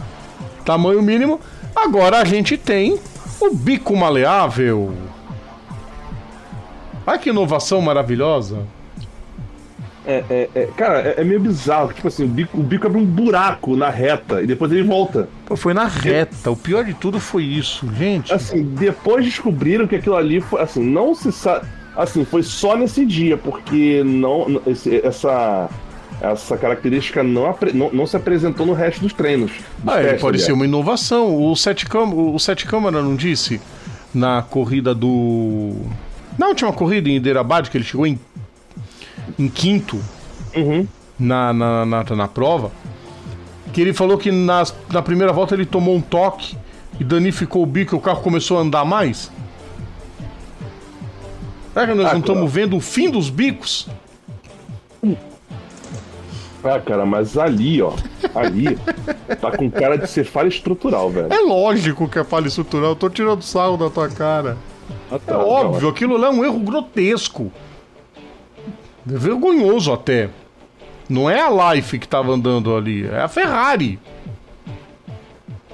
tamanho 0.66 1.02
mínimo. 1.02 1.40
Agora 1.76 2.20
a 2.20 2.26
gente 2.26 2.58
tem 2.58 3.00
o 3.40 3.56
bico 3.56 3.96
maleável. 3.96 4.94
Olha 7.10 7.20
que 7.20 7.30
inovação 7.30 7.82
maravilhosa. 7.82 8.60
É, 10.06 10.24
é- 10.30 10.50
é- 10.56 10.66
cara, 10.78 11.02
é, 11.02 11.22
é 11.22 11.24
meio 11.24 11.40
bizarro. 11.40 11.94
Tipo 11.94 12.08
assim, 12.08 12.24
o 12.24 12.28
bico, 12.28 12.58
o 12.60 12.64
bico 12.64 12.88
abre 12.88 13.00
um 13.00 13.06
buraco 13.06 13.76
na 13.76 13.90
reta 13.90 14.42
e 14.42 14.48
depois 14.48 14.72
ele 14.72 14.84
volta. 14.84 15.28
Pô, 15.46 15.56
foi 15.56 15.74
na 15.74 15.86
reta. 15.86 16.50
O 16.50 16.56
pior 16.56 16.84
de 16.84 16.94
tudo 16.94 17.20
foi 17.20 17.44
isso, 17.44 17.88
gente. 17.96 18.34
Assim, 18.34 18.64
depois 18.64 19.24
descobriram 19.26 19.86
que 19.88 19.96
aquilo 19.96 20.16
ali 20.16 20.42
foi. 20.42 20.62
Assim, 20.62 20.84
não 20.84 21.14
se 21.14 21.32
sabe. 21.32 21.68
Assim, 21.96 22.24
foi 22.24 22.42
só 22.44 22.76
nesse 22.78 23.06
dia, 23.06 23.38
porque 23.38 24.02
não, 24.06 24.62
esse- 24.66 25.02
essa, 25.06 25.70
essa 26.22 26.58
característica 26.58 27.22
não, 27.22 27.54
não, 27.74 27.90
não 27.92 28.08
se 28.08 28.16
apresentou 28.16 28.66
no 28.66 28.74
resto 28.74 29.02
dos 29.02 29.12
treinos. 29.14 29.52
dos 29.84 29.94
Ah, 29.94 30.18
pode 30.20 30.42
ser 30.42 30.54
uma 30.54 30.66
inovação. 30.66 31.36
O 31.36 31.56
Sete, 31.56 31.86
Cam... 31.86 32.06
o 32.14 32.40
Sete 32.40 32.66
Câmara 32.66 33.02
não 33.02 33.16
disse 33.16 33.60
na 34.14 34.42
corrida 34.42 34.96
do. 34.96 35.76
Na 36.40 36.48
última 36.48 36.72
corrida 36.72 37.10
em 37.10 37.16
Hyderabad, 37.16 37.68
que 37.68 37.76
ele 37.78 37.84
chegou 37.84 38.08
em, 38.08 38.18
em 39.38 39.50
quinto 39.50 40.00
Uhum. 40.56 40.88
na, 41.20 41.52
na, 41.54 41.86
na, 41.86 42.04
na 42.04 42.28
prova, 42.30 42.72
que 43.74 43.82
ele 43.82 43.94
falou 43.94 44.18
que 44.18 44.32
nas, 44.32 44.74
na 44.90 45.02
primeira 45.02 45.32
volta 45.34 45.54
ele 45.54 45.66
tomou 45.66 45.96
um 45.96 46.02
toque 46.02 46.58
e 47.00 47.04
danificou 47.04 47.62
o 47.62 47.66
bico 47.66 47.94
e 47.94 47.98
o 47.98 48.02
carro 48.02 48.22
começou 48.22 48.58
a 48.58 48.62
andar 48.62 48.86
mais? 48.86 49.30
Será 51.74 51.86
que 51.88 51.94
nós 51.94 52.06
Ah, 52.08 52.14
não 52.14 52.22
claro. 52.22 52.34
estamos 52.34 52.52
vendo 52.52 52.78
o 52.78 52.80
fim 52.80 53.10
dos 53.12 53.30
bicos? 53.30 53.88
Ah, 56.64 56.80
cara, 56.80 57.06
mas 57.06 57.38
ali, 57.38 57.82
ó. 57.82 57.94
Ali, 58.34 58.78
tá 59.40 59.52
com 59.56 59.70
cara 59.70 59.98
de 59.98 60.08
ser 60.08 60.24
falha 60.26 60.48
estrutural, 60.48 61.10
velho. 61.10 61.32
É 61.32 61.40
lógico 61.42 62.08
que 62.08 62.18
é 62.18 62.24
falha 62.24 62.48
estrutural, 62.48 62.90
eu 62.92 62.96
tô 62.96 63.10
tirando 63.10 63.42
sarro 63.44 63.78
da 63.78 63.90
tua 63.90 64.10
cara. 64.10 64.58
É 65.28 65.34
óbvio, 65.34 65.90
aquilo 65.90 66.18
lá 66.18 66.28
é 66.28 66.32
um 66.32 66.46
erro 66.46 66.60
grotesco. 66.60 67.52
É 69.10 69.18
vergonhoso 69.18 69.92
até. 69.92 70.30
Não 71.10 71.30
é 71.30 71.42
a 71.42 71.74
Life 71.74 71.98
que 71.98 72.08
tava 72.08 72.32
andando 72.32 72.76
ali, 72.76 73.08
é 73.08 73.22
a 73.22 73.28
Ferrari. 73.28 74.00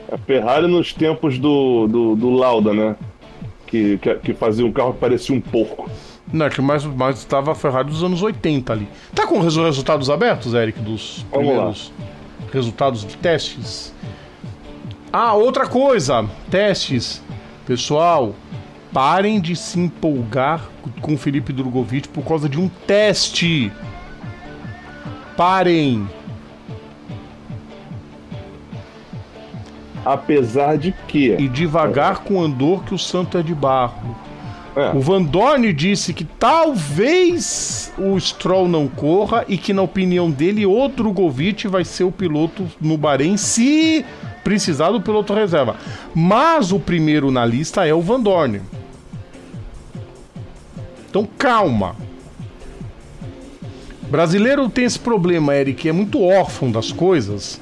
A 0.10 0.18
Ferrari 0.18 0.68
nos 0.68 0.94
tempos 0.94 1.38
do, 1.38 1.88
do, 1.88 2.16
do 2.16 2.30
Lauda, 2.30 2.74
né? 2.74 2.96
Que, 3.68 3.98
que, 3.98 4.16
que 4.16 4.34
fazia 4.34 4.66
um 4.66 4.72
carro 4.72 4.94
que 4.94 5.00
parecia 5.00 5.36
um 5.36 5.42
porco. 5.42 5.90
Não, 6.32 6.50
que 6.50 6.62
mais, 6.62 6.86
mais 6.86 7.18
estava 7.18 7.52
a 7.52 7.56
Ferrari 7.56 7.90
dos 7.90 8.04
anos 8.04 8.22
80 8.22 8.72
ali. 8.72 8.88
Tá 9.14 9.28
com 9.28 9.40
os 9.40 9.58
resultados 9.58 10.10
abertos, 10.10 10.54
Eric, 10.54 10.80
dos 10.80 11.26
Vamos 11.32 11.48
primeiros 11.48 11.92
resultados 12.54 13.06
de 13.06 13.18
testes? 13.18 13.94
Ah, 15.12 15.34
outra 15.34 15.68
coisa, 15.68 16.26
testes. 16.50 17.22
Pessoal, 17.66 18.34
parem 18.96 19.42
de 19.42 19.58
se 19.58 19.78
empolgar 19.78 20.70
com 21.02 21.16
o 21.16 21.18
Felipe 21.18 21.52
Drogovic 21.52 22.08
por 22.08 22.24
causa 22.24 22.48
de 22.48 22.58
um 22.58 22.70
teste. 22.70 23.70
Parem. 25.36 26.08
Apesar 30.06 30.78
de 30.78 30.94
que. 31.10 31.34
E 31.34 31.50
devagar 31.50 32.20
com 32.20 32.36
o 32.36 32.42
andor 32.42 32.86
que 32.86 32.96
o 32.96 32.98
santo 32.98 33.38
é 33.38 33.44
de 33.44 33.54
barro. 33.54 34.16
É. 34.78 34.92
O 34.96 35.02
Van 35.02 35.24
Dorn 35.24 35.74
disse 35.74 36.14
que 36.14 36.24
talvez 36.24 37.92
o 37.98 38.18
Stroll 38.18 38.70
não 38.70 38.88
corra 38.88 39.44
e 39.50 39.58
que, 39.58 39.74
na 39.74 39.82
opinião 39.82 40.32
dele, 40.32 40.66
o 40.66 40.88
Drogovic 40.88 41.68
vai 41.68 41.84
ser 41.84 42.06
o 42.06 42.12
piloto 42.14 42.66
no 42.80 42.98
Bahrein 42.98 43.36
se 43.36 44.06
precisar 44.42 44.92
do 44.92 45.02
piloto 45.02 45.34
reserva. 45.34 45.76
Mas 46.14 46.72
o 46.72 46.80
primeiro 46.80 47.30
na 47.30 47.46
lista 47.46 47.86
é 47.86 47.94
o 47.94 48.02
Van 48.02 48.22
Dorn. 48.22 48.62
Então 51.16 51.26
calma. 51.38 51.96
Brasileiro 54.10 54.68
tem 54.68 54.84
esse 54.84 55.00
problema, 55.00 55.56
Eric, 55.56 55.88
é 55.88 55.94
muito 55.94 56.22
órfão 56.22 56.70
das 56.70 56.92
coisas. 56.92 57.62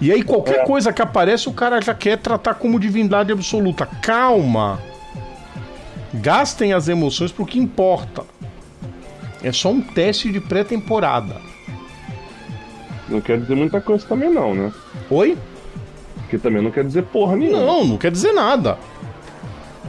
E 0.00 0.10
aí 0.10 0.22
qualquer 0.22 0.60
é. 0.60 0.64
coisa 0.64 0.90
que 0.90 1.02
aparece 1.02 1.50
o 1.50 1.52
cara 1.52 1.82
já 1.82 1.92
quer 1.92 2.16
tratar 2.16 2.54
como 2.54 2.80
divindade 2.80 3.30
absoluta. 3.30 3.84
Calma. 3.84 4.80
Gastem 6.14 6.72
as 6.72 6.88
emoções 6.88 7.30
pro 7.30 7.44
que 7.44 7.58
importa. 7.58 8.24
É 9.42 9.52
só 9.52 9.68
um 9.70 9.82
teste 9.82 10.32
de 10.32 10.40
pré-temporada. 10.40 11.42
Não 13.06 13.20
quer 13.20 13.38
dizer 13.38 13.54
muita 13.54 13.82
coisa 13.82 14.06
também 14.06 14.32
não, 14.32 14.54
né? 14.54 14.72
Oi? 15.10 15.36
Que 16.30 16.38
também 16.38 16.62
não 16.62 16.70
quer 16.70 16.84
dizer 16.84 17.02
porra 17.02 17.36
nenhuma. 17.36 17.66
Não, 17.66 17.84
não 17.84 17.98
quer 17.98 18.10
dizer 18.10 18.32
nada. 18.32 18.78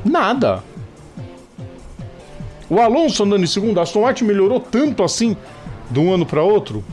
Nada. 0.03 0.61
O 2.69 2.79
Alonso 2.79 3.23
andando 3.23 3.43
em 3.43 3.47
segundo, 3.47 3.79
a 3.79 3.83
Aston 3.83 4.01
Martin 4.01 4.25
melhorou 4.25 4.59
tanto 4.59 5.03
assim 5.03 5.35
de 5.89 5.99
um 5.99 6.13
ano 6.13 6.25
para 6.25 6.43
outro? 6.43 6.83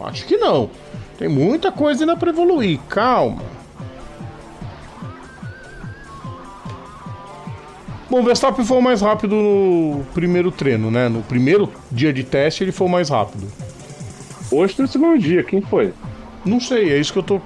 Acho 0.00 0.24
que 0.24 0.36
não. 0.36 0.70
Tem 1.18 1.28
muita 1.28 1.72
coisa 1.72 2.02
ainda 2.02 2.16
para 2.16 2.30
evoluir. 2.30 2.78
Calma. 2.88 3.42
Bom, 8.08 8.20
o 8.20 8.22
Verstappen 8.22 8.64
foi 8.64 8.76
o 8.76 8.82
mais 8.82 9.00
rápido 9.00 9.36
no 9.36 10.04
primeiro 10.14 10.50
treino, 10.50 10.90
né? 10.90 11.08
No 11.08 11.22
primeiro 11.22 11.70
dia 11.92 12.12
de 12.12 12.24
teste 12.24 12.64
ele 12.64 12.72
foi 12.72 12.86
o 12.86 12.90
mais 12.90 13.08
rápido. 13.08 13.46
Hoje 14.50 14.74
tem 14.74 14.84
o 14.84 14.88
segundo 14.88 15.18
dia, 15.18 15.44
quem 15.44 15.60
foi? 15.60 15.92
Não 16.44 16.58
sei, 16.58 16.92
é 16.92 16.98
isso 16.98 17.12
que 17.12 17.18
eu 17.20 17.22
tô 17.22 17.40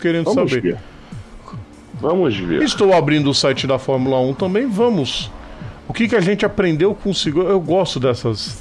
querendo 0.00 0.26
Vamos 0.26 0.50
saber. 0.50 0.62
Ver. 0.62 0.78
Vamos 2.00 2.36
ver. 2.36 2.62
Estou 2.62 2.92
abrindo 2.92 3.28
o 3.30 3.34
site 3.34 3.66
da 3.66 3.78
Fórmula 3.78 4.20
1 4.20 4.34
também, 4.34 4.66
vamos. 4.66 5.30
O 5.90 5.92
que, 5.92 6.06
que 6.06 6.14
a 6.14 6.20
gente 6.20 6.46
aprendeu 6.46 6.94
com 6.94 7.10
o 7.10 7.14
segundo. 7.14 7.48
Eu 7.48 7.60
gosto 7.60 7.98
dessas 7.98 8.56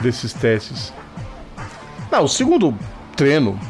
desses 0.00 0.32
testes. 0.32 0.90
Não, 2.10 2.24
o 2.24 2.28
segundo 2.28 2.74
treino. 3.14 3.60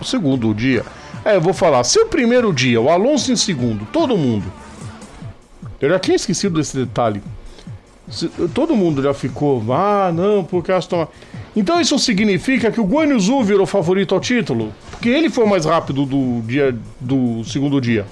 O 0.00 0.04
segundo 0.04 0.54
dia. 0.54 0.84
É, 1.24 1.34
eu 1.34 1.40
vou 1.40 1.52
falar. 1.52 1.82
Se 1.82 1.98
o 1.98 2.06
primeiro 2.06 2.52
dia, 2.52 2.80
o 2.80 2.88
Alonso 2.88 3.32
em 3.32 3.36
segundo, 3.36 3.84
todo 3.86 4.16
mundo. 4.16 4.52
Eu 5.80 5.88
já 5.88 5.98
tinha 5.98 6.14
esquecido 6.14 6.56
desse 6.56 6.76
detalhe. 6.76 7.20
Se, 8.08 8.28
todo 8.54 8.76
mundo 8.76 9.02
já 9.02 9.12
ficou. 9.12 9.64
Ah, 9.74 10.12
não, 10.14 10.44
porque 10.44 10.70
Aston. 10.70 11.08
Então 11.56 11.80
isso 11.80 11.98
significa 11.98 12.70
que 12.70 12.80
o 12.80 12.84
Guanyu 12.84 13.18
Zhu 13.18 13.42
virou 13.42 13.66
favorito 13.66 14.14
ao 14.14 14.20
título? 14.20 14.72
Porque 14.92 15.08
ele 15.08 15.28
foi 15.28 15.44
mais 15.44 15.64
rápido 15.64 16.06
do 16.06 16.40
dia 16.42 16.72
do 17.00 17.42
segundo 17.42 17.80
dia. 17.80 18.06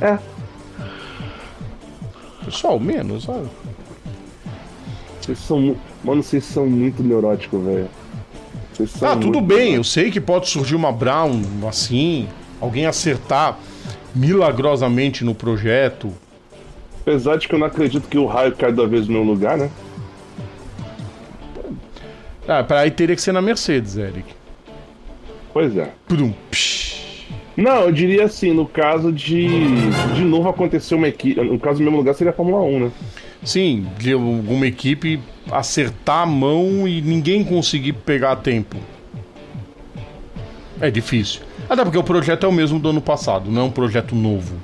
É. 0.00 0.18
Pessoal, 2.44 2.78
menos, 2.78 3.24
sabe? 3.24 3.48
Vocês 5.20 5.38
são. 5.38 5.76
Mano, 6.02 6.22
vocês 6.22 6.44
são 6.44 6.66
muito 6.66 7.02
neuróticos, 7.02 7.64
velho. 7.64 7.88
Ah, 9.02 9.16
tudo 9.16 9.40
bem, 9.40 9.74
eu 9.74 9.84
sei 9.84 10.10
que 10.10 10.20
pode 10.20 10.48
surgir 10.48 10.74
uma 10.74 10.90
Brown 10.90 11.40
assim, 11.68 12.28
alguém 12.60 12.86
acertar 12.86 13.56
milagrosamente 14.12 15.24
no 15.24 15.34
projeto. 15.34 16.12
Apesar 17.00 17.36
de 17.36 17.46
que 17.46 17.54
eu 17.54 17.58
não 17.58 17.66
acredito 17.66 18.08
que 18.08 18.18
o 18.18 18.26
raio 18.26 18.54
cai 18.56 18.72
da 18.72 18.84
vez 18.84 19.06
no 19.06 19.12
meu 19.12 19.22
lugar, 19.22 19.56
né? 19.56 19.70
Ah, 22.48 22.64
pra 22.64 22.80
aí 22.80 22.90
teria 22.90 23.14
que 23.14 23.22
ser 23.22 23.32
na 23.32 23.40
Mercedes, 23.40 23.96
Eric. 23.96 24.34
Pois 25.52 25.76
é. 25.76 25.92
Pum, 26.08 26.34
não, 27.56 27.82
eu 27.82 27.92
diria 27.92 28.24
assim, 28.24 28.52
no 28.52 28.66
caso 28.66 29.12
de 29.12 29.46
de 30.14 30.24
novo 30.24 30.48
acontecer 30.48 30.94
uma 30.94 31.08
equipe. 31.08 31.40
No 31.40 31.58
caso 31.58 31.78
do 31.78 31.84
mesmo 31.84 31.98
lugar 31.98 32.14
seria 32.14 32.32
a 32.32 32.34
Fórmula 32.34 32.62
1, 32.62 32.80
né? 32.80 32.90
Sim, 33.44 33.86
de 33.98 34.12
alguma 34.12 34.66
equipe 34.66 35.20
acertar 35.50 36.22
a 36.22 36.26
mão 36.26 36.88
e 36.88 37.00
ninguém 37.00 37.44
conseguir 37.44 37.92
pegar 37.92 38.36
tempo. 38.36 38.76
É 40.80 40.90
difícil. 40.90 41.42
Até 41.68 41.84
porque 41.84 41.98
o 41.98 42.02
projeto 42.02 42.44
é 42.44 42.48
o 42.48 42.52
mesmo 42.52 42.78
do 42.78 42.88
ano 42.88 43.00
passado, 43.00 43.50
não 43.50 43.62
é 43.62 43.64
um 43.64 43.70
projeto 43.70 44.14
novo. 44.14 44.56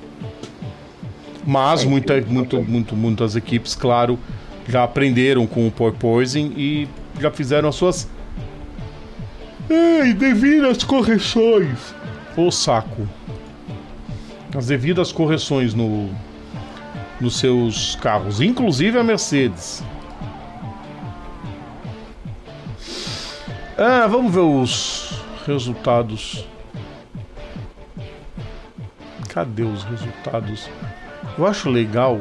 Mas 1.47 1.85
muita, 1.85 2.21
muito, 2.21 2.61
muito, 2.61 2.97
muitas 2.97 3.37
equipes, 3.37 3.75
claro, 3.75 4.19
já 4.69 4.85
aprenderam 4.85 5.47
com 5.47 5.67
o 5.67 5.71
porpoising 5.71 6.53
e 6.57 6.89
já 7.19 7.31
fizeram 7.31 7.69
as 7.69 7.75
suas. 7.75 8.09
Ei, 9.69 10.13
devidas 10.13 10.83
correções. 10.83 11.95
O 12.37 12.51
saco. 12.51 13.09
As 14.57 14.67
devidas 14.67 15.13
correções 15.13 15.75
no, 15.75 16.11
nos 17.21 17.37
seus 17.39 17.97
carros, 17.97 18.41
inclusive 18.41 18.99
a 18.99 19.05
Mercedes. 19.05 19.83
Ah, 23.77 24.07
vamos 24.07 24.35
ver 24.35 24.41
os 24.41 25.23
resultados. 25.47 26.45
Cadê 29.29 29.63
os 29.63 29.85
resultados? 29.85 30.69
Eu 31.39 31.47
acho 31.47 31.71
legal. 31.71 32.21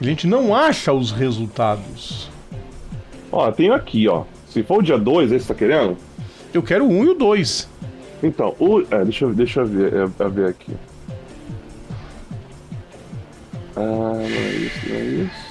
A 0.00 0.04
gente 0.04 0.26
não 0.26 0.54
acha 0.54 0.92
os 0.92 1.10
resultados. 1.10 2.28
Ó, 3.30 3.50
tenho 3.52 3.72
aqui, 3.72 4.08
ó. 4.08 4.24
Se 4.46 4.62
for 4.62 4.80
o 4.80 4.82
dia 4.82 4.98
2, 4.98 5.32
esse 5.32 5.46
tá 5.46 5.54
querendo? 5.54 5.96
Eu 6.52 6.62
quero 6.62 6.84
o 6.84 6.88
1 6.90 6.98
um 6.98 7.04
e 7.04 7.08
o 7.10 7.14
2. 7.14 7.68
Então, 8.22 8.54
o. 8.58 8.80
É, 8.90 9.04
deixa, 9.04 9.24
eu, 9.24 9.34
deixa 9.34 9.60
eu 9.60 9.66
ver, 9.66 9.92
é, 9.94 10.02
é 10.02 10.28
ver 10.28 10.48
aqui. 10.48 10.74
Ah, 13.76 13.80
não 13.80 14.20
é 14.20 14.50
isso, 14.50 14.88
não 14.88 14.96
é 14.96 15.02
isso. 15.02 15.50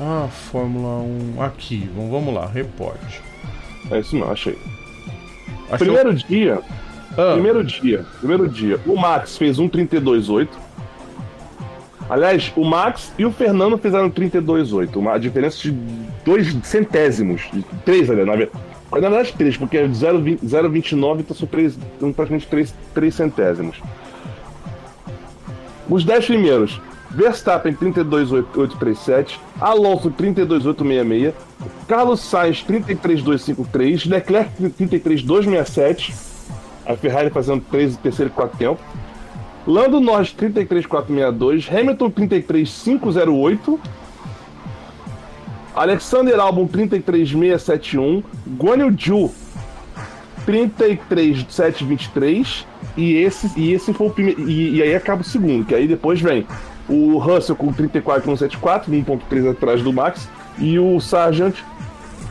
Ah, 0.00 0.28
Fórmula 0.28 1.04
1. 1.36 1.42
Aqui, 1.42 1.88
vamos, 1.94 2.10
vamos 2.10 2.34
lá, 2.34 2.46
reporte. 2.46 3.22
É 3.90 4.00
isso 4.00 4.16
não, 4.16 4.30
achei. 4.30 4.58
Achou? 5.70 5.78
Primeiro 5.78 6.14
dia. 6.14 6.60
Ah. 7.16 7.32
Primeiro 7.34 7.62
dia. 7.62 8.04
Primeiro 8.18 8.48
dia. 8.48 8.80
O 8.86 8.96
Max 8.96 9.36
fez 9.36 9.58
um 9.58 9.68
32.8. 9.68 10.48
Aliás, 12.10 12.52
o 12.56 12.64
Max 12.64 13.12
e 13.18 13.24
o 13.24 13.30
Fernando 13.30 13.78
fizeram 13.78 14.10
32.8. 14.10 14.96
Uma 14.96 15.18
diferença 15.18 15.62
de 15.62 15.72
dois 16.24 16.54
centésimos. 16.64 17.42
De 17.52 17.62
três, 17.84 18.10
aliás, 18.10 18.26
na 18.26 18.36
verdade. 18.36 18.73
Na 19.00 19.08
verdade, 19.08 19.32
três, 19.36 19.56
porque 19.56 19.76
é 19.76 19.86
0,29 19.86 21.20
então 21.20 21.36
são 21.36 21.48
três, 21.48 21.76
praticamente 22.14 22.46
três, 22.46 22.74
três 22.94 23.14
centésimos. 23.14 23.80
Os 25.88 26.04
10 26.04 26.26
primeiros. 26.26 26.80
Verstappen 27.10 27.72
32,837, 27.72 29.40
Alonso 29.60 30.10
32,866, 30.10 31.32
Carlos 31.86 32.20
Sainz 32.20 32.64
33,253, 32.64 34.06
Leclerc 34.06 34.50
33,267, 34.70 36.12
a 36.84 36.96
Ferrari 36.96 37.30
fazendo 37.30 37.64
3, 37.70 37.96
terceiro 37.98 38.32
e 38.32 38.34
quarto 38.34 38.56
tempo, 38.56 38.80
Lando 39.64 40.00
Norris 40.00 40.32
33,462, 40.32 41.68
Hamilton 41.70 42.10
33,508, 42.10 43.80
Alexander 45.74 46.38
Albon 46.38 46.66
33,671, 46.66 48.22
Guanyu 48.56 48.94
Zhou 48.98 49.34
33,723 50.46 52.66
e 52.96 53.16
esse, 53.16 53.50
e 53.58 53.72
esse 53.72 53.92
foi 53.92 54.06
o 54.06 54.10
primeiro. 54.10 54.48
E, 54.48 54.76
e, 54.76 54.82
aí 54.82 54.94
acaba 54.94 55.22
o 55.22 55.24
segundo, 55.24 55.64
que 55.64 55.74
aí 55.74 55.88
depois 55.88 56.20
vem 56.20 56.46
o 56.88 57.18
Russell 57.18 57.56
com 57.56 57.72
34,174, 57.72 58.92
1,3 58.92 59.50
atrás 59.50 59.82
do 59.82 59.92
Max, 59.92 60.28
e 60.58 60.78
o 60.78 61.00
Sargent, 61.00 61.56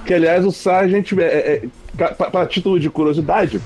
que 0.06 0.14
aliás 0.14 0.46
o 0.46 0.52
Sargent, 0.52 1.12
é, 1.14 1.24
é, 1.24 1.64
é 1.98 2.08
para 2.08 2.46
título 2.46 2.80
de 2.80 2.90
curiosidade, 2.90 3.60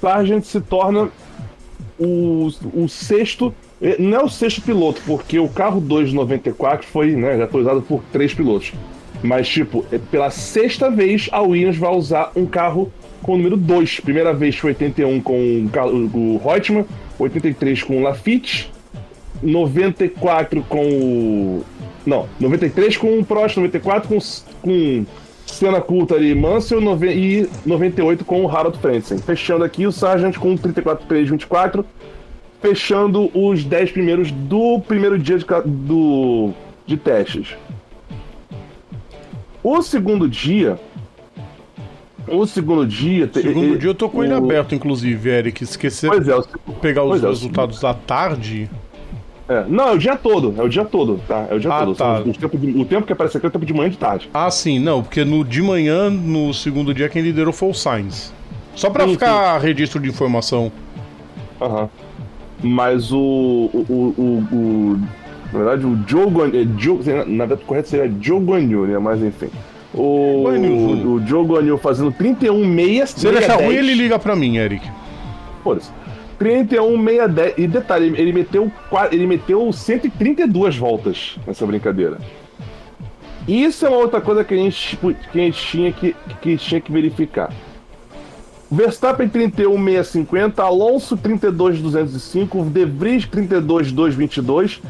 Sargent 0.00 0.44
se 0.44 0.60
torna 0.60 1.10
o, 1.98 2.48
o 2.74 2.88
sexto. 2.88 3.52
É, 3.80 3.96
não 3.98 4.18
é 4.18 4.24
o 4.24 4.28
sexto 4.28 4.60
piloto, 4.62 5.00
porque 5.06 5.38
o 5.38 5.48
carro 5.48 5.80
2 5.80 6.10
de 6.10 6.14
94 6.14 6.86
foi, 6.86 7.12
né, 7.12 7.38
já 7.38 7.46
foi 7.46 7.62
usado 7.62 7.82
por 7.82 8.02
três 8.12 8.34
pilotos. 8.34 8.72
Mas, 9.22 9.48
tipo, 9.48 9.84
é 9.90 9.98
pela 9.98 10.30
sexta 10.30 10.90
vez 10.90 11.28
a 11.32 11.42
Williams 11.42 11.76
vai 11.76 11.90
usar 11.90 12.30
um 12.36 12.46
carro 12.46 12.92
com 13.22 13.34
o 13.34 13.36
número 13.36 13.56
2. 13.56 14.00
Primeira 14.00 14.32
vez 14.32 14.56
foi 14.56 14.70
81 14.70 15.20
com 15.20 15.68
o 16.14 16.40
Reutemann, 16.44 16.84
83 17.18 17.82
com 17.82 17.98
o 17.98 18.02
Lafitte, 18.02 18.70
94 19.42 20.62
com 20.68 20.86
o. 20.86 21.64
Não, 22.06 22.28
93 22.40 22.96
com 22.96 23.18
o 23.18 23.24
Prost, 23.24 23.56
94 23.56 24.08
com, 24.08 24.18
com 24.62 25.04
Cena 25.46 25.80
Coulter 25.80 26.22
e 26.22 26.34
Mansell 26.34 26.80
e 27.10 27.48
98 27.66 28.24
com 28.24 28.44
o 28.44 28.48
Harold 28.48 28.78
Frentzen. 28.78 29.18
Fechando 29.18 29.64
aqui 29.64 29.86
o 29.86 29.92
Sargent 29.92 30.36
com 30.36 30.56
34, 30.56 31.06
3, 31.06 31.30
24. 31.30 31.84
Fechando 32.60 33.30
os 33.32 33.64
10 33.64 33.92
primeiros 33.92 34.30
do 34.32 34.80
primeiro 34.80 35.18
dia 35.18 35.38
de, 35.38 35.44
do, 35.64 36.50
de 36.86 36.96
testes. 36.96 37.56
O 39.62 39.80
segundo 39.82 40.28
dia. 40.28 40.78
O 42.26 42.46
segundo 42.46 42.86
dia. 42.86 43.26
te- 43.26 43.40
Segundo 43.42 43.74
e- 43.74 43.78
dia 43.78 43.90
eu 43.90 43.94
tô 43.94 44.08
com 44.08 44.22
ele 44.24 44.34
o- 44.34 44.36
aberto, 44.38 44.74
inclusive, 44.74 45.30
Eric. 45.30 45.62
Esquecer 45.62 46.10
é, 46.12 46.16
o, 46.16 46.40
de 46.42 46.48
pegar 46.80 47.04
os 47.04 47.10
pois 47.10 47.22
é, 47.22 47.26
o 47.26 47.30
resultados 47.30 47.80
da 47.80 47.94
tarde. 47.94 48.68
é, 49.48 49.64
não, 49.68 49.88
é 49.90 49.92
o 49.94 49.98
dia 49.98 50.16
todo. 50.16 50.54
É 50.58 50.62
o 50.62 50.68
dia 50.68 50.84
todo, 50.84 51.20
tá? 51.26 51.46
É 51.50 51.54
o 51.54 51.60
dia 51.60 51.72
Ah, 51.72 51.84
todo. 51.84 51.96
tá. 51.96 52.20
Os 52.20 52.36
tempo 52.36 52.58
de- 52.58 52.78
o 52.80 52.84
tempo 52.84 53.06
que 53.06 53.12
aparece 53.12 53.36
aqui 53.36 53.46
é 53.46 53.48
o 53.48 53.52
tempo 53.52 53.64
de 53.64 53.72
manhã 53.72 53.86
e 53.86 53.90
de 53.92 53.98
tarde. 53.98 54.28
Ah, 54.34 54.50
sim, 54.50 54.78
não, 54.78 55.02
porque 55.02 55.24
no 55.24 55.44
de 55.44 55.62
manhã, 55.62 56.10
no 56.10 56.52
segundo 56.52 56.92
dia, 56.92 57.08
quem 57.08 57.22
liderou 57.22 57.52
foi 57.52 57.70
o 57.70 57.74
Sainz. 57.74 58.32
Só 58.74 58.90
pra 58.90 59.04
Sim, 59.06 59.12
ficar 59.14 59.58
registro 59.58 60.00
de 60.00 60.08
informação. 60.08 60.70
Aham. 61.60 61.88
Mas 62.62 63.12
o. 63.12 63.18
O. 63.72 64.14
o, 64.18 64.44
o, 64.52 65.00
na 65.52 65.58
verdade, 65.60 65.86
o 65.86 65.98
Joe 66.06 66.26
Guan. 66.26 66.48
é, 66.48 66.66
Joe- 66.78 66.98
Na 67.26 67.46
verdade, 67.46 67.62
o 67.62 67.66
correto 67.66 67.88
seria 67.88 68.12
Joe 68.20 68.40
Guanyu, 68.40 68.86
né? 68.86 68.98
Mas 68.98 69.22
enfim. 69.22 69.48
O, 69.94 70.44
o, 70.44 71.12
o 71.14 71.26
Joe 71.26 71.44
Guanyu 71.46 71.78
fazendo 71.78 72.12
31 72.12 72.66
meia. 72.66 73.06
Se 73.06 73.26
ele 73.26 73.38
achar 73.38 73.56
ruim, 73.56 73.74
ele 73.74 73.94
liga 73.94 74.18
pra 74.18 74.36
mim, 74.36 74.56
Eric. 74.58 74.86
Foda-se. 75.64 75.90
31 76.38 76.96
meia 76.98 77.26
10. 77.26 77.54
E 77.58 77.66
detalhe, 77.66 78.12
ele 78.16 78.32
meteu, 78.32 78.70
ele 79.10 79.26
meteu 79.26 79.72
132 79.72 80.76
voltas 80.76 81.36
nessa 81.46 81.66
brincadeira. 81.66 82.18
Isso 83.46 83.86
é 83.86 83.88
uma 83.88 83.98
outra 83.98 84.20
coisa 84.20 84.44
que 84.44 84.52
a 84.52 84.56
gente, 84.56 84.96
que 85.32 85.40
a 85.40 85.42
gente 85.42 85.66
tinha, 85.66 85.90
que, 85.92 86.14
que 86.42 86.56
tinha 86.58 86.80
que 86.80 86.92
verificar. 86.92 87.50
Verstappen 88.70 89.28
31,650, 89.28 90.62
Alonso 90.62 91.16
32,205, 91.16 92.64
De 92.64 92.84
Vries 92.84 93.26
32,222, 93.26 94.80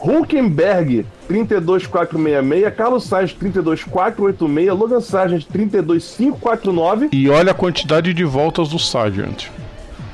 Hulkenberg 0.00 1.06
32,466, 1.28 2.74
Carlos 2.74 3.04
Sainz 3.04 3.32
32,486, 3.32 4.76
Logan 4.76 5.00
Sargent 5.00 5.46
32,549 5.46 7.10
E 7.12 7.28
olha 7.28 7.52
a 7.52 7.54
quantidade 7.54 8.12
de 8.12 8.24
voltas 8.24 8.70
do 8.70 8.78
Sargent. 8.78 9.46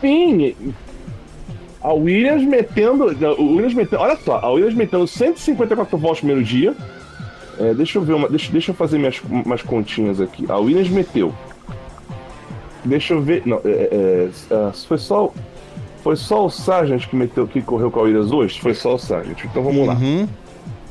Sim, 0.03 0.55
a 1.81 1.93
Williams 1.93 2.45
metendo. 2.45 3.05
O 3.39 3.55
Williams 3.55 3.75
metendo. 3.75 4.03
Olha 4.03 4.17
só, 4.17 4.39
a 4.39 4.51
Williams 4.51 4.75
metendo 4.75 5.07
154 5.07 5.97
voltas 5.97 6.23
no 6.23 6.29
primeiro 6.29 6.45
dia. 6.45 6.77
É, 7.59 7.73
deixa 7.73 7.99
eu 7.99 8.03
ver 8.03 8.13
uma. 8.13 8.29
Deixa, 8.29 8.53
deixa 8.53 8.71
eu 8.71 8.75
fazer 8.75 8.99
minhas, 8.99 9.21
umas 9.29 9.63
continhas 9.63 10.21
aqui. 10.21 10.45
A 10.49 10.59
Williams 10.59 10.89
meteu. 10.89 11.35
Deixa 12.89 13.15
eu 13.15 13.21
ver. 13.21 13.43
Não, 13.45 13.61
é, 13.65 13.69
é, 13.71 14.29
é, 14.51 14.73
foi 14.87 14.99
só. 14.99 15.33
Foi 16.03 16.17
só 16.17 16.47
o 16.47 16.51
Sargent 16.51 17.07
que 17.07 17.17
meteu 17.17 17.47
que 17.47 17.61
correu 17.61 17.91
com 17.91 18.01
a 18.01 18.03
Williams 18.05 18.33
hoje? 18.33 18.61
Foi 18.61 18.73
só 18.73 18.95
o 18.95 18.99
Sargent. 18.99 19.45
Então 19.45 19.63
vamos 19.63 19.87
lá. 19.87 19.95
Uhum. 19.95 20.29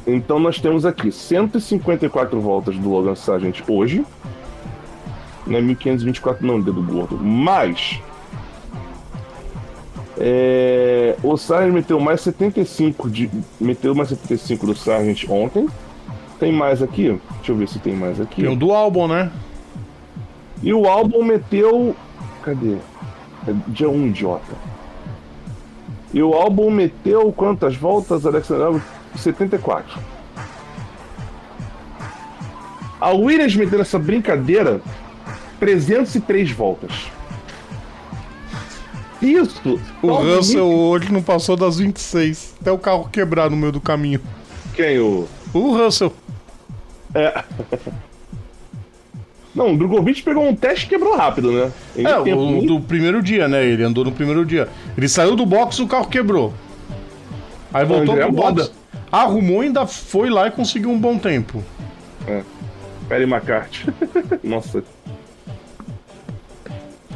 Então 0.05 0.39
nós 0.39 0.59
temos 0.59 0.85
aqui 0.85 1.11
154 1.11 2.39
voltas 2.39 2.77
do 2.77 2.89
Logan 2.89 3.15
Sargent 3.15 3.61
hoje. 3.67 4.05
Não 5.45 5.57
é 5.57 5.61
1524 5.61 6.45
não, 6.45 6.61
dedo 6.61 6.83
gordo. 6.83 7.17
Mais. 7.17 7.99
É, 10.19 11.15
o 11.23 11.37
Sargent 11.37 11.73
meteu 11.73 11.99
mais 11.99 12.21
75 12.21 13.09
de. 13.09 13.29
Meteu 13.59 13.95
mais 13.95 14.09
75 14.09 14.67
do 14.67 14.75
Sargent 14.75 15.25
ontem. 15.29 15.67
Tem 16.39 16.51
mais 16.51 16.83
aqui? 16.83 17.19
Deixa 17.37 17.51
eu 17.51 17.55
ver 17.55 17.67
se 17.67 17.79
tem 17.79 17.95
mais 17.95 18.21
aqui. 18.21 18.41
Tem 18.41 18.51
o 18.51 18.55
do 18.55 18.71
álbum, 18.71 19.07
né? 19.07 19.31
E 20.61 20.73
o 20.73 20.87
álbum 20.87 21.23
meteu. 21.23 21.95
Cadê? 22.43 22.75
É 23.47 23.53
dia 23.67 23.89
1, 23.89 24.07
idiota. 24.07 24.55
E 26.13 26.21
o 26.21 26.33
álbum 26.33 26.71
meteu 26.71 27.31
quantas 27.31 27.75
voltas, 27.75 28.25
Alexander? 28.25 28.81
74. 29.15 29.99
A 32.99 33.11
Williams 33.11 33.55
meteu 33.55 33.79
nessa 33.79 33.99
brincadeira 33.99 34.81
303 35.59 36.51
voltas. 36.51 37.11
Isso! 39.21 39.79
O 40.01 40.13
Russell 40.13 40.67
hoje 40.67 41.11
não 41.11 41.21
passou 41.21 41.55
das 41.55 41.77
26. 41.77 42.55
Até 42.61 42.71
o 42.71 42.77
carro 42.77 43.09
quebrar 43.11 43.49
no 43.49 43.57
meio 43.57 43.71
do 43.71 43.81
caminho. 43.81 44.21
Quem? 44.75 44.99
O. 44.99 45.27
O 45.53 45.75
Russell. 45.75 46.13
É. 47.13 47.43
Não, 49.57 49.73
o 49.73 49.77
Drogovic 49.77 50.21
pegou 50.21 50.47
um 50.47 50.55
teste 50.55 50.85
e 50.85 50.89
quebrou 50.89 51.17
rápido, 51.17 51.51
né? 51.51 51.71
Em 51.95 52.05
É, 52.05 52.15
o 52.19 52.23
nem- 52.23 52.65
do 52.67 52.79
primeiro 52.79 53.23
dia, 53.23 53.47
né? 53.47 53.65
Ele 53.65 53.81
andou 53.83 54.05
no 54.05 54.11
primeiro 54.11 54.45
dia. 54.45 54.69
Ele 54.95 55.09
saiu 55.09 55.35
do 55.35 55.47
box 55.47 55.77
e 55.77 55.81
o 55.81 55.87
carro 55.87 56.07
quebrou. 56.07 56.53
Aí 57.73 57.83
voltou 57.83 58.13
André 58.13 58.25
pro 58.25 58.33
box, 58.35 58.49
Moda. 58.51 58.71
arrumou 59.11 59.61
ainda 59.61 59.87
foi 59.87 60.29
lá 60.29 60.45
e 60.47 60.51
conseguiu 60.51 60.91
um 60.91 60.99
bom 60.99 61.17
tempo. 61.17 61.63
Perry 63.09 63.23
McCarthy. 63.23 63.87
Nossa. 64.43 64.83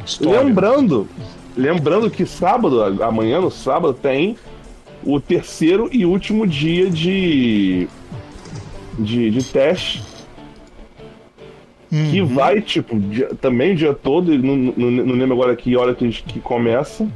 História. 0.04 0.40
Lembrando, 0.40 1.08
lembrando 1.56 2.10
que 2.10 2.26
sábado, 2.26 2.82
amanhã 3.04 3.40
no 3.40 3.52
sábado, 3.52 3.94
tem 3.94 4.36
o 5.04 5.20
terceiro 5.20 5.88
e 5.92 6.04
último 6.04 6.44
dia 6.44 6.90
de. 6.90 7.86
de, 8.98 9.30
de 9.30 9.44
teste. 9.44 10.02
Que 12.10 12.22
vai, 12.22 12.62
tipo, 12.62 12.98
dia- 12.98 13.28
também 13.38 13.72
o 13.72 13.76
dia 13.76 13.92
todo, 13.92 14.32
não, 14.38 14.56
não, 14.56 14.90
não 14.90 15.14
lembro 15.14 15.34
agora 15.34 15.54
que 15.54 15.76
hora 15.76 15.94
que, 15.94 16.08
que 16.10 16.40
começa. 16.40 17.06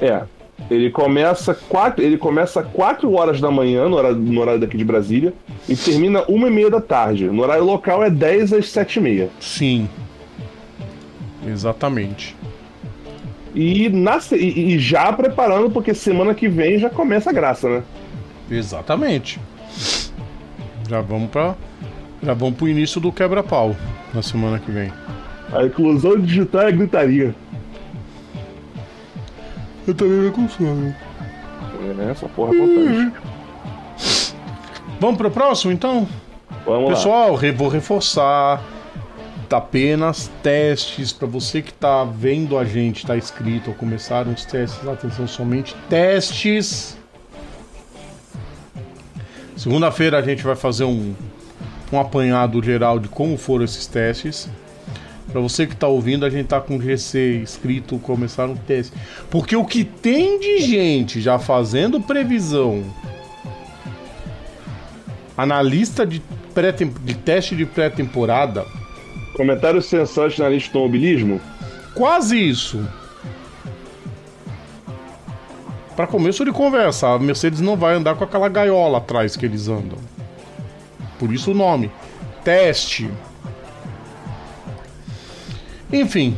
É. 0.00 0.22
Ele 0.70 0.90
começa 0.90 1.54
quatro, 1.54 2.02
ele 2.02 2.16
começa 2.16 2.62
4 2.62 3.12
horas 3.12 3.40
da 3.42 3.50
manhã, 3.50 3.88
no 3.90 3.96
horário, 3.96 4.16
no 4.16 4.40
horário 4.40 4.60
daqui 4.60 4.76
de 4.76 4.84
Brasília, 4.84 5.34
e 5.68 5.76
termina 5.76 6.24
uma 6.28 6.48
e 6.48 6.50
meia 6.50 6.70
da 6.70 6.80
tarde. 6.80 7.26
No 7.26 7.42
horário 7.42 7.64
local 7.64 8.02
é 8.02 8.08
10 8.08 8.54
às 8.54 8.68
7 8.70 8.96
e 8.96 9.02
meia. 9.02 9.30
Sim. 9.38 9.86
Exatamente. 11.46 12.34
E, 13.54 13.88
na, 13.90 14.18
e, 14.32 14.74
e 14.74 14.78
já 14.78 15.12
preparando, 15.12 15.70
porque 15.70 15.92
semana 15.94 16.34
que 16.34 16.48
vem 16.48 16.78
já 16.78 16.88
começa 16.90 17.28
a 17.30 17.32
graça, 17.34 17.68
né? 17.68 17.82
Exatamente. 18.50 19.38
Já 20.88 21.00
vamos 21.00 21.30
para 21.30 21.54
já 22.22 22.34
vamos 22.34 22.56
pro 22.56 22.68
início 22.68 23.00
do 23.00 23.12
quebra-pau 23.12 23.76
na 24.14 24.22
semana 24.22 24.58
que 24.58 24.70
vem. 24.70 24.92
A 25.52 25.64
inclusão 25.64 26.18
digital 26.20 26.62
é 26.62 26.72
gritaria. 26.72 27.34
Eu 29.86 29.94
também 29.94 30.18
me 30.18 30.30
consono. 30.32 30.94
É, 32.00 32.10
essa 32.10 32.28
porra 32.28 32.52
acontece. 32.52 33.12
Vamos 34.98 35.16
pro 35.18 35.30
próximo 35.30 35.72
então? 35.72 36.08
Vamos 36.64 36.88
lá. 36.90 36.96
Pessoal, 36.96 37.34
re- 37.36 37.52
vou 37.52 37.68
reforçar. 37.68 38.62
Tá 39.48 39.58
apenas 39.58 40.28
testes 40.42 41.12
para 41.12 41.28
você 41.28 41.62
que 41.62 41.72
tá 41.72 42.02
vendo 42.02 42.58
a 42.58 42.64
gente, 42.64 43.06
tá 43.06 43.16
inscrito 43.16 43.70
ou 43.70 43.76
começaram 43.76 44.32
os 44.32 44.44
testes. 44.44 44.88
Atenção, 44.88 45.28
somente 45.28 45.76
testes. 45.88 46.98
Segunda-feira 49.56 50.18
a 50.18 50.22
gente 50.22 50.42
vai 50.42 50.56
fazer 50.56 50.84
um, 50.84 51.14
um 51.92 52.00
apanhado 52.00 52.62
geral 52.62 52.98
de 52.98 53.08
como 53.08 53.36
foram 53.36 53.64
esses 53.64 53.86
testes. 53.86 54.48
Para 55.30 55.40
você 55.40 55.66
que 55.66 55.76
tá 55.76 55.86
ouvindo, 55.86 56.24
a 56.24 56.30
gente 56.30 56.46
tá 56.46 56.60
com 56.60 56.80
GC 56.80 57.40
inscrito, 57.42 57.98
começaram 57.98 58.54
o 58.54 58.56
teste. 58.56 58.92
Porque 59.30 59.54
o 59.56 59.64
que 59.64 59.84
tem 59.84 60.38
de 60.38 60.60
gente 60.60 61.20
já 61.20 61.38
fazendo 61.38 62.00
previsão 62.00 62.84
analista 65.36 66.06
de, 66.06 66.22
pré 66.54 66.72
de 66.72 67.14
teste 67.14 67.54
de 67.54 67.66
pré-temporada, 67.66 68.64
Comentários 69.36 69.84
sensatos 69.84 70.38
na 70.38 70.48
lista 70.48 70.70
de 70.70 70.78
automobilismo? 70.78 71.40
quase 71.94 72.38
isso. 72.38 72.82
Para 75.94 76.06
começo 76.06 76.42
de 76.42 76.52
conversa, 76.52 77.08
a 77.08 77.18
Mercedes 77.18 77.60
não 77.60 77.76
vai 77.76 77.94
andar 77.94 78.14
com 78.16 78.24
aquela 78.24 78.48
gaiola 78.48 78.98
atrás 78.98 79.36
que 79.36 79.44
eles 79.44 79.68
andam. 79.68 79.98
Por 81.18 81.32
isso 81.32 81.50
o 81.50 81.54
nome. 81.54 81.90
Teste. 82.44 83.10
Enfim, 85.92 86.36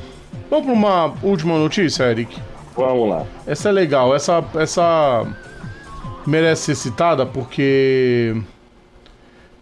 vamos 0.51 0.67
para 0.67 0.75
uma 0.75 1.15
última 1.23 1.59
notícia, 1.59 2.05
Eric. 2.05 2.41
Vamos 2.77 3.09
lá. 3.09 3.27
Essa 3.47 3.71
é 3.71 3.73
legal, 3.73 4.15
essa, 4.15 4.45
essa 4.55 5.27
merece 6.27 6.67
ser 6.67 6.75
citada 6.77 7.27
porque 7.27 8.37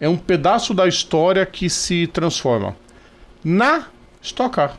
é 0.01 0.09
um 0.09 0.17
pedaço 0.17 0.75
da 0.75 0.87
história 0.87 1.47
que 1.47 1.71
se 1.71 2.07
transforma 2.09 2.77
na 3.43 3.87
Stock 4.21 4.55
Car. 4.55 4.77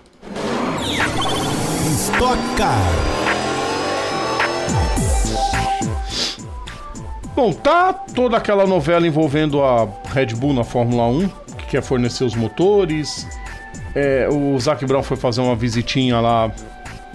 Stock 1.95 2.37
Car. 2.57 3.16
Bom, 7.37 7.53
tá 7.53 7.93
toda 7.93 8.35
aquela 8.35 8.65
novela 8.65 9.05
envolvendo 9.05 9.61
a 9.61 9.87
Red 10.11 10.33
Bull 10.33 10.55
na 10.55 10.63
Fórmula 10.63 11.05
1, 11.05 11.27
que 11.55 11.67
quer 11.67 11.83
fornecer 11.83 12.23
os 12.23 12.33
motores. 12.33 13.27
É, 13.93 14.27
o 14.27 14.59
Zac 14.59 14.83
Brown 14.87 15.03
foi 15.03 15.17
fazer 15.17 15.41
uma 15.41 15.55
visitinha 15.55 16.19
lá. 16.19 16.51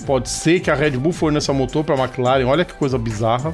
Pode 0.07 0.29
ser 0.29 0.61
que 0.61 0.71
a 0.71 0.77
Red 0.77 0.93
Bull 0.93 1.13
forneça 1.13 1.53
motor 1.53 1.83
para 1.83 1.97
a 1.97 1.99
McLaren. 1.99 2.47
Olha 2.47 2.65
que 2.65 2.73
coisa 2.73 2.97
bizarra. 2.97 3.53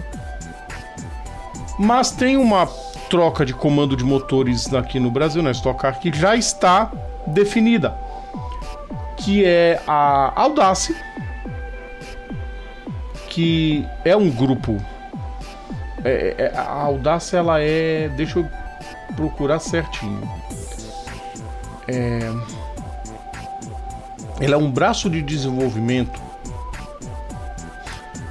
Mas 1.79 2.11
tem 2.11 2.37
uma 2.37 2.67
troca 3.09 3.47
de 3.47 3.55
comando 3.55 3.97
de 3.97 4.05
motores 4.05 4.71
aqui 4.75 5.01
no 5.01 5.11
Brasil, 5.11 5.43
na 5.43 5.53
Stock 5.53 5.81
Car, 5.81 5.99
que 5.99 6.13
já 6.15 6.37
está 6.37 6.93
definida. 7.29 7.97
Que 9.17 9.43
é 9.43 9.81
a 9.89 10.39
Audace, 10.39 10.95
que 13.31 13.87
é 14.05 14.15
um 14.15 14.29
grupo 14.29 14.77
é, 16.05 16.35
é, 16.39 16.57
a 16.57 16.71
audácia 16.71 17.39
ela 17.39 17.61
é. 17.61 18.09
Deixa 18.11 18.39
eu 18.39 18.49
procurar 19.17 19.59
certinho. 19.59 20.21
É, 21.87 22.21
ela 24.41 24.55
é 24.55 24.57
um 24.57 24.71
braço 24.71 25.09
de 25.11 25.23
desenvolvimento 25.23 26.21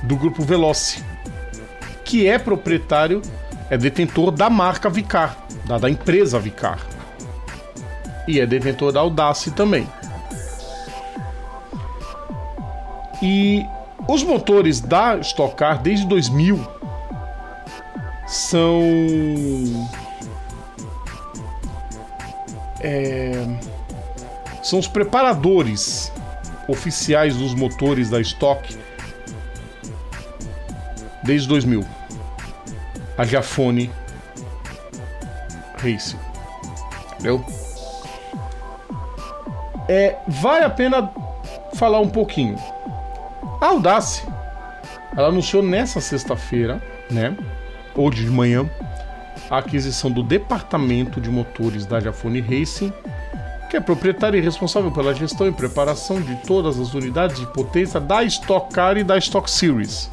do 0.04 0.16
grupo 0.16 0.42
Veloce, 0.42 1.04
que 2.06 2.28
é 2.28 2.40
proprietário, 2.40 3.22
é 3.70 3.78
detentor 3.78 4.32
da 4.32 4.50
marca 4.50 4.90
Vicar, 4.90 5.38
da, 5.66 5.78
da 5.78 5.90
empresa 5.90 6.40
Vicar. 6.40 6.80
E 8.28 8.40
é 8.40 8.46
detentor 8.46 8.92
da 8.92 9.00
Audace 9.00 9.52
também. 9.52 9.88
E 13.22 13.66
os 14.08 14.24
motores 14.24 14.80
da 14.80 15.18
Stock 15.18 15.56
Car 15.56 15.82
desde 15.82 16.06
2000 16.06 16.77
são. 18.28 18.82
É, 22.82 23.44
são 24.62 24.78
os 24.78 24.88
preparadores 24.88 26.12
oficiais 26.68 27.36
dos 27.36 27.56
motores 27.56 28.10
da 28.10 28.20
Stock 28.20 28.78
desde 31.24 31.48
2000. 31.48 31.86
A 33.18 33.26
Jafone 33.26 33.90
Racing. 35.78 36.20
Entendeu? 37.14 37.44
É, 39.90 40.18
vale 40.28 40.66
a 40.66 40.70
pena 40.70 41.12
falar 41.76 42.00
um 42.00 42.10
pouquinho. 42.10 42.58
A 43.62 43.68
Audace, 43.68 44.24
ela 45.16 45.30
anunciou 45.30 45.64
nessa 45.64 46.00
sexta-feira, 46.00 46.82
né? 47.10 47.36
Hoje 47.98 48.24
de 48.24 48.32
manhã, 48.32 48.70
a 49.50 49.58
aquisição 49.58 50.12
do 50.12 50.24
departamento 50.24 51.20
de 51.20 51.30
motores 51.30 51.86
da 51.86 52.00
Jafone 52.00 52.40
Racing, 52.40 52.94
que 53.70 53.76
é 53.76 53.82
proprietário 53.82 54.38
e 54.38 54.42
responsável 54.42 54.92
pela 54.92 55.14
gestão 55.14 55.48
e 55.48 55.52
preparação 55.52 56.22
de 56.22 56.36
todas 56.46 56.80
as 56.80 56.94
unidades 56.94 57.40
de 57.40 57.46
potência 57.48 58.00
da 58.00 58.24
Stock 58.24 58.74
Car 58.74 58.98
e 58.98 59.04
da 59.04 59.18
Stock 59.18 59.50
Series. 59.50 60.10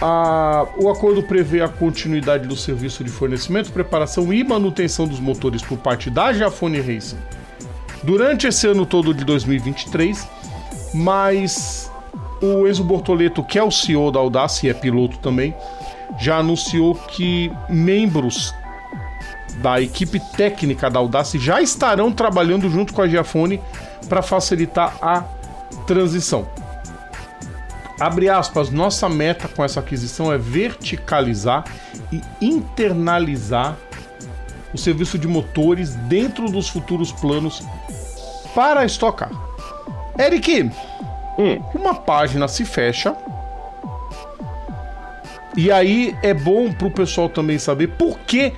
A, 0.00 0.66
o 0.76 0.88
acordo 0.90 1.22
prevê 1.22 1.60
a 1.60 1.68
continuidade 1.68 2.46
do 2.46 2.54
serviço 2.54 3.02
de 3.02 3.10
fornecimento, 3.10 3.72
preparação 3.72 4.32
e 4.32 4.44
manutenção 4.44 5.08
dos 5.08 5.18
motores 5.18 5.62
por 5.62 5.78
parte 5.78 6.10
da 6.10 6.32
Jafone 6.32 6.80
Racing 6.80 7.18
durante 8.02 8.46
esse 8.46 8.66
ano 8.66 8.86
todo 8.86 9.12
de 9.12 9.24
2023, 9.24 10.26
mas 10.94 11.90
o 12.40 12.66
Enzo 12.66 12.84
Bortoleto, 12.84 13.42
que 13.42 13.58
é 13.58 13.62
o 13.62 13.70
CEO 13.70 14.10
da 14.10 14.18
Audace 14.18 14.66
e 14.66 14.70
é 14.70 14.74
piloto 14.74 15.18
também, 15.18 15.54
já 16.18 16.38
anunciou 16.38 16.94
que 16.94 17.52
membros 17.68 18.54
da 19.62 19.80
equipe 19.80 20.20
técnica 20.36 20.88
da 20.88 20.98
Audace 20.98 21.38
já 21.38 21.60
estarão 21.60 22.12
trabalhando 22.12 22.70
junto 22.70 22.94
com 22.94 23.02
a 23.02 23.08
Giafone 23.08 23.60
para 24.08 24.22
facilitar 24.22 24.96
a 25.02 25.24
transição. 25.86 26.46
Abre 28.00 28.28
aspas, 28.28 28.70
nossa 28.70 29.08
meta 29.08 29.48
com 29.48 29.64
essa 29.64 29.80
aquisição 29.80 30.32
é 30.32 30.38
verticalizar 30.38 31.64
e 32.12 32.22
internalizar 32.40 33.76
o 34.72 34.78
serviço 34.78 35.18
de 35.18 35.26
motores 35.26 35.94
dentro 35.94 36.48
dos 36.48 36.68
futuros 36.68 37.10
planos 37.10 37.62
para 38.54 38.84
estocar. 38.84 39.30
Eric, 40.16 40.70
Hum, 41.38 41.62
uma 41.74 41.94
página 41.94 42.48
se 42.48 42.64
fecha. 42.64 43.16
E 45.56 45.70
aí 45.70 46.16
é 46.22 46.34
bom 46.34 46.72
pro 46.72 46.90
pessoal 46.90 47.28
também 47.28 47.58
saber 47.58 47.88
por 47.88 48.18
que, 48.20 48.52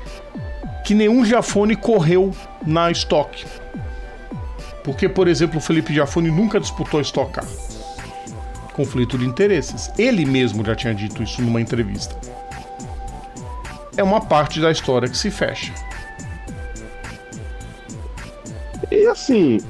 que 0.85 0.95
nenhum 0.95 1.25
Jafone 1.25 1.77
correu 1.77 2.35
na 2.67 2.91
estoque. 2.91 3.45
Porque, 4.83 5.09
por 5.09 5.29
exemplo, 5.29 5.59
o 5.59 5.61
Felipe 5.61 5.95
Jafone 5.95 6.31
nunca 6.31 6.59
disputou 6.59 7.03
Car. 7.31 7.47
Conflito 8.73 9.19
de 9.19 9.27
interesses. 9.27 9.91
Ele 9.99 10.25
mesmo 10.25 10.65
já 10.65 10.75
tinha 10.75 10.95
dito 10.95 11.23
isso 11.23 11.43
numa 11.43 11.61
entrevista. 11.61 12.17
É 13.97 14.03
uma 14.03 14.23
parte 14.23 14.61
da 14.61 14.71
história 14.71 15.09
que 15.09 15.17
se 15.17 15.31
fecha. 15.31 15.73
E 18.91 19.07
assim. 19.07 19.61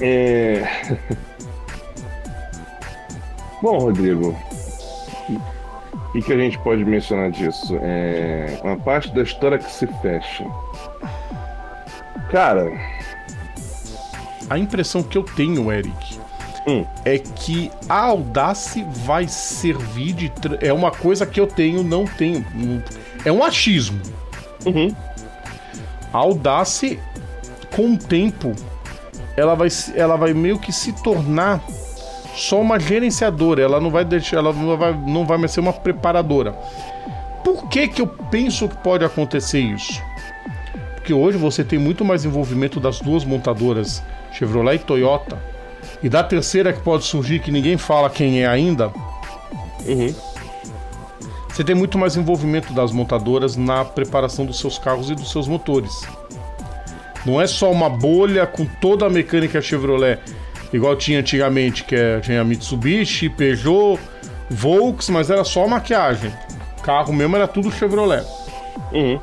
É. 0.00 0.66
Bom, 3.60 3.78
Rodrigo, 3.78 4.36
o 6.14 6.22
que 6.22 6.32
a 6.32 6.36
gente 6.36 6.58
pode 6.60 6.84
mencionar 6.84 7.30
disso? 7.30 7.76
É 7.82 8.60
uma 8.62 8.76
parte 8.76 9.12
da 9.12 9.22
história 9.22 9.58
que 9.58 9.70
se 9.70 9.86
fecha. 10.00 10.44
Cara. 12.30 12.70
A 14.48 14.58
impressão 14.58 15.02
que 15.02 15.18
eu 15.18 15.24
tenho, 15.24 15.70
Eric, 15.72 16.18
hum. 16.66 16.86
é 17.04 17.18
que 17.18 17.70
a 17.88 18.04
Audace 18.04 18.84
vai 19.04 19.26
servir 19.26 20.12
de. 20.12 20.32
É 20.60 20.72
uma 20.72 20.90
coisa 20.90 21.26
que 21.26 21.40
eu 21.40 21.46
tenho, 21.46 21.82
não 21.82 22.06
tenho. 22.06 22.44
É 23.24 23.32
um 23.32 23.42
achismo. 23.42 24.00
Uhum. 24.64 24.94
A 26.12 26.18
Audace, 26.18 26.98
com 27.74 27.94
o 27.94 27.98
tempo, 27.98 28.54
ela 29.36 29.54
vai, 29.54 29.68
ela 29.94 30.16
vai 30.16 30.32
meio 30.32 30.58
que 30.58 30.72
se 30.72 30.92
tornar 31.02 31.60
só 32.38 32.60
uma 32.60 32.78
gerenciadora, 32.78 33.62
ela 33.62 33.80
não 33.80 33.90
vai 33.90 34.04
deixar, 34.04 34.38
ela 34.38 34.52
não 34.52 34.76
vai, 34.76 34.92
não 34.92 35.26
vai 35.26 35.38
mais 35.38 35.50
ser 35.50 35.60
uma 35.60 35.72
preparadora. 35.72 36.52
Por 37.44 37.68
que 37.68 37.88
que 37.88 38.00
eu 38.00 38.06
penso 38.06 38.68
que 38.68 38.76
pode 38.76 39.04
acontecer 39.04 39.60
isso? 39.60 40.00
Porque 40.94 41.12
hoje 41.12 41.36
você 41.36 41.64
tem 41.64 41.78
muito 41.78 42.04
mais 42.04 42.24
envolvimento 42.24 42.78
das 42.78 43.00
duas 43.00 43.24
montadoras, 43.24 44.02
Chevrolet 44.32 44.76
e 44.76 44.78
Toyota, 44.78 45.38
e 46.02 46.08
da 46.08 46.22
terceira 46.22 46.72
que 46.72 46.80
pode 46.80 47.04
surgir 47.04 47.40
que 47.40 47.50
ninguém 47.50 47.76
fala 47.76 48.08
quem 48.08 48.42
é 48.42 48.46
ainda. 48.46 48.88
Uhum. 49.86 50.14
Você 51.48 51.64
tem 51.64 51.74
muito 51.74 51.98
mais 51.98 52.16
envolvimento 52.16 52.72
das 52.72 52.92
montadoras 52.92 53.56
na 53.56 53.84
preparação 53.84 54.46
dos 54.46 54.60
seus 54.60 54.78
carros 54.78 55.10
e 55.10 55.14
dos 55.14 55.32
seus 55.32 55.48
motores. 55.48 56.02
Não 57.26 57.40
é 57.40 57.46
só 57.48 57.70
uma 57.72 57.88
bolha 57.88 58.46
com 58.46 58.64
toda 58.64 59.06
a 59.06 59.10
mecânica 59.10 59.60
Chevrolet 59.60 60.20
igual 60.72 60.96
tinha 60.96 61.20
antigamente, 61.20 61.84
que 61.84 61.94
é, 61.94 62.20
tinha 62.20 62.44
Mitsubishi, 62.44 63.28
Peugeot, 63.28 63.98
Volks, 64.50 65.08
mas 65.08 65.30
era 65.30 65.44
só 65.44 65.66
maquiagem. 65.66 66.32
O 66.78 66.82
carro 66.82 67.12
mesmo 67.12 67.36
era 67.36 67.46
tudo 67.46 67.70
Chevrolet. 67.70 68.24
Uhum. 68.92 69.20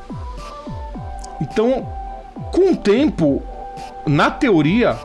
Então, 1.42 1.88
com 2.52 2.72
o 2.72 2.76
tempo, 2.76 3.44
na 4.06 4.30
teoria, 4.30 4.98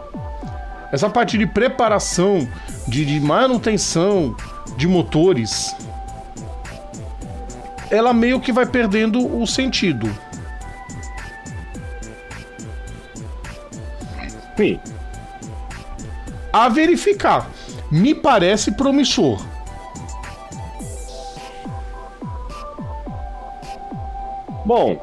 essa 0.93 1.09
parte 1.09 1.39
de 1.39 1.47
preparação, 1.47 2.49
de, 2.87 3.05
de 3.05 3.21
manutenção 3.21 4.37
de 4.77 4.87
motores, 4.87 5.75
ela 7.91 8.13
meio 8.13 8.41
que 8.41 8.53
vai 8.53 8.67
perdendo 8.67 9.41
o 9.41 9.47
sentido. 9.47 10.11
Sim 14.57 14.79
a 16.53 16.69
verificar. 16.69 17.51
Me 17.91 18.15
parece 18.15 18.73
promissor. 18.73 19.41
Bom, 24.65 24.97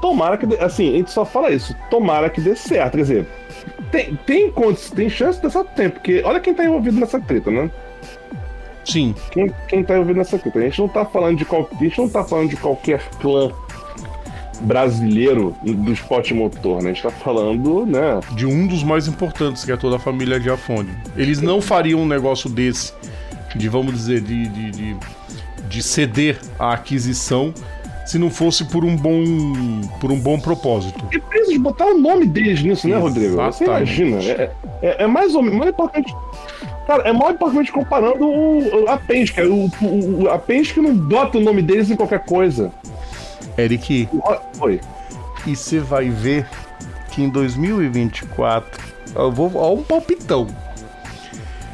tomara 0.00 0.36
que. 0.36 0.46
Assim, 0.56 0.94
a 0.94 0.96
gente 0.96 1.10
só 1.10 1.24
fala 1.24 1.50
isso. 1.50 1.76
Tomara 1.90 2.28
que 2.28 2.40
dê 2.40 2.56
certo. 2.56 2.96
Quer 2.96 3.02
dizer, 3.02 3.28
tem, 3.92 4.16
tem, 4.26 4.52
tem 4.94 5.08
chance 5.08 5.38
de 5.38 5.44
dar 5.44 5.50
certo 5.50 5.70
tempo, 5.74 5.94
porque 5.94 6.22
olha 6.24 6.40
quem 6.40 6.54
tá 6.54 6.64
envolvido 6.64 6.98
nessa 6.98 7.20
treta, 7.20 7.50
né? 7.50 7.70
Sim. 8.84 9.14
Quem, 9.30 9.54
quem 9.68 9.84
tá 9.84 9.94
envolvido 9.94 10.18
nessa 10.18 10.38
treta? 10.38 10.58
A 10.58 10.62
gente 10.62 10.80
não 10.80 10.88
tá 10.88 11.04
falando 11.04 11.38
de 11.38 11.44
qual, 11.44 11.68
a 11.70 11.84
gente 11.84 11.98
não 11.98 12.08
tá 12.08 12.24
falando 12.24 12.50
de 12.50 12.56
qualquer 12.56 13.00
clã 13.20 13.52
brasileiro 14.60 15.54
do 15.62 15.92
esporte 15.92 16.34
motor, 16.34 16.82
né? 16.82 16.90
A 16.90 16.92
gente 16.92 17.02
tá 17.02 17.10
falando, 17.10 17.86
né? 17.86 18.20
De 18.32 18.46
um 18.46 18.66
dos 18.66 18.82
mais 18.82 19.08
importantes, 19.08 19.64
que 19.64 19.72
é 19.72 19.76
toda 19.76 19.96
a 19.96 19.98
família 19.98 20.38
de 20.38 20.50
Afone. 20.50 20.90
Eles 21.16 21.40
não 21.40 21.60
fariam 21.60 22.00
um 22.00 22.06
negócio 22.06 22.48
desse 22.50 22.92
de 23.56 23.68
vamos 23.68 23.94
dizer, 23.94 24.20
de, 24.20 24.48
de, 24.48 24.70
de, 24.70 24.96
de 25.68 25.82
ceder 25.82 26.38
a 26.58 26.72
aquisição 26.72 27.52
se 28.06 28.18
não 28.18 28.30
fosse 28.30 28.64
por 28.64 28.86
um 28.86 28.96
bom, 28.96 29.22
por 30.00 30.10
um 30.10 30.18
bom 30.18 30.40
propósito. 30.40 30.98
E 31.12 31.18
precisam 31.18 31.62
botar 31.62 31.86
o 31.86 31.98
nome 31.98 32.24
deles 32.24 32.62
nisso, 32.62 32.88
né, 32.88 32.96
Rodrigo? 32.96 33.36
Você 33.36 33.64
imagina. 33.64 34.18
É, 34.22 34.50
é, 34.80 35.04
é 35.04 35.06
mais 35.06 35.34
ou 35.34 35.42
menos 35.42 35.58
mais 35.58 35.70
importante. 35.70 36.14
Cara, 36.86 37.06
é 37.06 37.12
mais 37.12 37.34
importante 37.34 37.70
comparando 37.70 38.26
o, 38.26 38.88
a 38.88 38.96
Penske. 38.96 39.42
O, 39.42 39.70
o, 39.82 40.30
a 40.30 40.38
Penske 40.38 40.80
não 40.80 40.94
bota 40.94 41.36
o 41.36 41.40
nome 41.42 41.60
deles 41.60 41.90
em 41.90 41.96
qualquer 41.96 42.24
coisa. 42.24 42.72
Eric. 43.58 44.08
Oi. 44.60 44.80
E 45.46 45.56
você 45.56 45.80
vai 45.80 46.08
ver 46.08 46.46
que 47.10 47.22
em 47.22 47.28
2024. 47.28 48.80
Eu 49.14 49.32
vou. 49.32 49.50
Ó, 49.54 49.74
um 49.74 49.82
palpitão. 49.82 50.46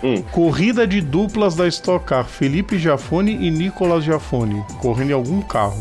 Hum. 0.02 0.22
Corrida 0.32 0.86
de 0.86 1.00
duplas 1.00 1.54
da 1.54 1.68
Stock 1.68 2.04
Car. 2.04 2.24
Felipe 2.24 2.78
Jafone 2.78 3.32
e 3.32 3.50
Nicolas 3.50 4.04
Jafone. 4.04 4.64
Correndo 4.80 5.10
em 5.10 5.14
algum 5.14 5.40
carro. 5.42 5.80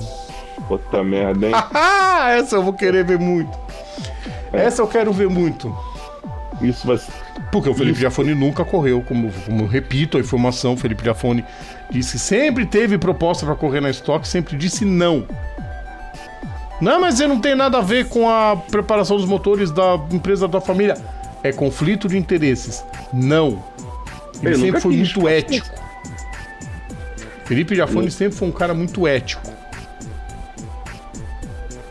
Puta 0.68 1.04
merda, 1.04 1.48
hein? 1.48 1.54
Essa 2.38 2.58
eu 2.58 2.64
vou 2.64 2.74
querer 2.74 3.04
ver 3.04 3.20
muito. 3.20 3.58
É. 4.52 4.66
Essa 4.66 4.82
eu 4.82 4.88
quero 4.88 5.12
ver 5.12 5.30
muito. 5.30 5.76
Isso 6.62 6.88
vai 6.88 6.98
Porque 7.52 7.70
o 7.70 7.74
Felipe 7.74 7.94
Isso. 7.94 8.02
Jafone 8.02 8.34
nunca 8.34 8.64
correu, 8.64 9.02
como, 9.02 9.32
como 9.46 9.66
repito 9.66 10.18
a 10.18 10.22
informação, 10.22 10.74
o 10.74 10.78
Felipe 10.78 11.04
Jafone 11.04 11.44
disse 11.90 12.18
sempre 12.18 12.66
teve 12.66 12.98
proposta 12.98 13.46
para 13.46 13.56
correr 13.56 13.82
na 13.82 13.90
estoque, 13.90 14.28
sempre 14.28 14.56
disse 14.56 14.86
não. 14.86 15.28
Não, 16.82 17.00
mas 17.00 17.20
ele 17.20 17.30
não 17.30 17.40
tem 17.40 17.56
nada 17.56 17.78
a 17.78 17.82
ver 17.82 18.10
com 18.10 18.30
a 18.30 18.56
preparação 18.56 19.18
dos 19.18 19.26
motores 19.26 19.72
da 19.72 20.00
empresa 20.12 20.48
da 20.48 20.60
família. 20.60 20.98
É 21.44 21.52
conflito 21.52 22.08
de 22.08 22.18
interesses. 22.18 22.84
Não. 23.14 23.64
Ele, 24.42 24.54
ele 24.54 24.58
sempre 24.58 24.82
foi 24.82 24.96
quis, 24.96 25.14
muito 25.14 25.28
ético. 25.28 25.76
Felipe 27.46 27.76
Jafone 27.76 28.10
sempre 28.10 28.38
foi 28.38 28.48
um 28.48 28.52
cara 28.52 28.74
muito 28.74 29.08
ético. 29.08 29.42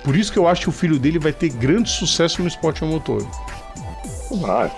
Por 0.02 0.16
isso 0.16 0.32
que 0.32 0.38
eu 0.38 0.48
acho 0.48 0.62
que 0.62 0.68
o 0.68 0.72
filho 0.72 0.98
dele 0.98 1.18
vai 1.18 1.32
ter 1.32 1.48
grande 1.48 1.90
sucesso 1.90 2.42
no 2.42 2.48
esporte 2.48 2.82
a 2.82 2.86
motor. 2.86 3.24
Vai. 4.40 4.70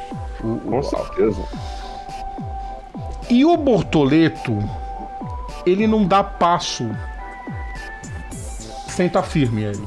O, 0.42 0.56
com 0.58 0.82
certeza. 0.82 1.42
E 3.30 3.44
o 3.44 3.56
Bortoleto, 3.56 4.58
ele 5.64 5.86
não 5.86 6.06
dá 6.06 6.22
passo 6.22 6.90
tá 9.08 9.22
firme, 9.22 9.62
Eric. 9.62 9.82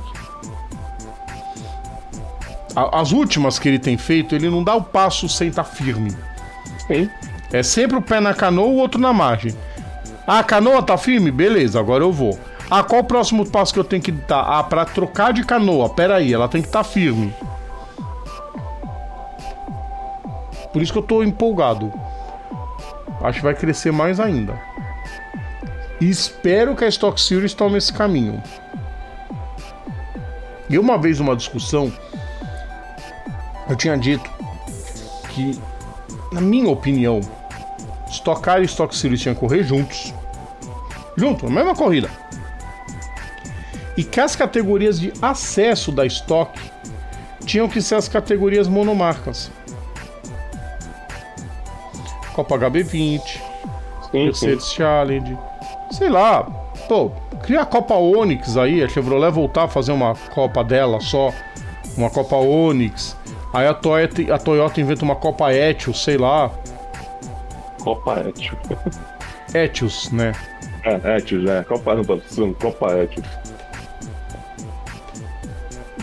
As 2.75 3.11
últimas 3.11 3.57
que 3.57 3.67
ele 3.67 3.79
tem 3.79 3.97
feito, 3.97 4.35
ele 4.35 4.49
não 4.49 4.63
dá 4.63 4.75
o 4.75 4.83
passo 4.83 5.27
sem 5.27 5.47
estar 5.47 5.63
tá 5.63 5.69
firme. 5.69 6.15
Sim. 6.85 7.09
É 7.51 7.63
sempre 7.63 7.97
o 7.97 8.01
pé 8.01 8.19
na 8.19 8.33
canoa, 8.33 8.67
o 8.67 8.75
outro 8.75 8.99
na 8.99 9.11
margem. 9.11 9.55
Ah, 10.27 10.39
a 10.39 10.43
canoa 10.43 10.83
tá 10.83 10.97
firme? 10.97 11.31
Beleza, 11.31 11.79
agora 11.79 12.03
eu 12.03 12.11
vou. 12.11 12.37
Ah, 12.69 12.83
qual 12.83 13.01
o 13.01 13.05
próximo 13.05 13.49
passo 13.49 13.73
que 13.73 13.79
eu 13.79 13.83
tenho 13.83 14.01
que 14.01 14.11
dar? 14.11 14.41
Ah, 14.41 14.63
para 14.63 14.85
trocar 14.85 15.31
de 15.31 15.43
canoa. 15.43 15.89
Pera 15.89 16.17
aí, 16.17 16.33
ela 16.33 16.49
tem 16.49 16.61
que 16.61 16.67
estar 16.67 16.83
tá 16.83 16.89
firme. 16.89 17.33
Por 20.73 20.81
isso 20.81 20.91
que 20.91 20.99
eu 20.99 21.03
tô 21.03 21.23
empolgado. 21.23 21.91
Acho 23.21 23.39
que 23.39 23.45
vai 23.45 23.55
crescer 23.55 23.91
mais 23.91 24.19
ainda. 24.19 24.59
E 25.99 26.09
espero 26.09 26.75
que 26.75 26.83
a 26.83 26.87
Stock 26.87 27.19
Series 27.19 27.53
tome 27.53 27.77
esse 27.77 27.91
caminho. 27.91 28.43
E 30.69 30.77
uma 30.77 30.97
vez 30.97 31.19
numa 31.19 31.35
discussão, 31.35 31.91
eu 33.69 33.75
tinha 33.75 33.97
dito 33.97 34.29
que, 35.29 35.59
na 36.31 36.41
minha 36.41 36.69
opinião, 36.69 37.21
Stock 38.09 38.41
Car 38.41 38.61
e 38.61 38.65
Stock 38.65 38.95
Series 38.95 39.21
tinham 39.21 39.35
que 39.35 39.39
correr 39.39 39.63
juntos. 39.63 40.13
Junto, 41.15 41.45
na 41.45 41.51
mesma 41.51 41.75
corrida 41.75 42.09
e 43.97 44.03
que 44.03 44.21
as 44.21 44.35
categorias 44.35 44.99
de 44.99 45.11
acesso 45.19 45.91
da 45.91 46.05
estoque 46.05 46.61
tinham 47.43 47.67
que 47.67 47.81
ser 47.81 47.95
as 47.95 48.07
categorias 48.07 48.67
monomarcas. 48.67 49.51
Copa 52.33 52.55
HB20, 52.59 53.21
sim, 53.21 54.25
Mercedes. 54.25 54.71
Challenge, 54.71 55.35
sei 55.89 56.09
lá, 56.09 56.43
pô, 56.87 57.11
cria 57.47 57.61
a 57.61 57.65
Copa 57.65 57.95
Onix 57.95 58.57
aí, 58.57 58.83
a 58.83 58.89
Chevrolet 58.89 59.31
voltar 59.31 59.63
a 59.63 59.67
fazer 59.69 59.93
uma 59.93 60.13
Copa 60.35 60.65
dela 60.65 60.99
só, 60.99 61.33
uma 61.97 62.09
Copa 62.09 62.35
Onix. 62.35 63.15
Aí 63.53 63.65
a 63.65 63.73
Toyota, 63.73 64.33
a 64.33 64.37
Toyota 64.37 64.81
inventa 64.81 65.05
uma 65.05 65.15
Copa 65.15 65.53
Etios, 65.53 66.03
sei 66.03 66.17
lá. 66.17 66.51
Copa 67.81 68.19
Etios. 68.19 68.57
Etios, 69.55 70.11
né? 70.11 70.33
É, 70.83 71.17
Etios, 71.17 71.49
é. 71.49 71.63
Copa, 71.63 71.95
não, 71.95 72.53
Copa 72.53 72.99
Etios. 72.99 73.25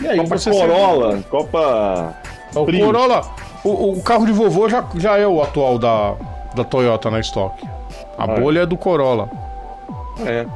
E 0.01 0.07
aí, 0.07 0.17
Copa 0.17 0.39
Corolla, 0.39 1.11
sempre... 1.11 1.29
Copa. 1.29 2.15
O 2.55 2.65
Prius. 2.65 2.85
Corolla, 2.85 3.21
o, 3.63 3.91
o, 3.91 4.01
carro 4.01 4.25
de 4.25 4.31
vovô 4.31 4.67
já, 4.67 4.83
já 4.95 5.15
é 5.17 5.27
o 5.27 5.43
atual 5.43 5.77
da, 5.77 6.15
da 6.55 6.63
Toyota 6.63 7.11
na 7.11 7.19
estoque. 7.19 7.67
A 8.17 8.23
ah, 8.23 8.27
bolha 8.27 8.61
é. 8.61 8.63
é 8.63 8.65
do 8.65 8.77
Corolla. 8.77 9.29
É. 10.25 10.47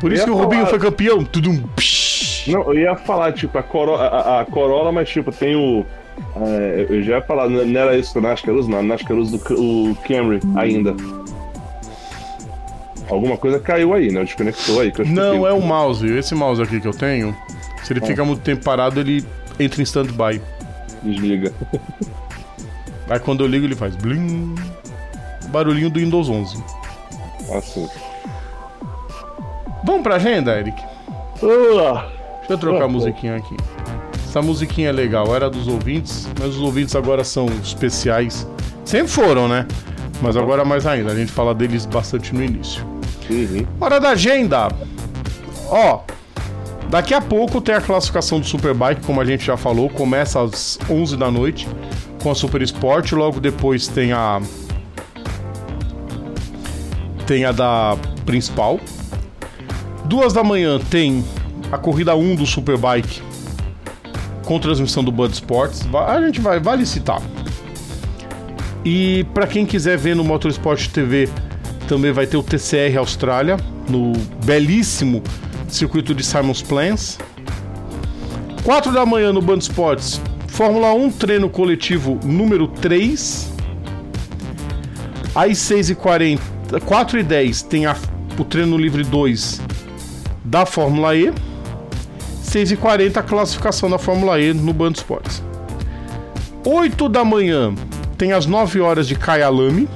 Por 0.00 0.12
isso 0.12 0.24
que 0.24 0.30
o 0.30 0.34
falar... 0.34 0.44
Rubinho 0.44 0.66
foi 0.66 0.78
campeão. 0.78 1.24
Tudo 1.24 1.50
um. 1.50 1.64
Não, 2.46 2.62
eu 2.72 2.78
ia 2.78 2.96
falar, 2.96 3.32
tipo, 3.32 3.56
a 3.58 3.62
Corolla, 3.62 4.04
a, 4.04 4.40
a 4.40 4.44
Corolla 4.44 4.92
mas 4.92 5.08
tipo, 5.08 5.30
tem 5.32 5.54
o. 5.54 5.84
É, 6.36 6.86
eu 6.88 7.02
já 7.02 7.16
ia 7.16 7.22
falar, 7.22 7.48
não 7.48 7.80
era 7.80 7.96
isso 7.96 8.12
que 8.12 8.18
o 8.18 8.22
NASCAR 8.22 8.54
usa, 8.54 8.68
não. 8.68 8.82
NASCAR 8.82 9.16
usa 9.16 9.36
o 9.54 9.96
Camry 10.06 10.40
ainda. 10.56 10.94
Alguma 13.08 13.36
coisa 13.36 13.58
caiu 13.58 13.94
aí, 13.94 14.10
né? 14.12 14.22
Desconectou 14.24 14.80
aí. 14.80 14.92
Não, 15.06 15.46
é 15.46 15.52
o 15.52 15.60
mouse. 15.60 16.06
Esse 16.06 16.34
mouse 16.34 16.60
aqui 16.60 16.80
que 16.80 16.86
eu 16.86 16.92
tenho, 16.92 17.34
se 17.82 17.92
ele 17.92 18.00
ah. 18.02 18.06
fica 18.06 18.24
muito 18.24 18.42
tempo 18.42 18.64
parado, 18.64 19.00
ele 19.00 19.24
entra 19.58 19.80
em 19.80 19.84
stand-by. 19.84 20.40
Desliga. 21.02 21.52
Aí 23.08 23.18
quando 23.20 23.42
eu 23.42 23.46
ligo, 23.46 23.64
ele 23.64 23.76
faz 23.76 23.96
blim. 23.96 24.54
Barulhinho 25.48 25.88
do 25.88 25.98
Windows 25.98 26.28
11. 26.28 26.62
Assim. 27.54 27.88
Vamos 29.88 30.02
pra 30.02 30.16
agenda, 30.16 30.54
Eric? 30.54 30.78
Uh. 31.42 31.98
Deixa 32.40 32.52
eu 32.52 32.58
trocar 32.58 32.84
a 32.84 32.88
musiquinha 32.88 33.36
aqui. 33.36 33.56
Essa 34.22 34.42
musiquinha 34.42 34.90
é 34.90 34.92
legal, 34.92 35.34
era 35.34 35.48
dos 35.48 35.66
ouvintes, 35.66 36.28
mas 36.38 36.50
os 36.50 36.60
ouvintes 36.60 36.94
agora 36.94 37.24
são 37.24 37.46
especiais. 37.62 38.46
Sempre 38.84 39.08
foram, 39.08 39.48
né? 39.48 39.66
Mas 40.20 40.36
agora 40.36 40.62
mais 40.62 40.86
ainda, 40.86 41.10
a 41.10 41.14
gente 41.14 41.32
fala 41.32 41.54
deles 41.54 41.86
bastante 41.86 42.34
no 42.34 42.44
início. 42.44 42.84
Uhum. 43.30 43.66
Hora 43.80 43.98
da 43.98 44.10
agenda. 44.10 44.68
Ó, 45.70 46.00
daqui 46.90 47.14
a 47.14 47.22
pouco 47.22 47.58
tem 47.58 47.74
a 47.74 47.80
classificação 47.80 48.40
do 48.40 48.46
Superbike, 48.46 49.00
como 49.06 49.22
a 49.22 49.24
gente 49.24 49.46
já 49.46 49.56
falou, 49.56 49.88
começa 49.88 50.42
às 50.42 50.78
11 50.90 51.16
da 51.16 51.30
noite 51.30 51.66
com 52.22 52.30
a 52.30 52.34
Super 52.34 52.60
Sport, 52.60 53.12
logo 53.12 53.40
depois 53.40 53.88
tem 53.88 54.12
a 54.12 54.38
tem 57.26 57.46
a 57.46 57.52
da 57.52 57.96
principal. 58.26 58.78
Duas 60.08 60.32
da 60.32 60.42
manhã 60.42 60.78
tem 60.78 61.22
a 61.70 61.76
corrida 61.76 62.16
1 62.16 62.36
do 62.36 62.46
Superbike 62.46 63.20
com 64.46 64.58
transmissão 64.58 65.04
do 65.04 65.12
Bud 65.12 65.34
Sports. 65.34 65.86
A 65.94 66.18
gente 66.22 66.40
vai, 66.40 66.58
vai 66.58 66.78
licitar. 66.78 67.20
E 68.82 69.26
para 69.34 69.46
quem 69.46 69.66
quiser 69.66 69.98
ver 69.98 70.16
no 70.16 70.24
Motorsport 70.24 70.88
TV, 70.88 71.28
também 71.86 72.10
vai 72.10 72.26
ter 72.26 72.38
o 72.38 72.42
TCR 72.42 72.96
Austrália, 72.96 73.58
no 73.86 74.12
belíssimo 74.46 75.22
circuito 75.68 76.14
de 76.14 76.24
Simons 76.24 76.62
Plans. 76.62 77.18
4 78.64 78.90
da 78.90 79.04
manhã 79.04 79.30
no 79.30 79.42
Band 79.42 79.58
Sports, 79.58 80.22
Fórmula 80.46 80.90
1 80.94 81.10
treino 81.10 81.50
coletivo 81.50 82.18
número 82.24 82.66
3. 82.66 83.52
Às 85.34 85.58
6h40, 85.58 86.40
4 86.86 87.18
e 87.18 87.22
10 87.22 87.62
tem 87.64 87.84
a, 87.84 87.94
o 88.38 88.44
treino 88.44 88.78
livre 88.78 89.04
2 89.04 89.68
da 90.48 90.64
Fórmula 90.64 91.14
E. 91.14 91.32
6h40 92.44 93.18
a 93.18 93.22
classificação 93.22 93.90
da 93.90 93.98
Fórmula 93.98 94.40
E 94.40 94.54
no 94.54 94.72
Band 94.72 94.92
Sports. 94.92 95.42
8 96.64 97.08
da 97.08 97.24
manhã 97.24 97.74
tem 98.16 98.32
as 98.32 98.46
9 98.46 98.80
horas 98.80 99.06
de 99.06 99.14
Kyalami 99.14 99.86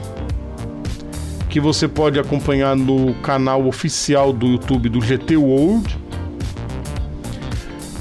que 1.49 1.61
você 1.61 1.87
pode 1.87 2.19
acompanhar 2.19 2.75
no 2.75 3.13
canal 3.17 3.67
oficial 3.67 4.33
do 4.33 4.47
YouTube 4.47 4.89
do 4.89 5.03
GT 5.03 5.37
World. 5.37 5.99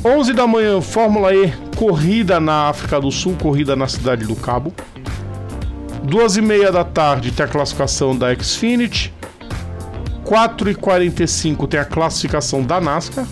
11 0.06 0.34
da 0.34 0.48
manhã, 0.48 0.80
Fórmula 0.80 1.36
E, 1.36 1.54
corrida 1.76 2.40
na 2.40 2.70
África 2.70 3.00
do 3.00 3.12
Sul, 3.12 3.36
corrida 3.42 3.76
na 3.76 3.90
Cidade 3.90 4.26
do 4.26 4.38
Cabo. 4.38 4.74
2 6.04 6.38
e 6.38 6.42
meia 6.42 6.72
da 6.72 6.86
tarde 6.86 7.32
tem 7.32 7.46
a 7.46 7.50
classificação 7.50 8.16
da 8.16 8.34
Xfinity. 8.34 9.14
4 10.32 10.72
e 10.72 10.76
45 10.76 11.68
tem 11.68 11.78
a 11.78 11.84
classificação 11.84 12.64
da 12.64 12.80
NASCAR. 12.80 13.28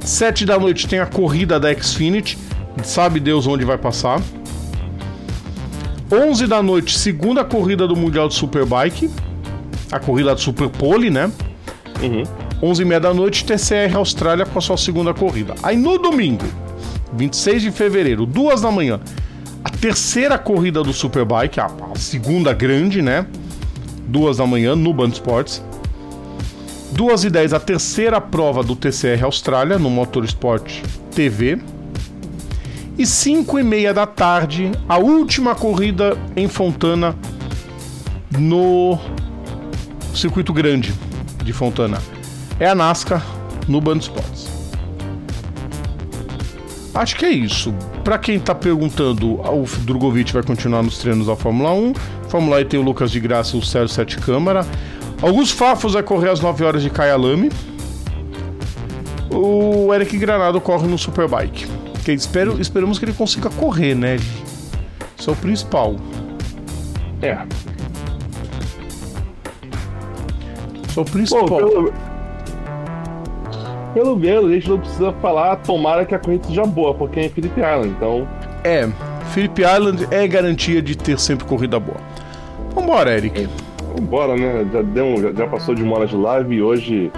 7 0.00 0.44
da 0.44 0.58
noite 0.58 0.88
tem 0.88 0.98
a 0.98 1.06
corrida 1.06 1.60
da 1.60 1.72
Xfinity. 1.72 2.36
Sabe 2.82 3.20
Deus 3.20 3.46
onde 3.46 3.64
vai 3.64 3.78
passar. 3.78 4.20
11 6.10 6.48
da 6.48 6.60
noite, 6.60 6.98
segunda 6.98 7.44
corrida 7.44 7.86
do 7.86 7.94
Mundial 7.94 8.26
de 8.26 8.34
Superbike. 8.34 9.08
A 9.92 10.00
corrida 10.00 10.34
do 10.34 10.40
Superpole, 10.40 11.10
né? 11.10 11.30
Uhum. 12.02 12.24
11 12.60 12.82
e 12.82 12.84
meia 12.84 12.98
da 12.98 13.14
noite, 13.14 13.44
TCR 13.44 13.94
Austrália 13.94 14.44
com 14.44 14.58
a 14.58 14.60
sua 14.60 14.76
segunda 14.76 15.14
corrida. 15.14 15.54
Aí 15.62 15.76
no 15.76 15.96
domingo, 15.96 16.44
26 17.12 17.62
de 17.62 17.70
fevereiro, 17.70 18.26
duas 18.26 18.62
da 18.62 18.70
manhã, 18.72 18.98
a 19.62 19.70
terceira 19.70 20.36
corrida 20.36 20.82
do 20.82 20.92
Superbike, 20.92 21.60
a, 21.60 21.66
a 21.66 21.96
segunda 21.96 22.52
grande, 22.52 23.00
né? 23.00 23.24
Duas 24.08 24.38
da 24.38 24.46
manhã 24.46 24.74
no 24.74 24.92
Band 24.92 25.10
Sports. 25.10 25.62
2 26.92 27.24
e 27.24 27.30
10 27.30 27.52
a 27.52 27.60
terceira 27.60 28.20
prova 28.20 28.62
do 28.62 28.74
TCR 28.74 29.22
Austrália 29.22 29.78
no 29.78 29.90
Motorsport 29.90 30.82
TV. 31.14 31.58
E 32.96 33.06
5 33.06 33.58
e 33.58 33.62
meia 33.62 33.94
da 33.94 34.06
tarde, 34.06 34.72
a 34.88 34.98
última 34.98 35.54
corrida 35.54 36.16
em 36.34 36.48
Fontana 36.48 37.14
no 38.36 38.98
circuito 40.14 40.52
grande 40.52 40.92
de 41.44 41.52
Fontana. 41.52 42.02
É 42.58 42.66
a 42.66 42.74
NASCAR 42.74 43.24
no 43.68 43.80
Band 43.80 43.98
Sports. 43.98 44.48
Acho 46.94 47.14
que 47.14 47.26
é 47.26 47.30
isso. 47.30 47.72
Para 48.02 48.18
quem 48.18 48.40
tá 48.40 48.54
perguntando, 48.54 49.34
o 49.34 49.66
Drogovic 49.84 50.32
vai 50.32 50.42
continuar 50.42 50.82
nos 50.82 50.98
treinos 50.98 51.26
da 51.28 51.36
Fórmula 51.36 51.72
1. 51.72 51.92
Fórmula 52.28 52.60
E 52.60 52.64
tem 52.64 52.78
o 52.78 52.82
Lucas 52.82 53.10
de 53.10 53.18
Graça 53.18 53.56
e 53.56 53.58
o 53.58 53.62
Sérgio 53.62 53.88
Sete 53.88 54.18
Câmara. 54.18 54.64
Alguns 55.20 55.50
Fafos 55.50 55.94
vai 55.94 56.02
correr 56.02 56.30
às 56.30 56.40
9 56.40 56.64
horas 56.64 56.82
de 56.82 56.90
Kyalami. 56.90 57.50
O 59.30 59.92
Eric 59.92 60.16
Granado 60.16 60.60
corre 60.60 60.86
no 60.86 60.96
Superbike. 60.96 61.66
Que 62.04 62.12
espero, 62.12 62.60
esperamos 62.60 62.98
que 62.98 63.04
ele 63.04 63.12
consiga 63.12 63.50
correr, 63.50 63.94
né? 63.94 64.16
Isso 65.16 65.30
é 65.30 65.32
o 65.32 65.36
principal. 65.36 65.96
É. 67.20 67.38
Isso 70.88 71.00
é 71.00 71.02
o 71.02 71.04
principal. 71.04 71.46
Bom, 71.48 71.56
pelo... 71.56 71.92
pelo 73.92 74.16
menos 74.16 74.50
a 74.50 74.54
gente 74.54 74.68
não 74.70 74.78
precisa 74.78 75.12
falar, 75.14 75.56
tomara 75.56 76.04
que 76.04 76.14
a 76.14 76.18
corrida 76.18 76.46
seja 76.46 76.64
boa, 76.64 76.94
porque 76.94 77.20
é 77.20 77.26
em 77.26 77.28
Phillip 77.28 77.58
Island, 77.58 77.88
então. 77.88 78.28
É, 78.64 78.88
Phillip 79.32 79.60
Island 79.60 80.08
é 80.10 80.26
garantia 80.26 80.80
de 80.80 80.96
ter 80.96 81.18
sempre 81.18 81.44
corrida 81.46 81.78
boa. 81.78 81.98
Vambora, 82.78 83.16
Eric. 83.16 83.48
Vambora, 83.96 84.36
né? 84.36 84.64
Já, 84.72 84.82
deu, 84.82 85.34
já, 85.36 85.46
passou 85.48 85.74
de 85.74 85.82
uma 85.82 85.96
hora 85.96 86.06
de 86.06 86.14
live 86.14 86.54
e 86.54 86.62
hoje. 86.62 87.10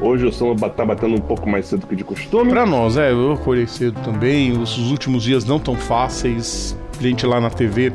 Hoje 0.00 0.26
o 0.26 0.32
som 0.32 0.54
tá 0.56 0.84
batendo 0.84 1.14
um 1.14 1.20
pouco 1.20 1.48
mais 1.48 1.66
cedo 1.66 1.86
que 1.86 1.94
de 1.96 2.04
costume. 2.04 2.50
Pra 2.50 2.64
nós, 2.64 2.96
é, 2.96 3.10
eu 3.10 3.32
acordei 3.32 3.66
cedo 3.66 4.00
também. 4.02 4.52
Os, 4.52 4.78
os 4.78 4.90
últimos 4.90 5.24
dias 5.24 5.44
não 5.44 5.58
tão 5.58 5.74
fáceis. 5.74 6.76
Gente 7.00 7.26
lá 7.26 7.40
na 7.40 7.50
TV. 7.50 7.92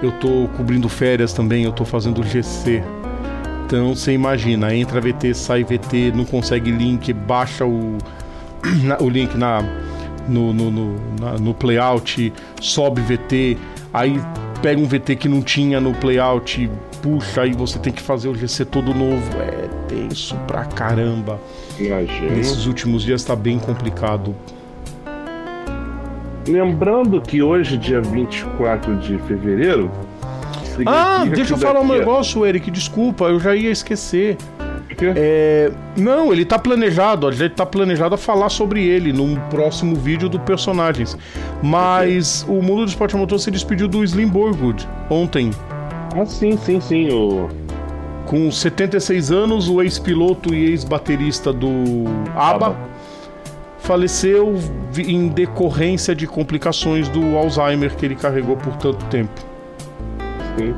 Eu 0.00 0.12
tô 0.12 0.48
cobrindo 0.56 0.88
férias 0.88 1.32
também, 1.32 1.64
eu 1.64 1.72
tô 1.72 1.84
fazendo 1.84 2.22
GC. 2.22 2.82
Então 3.66 3.94
você 3.94 4.12
imagina, 4.12 4.74
entra 4.74 5.00
VT, 5.00 5.34
sai 5.34 5.64
VT, 5.64 6.12
não 6.14 6.24
consegue 6.24 6.70
link, 6.70 7.12
baixa 7.12 7.66
o, 7.66 7.98
o 9.02 9.08
link 9.08 9.36
na, 9.36 9.62
no, 10.28 10.52
no, 10.52 10.70
no, 10.70 10.96
na, 11.20 11.32
no 11.32 11.52
playout, 11.52 12.32
sobe 12.60 13.02
VT, 13.02 13.58
aí 13.92 14.18
pega 14.62 14.80
um 14.80 14.86
VT 14.86 15.16
que 15.16 15.28
não 15.28 15.40
tinha 15.40 15.80
no 15.80 15.94
playout, 15.94 16.70
puxa, 17.02 17.42
aí 17.42 17.52
você 17.52 17.78
tem 17.78 17.92
que 17.92 18.02
fazer 18.02 18.28
o 18.28 18.34
GC 18.34 18.64
todo 18.64 18.94
novo. 18.94 19.38
É 19.40 19.68
tenso 19.88 20.36
pra 20.46 20.64
caramba. 20.64 21.40
Imagina. 21.78 22.30
Nesses 22.34 22.66
últimos 22.66 23.02
dias 23.02 23.24
tá 23.24 23.36
bem 23.36 23.58
complicado. 23.58 24.34
Lembrando 26.46 27.20
que 27.20 27.42
hoje, 27.42 27.76
dia 27.76 28.00
24 28.00 28.96
de 28.96 29.18
fevereiro. 29.18 29.90
Ah, 30.86 31.24
deixa 31.24 31.54
eu 31.54 31.58
falar 31.58 31.80
um 31.80 31.88
negócio, 31.88 32.46
Eric, 32.46 32.70
desculpa, 32.70 33.26
eu 33.26 33.40
já 33.40 33.54
ia 33.54 33.70
esquecer. 33.70 34.36
Quê? 34.98 35.12
É, 35.14 35.70
não, 35.96 36.32
ele 36.32 36.44
tá 36.44 36.58
planejado, 36.58 37.28
a 37.28 37.30
gente 37.30 37.54
tá 37.54 37.64
planejado 37.64 38.16
a 38.16 38.18
falar 38.18 38.48
sobre 38.48 38.84
ele 38.84 39.12
num 39.12 39.36
próximo 39.48 39.94
vídeo 39.94 40.28
do 40.28 40.40
Personagens. 40.40 41.16
Mas 41.62 42.44
o 42.48 42.60
mundo 42.60 42.84
do 42.84 42.88
esporte 42.88 43.16
motor 43.16 43.38
se 43.38 43.48
despediu 43.48 43.86
do 43.86 44.02
Slim 44.02 44.26
Borgwood 44.26 44.88
ontem. 45.08 45.52
Ah, 46.20 46.26
sim, 46.26 46.56
sim, 46.56 46.80
sim. 46.80 47.10
O... 47.12 47.48
Com 48.26 48.50
76 48.50 49.30
anos, 49.30 49.68
o 49.68 49.80
ex-piloto 49.80 50.52
e 50.52 50.66
ex-baterista 50.70 51.52
do 51.52 52.04
ABBA 52.34 52.66
ABBA. 52.66 52.76
faleceu 53.78 54.56
em 54.98 55.28
decorrência 55.28 56.12
de 56.12 56.26
complicações 56.26 57.08
do 57.08 57.36
Alzheimer 57.36 57.94
que 57.94 58.04
ele 58.04 58.16
carregou 58.16 58.56
por 58.56 58.74
tanto 58.76 59.04
tempo. 59.06 59.40
Sim. 60.58 60.74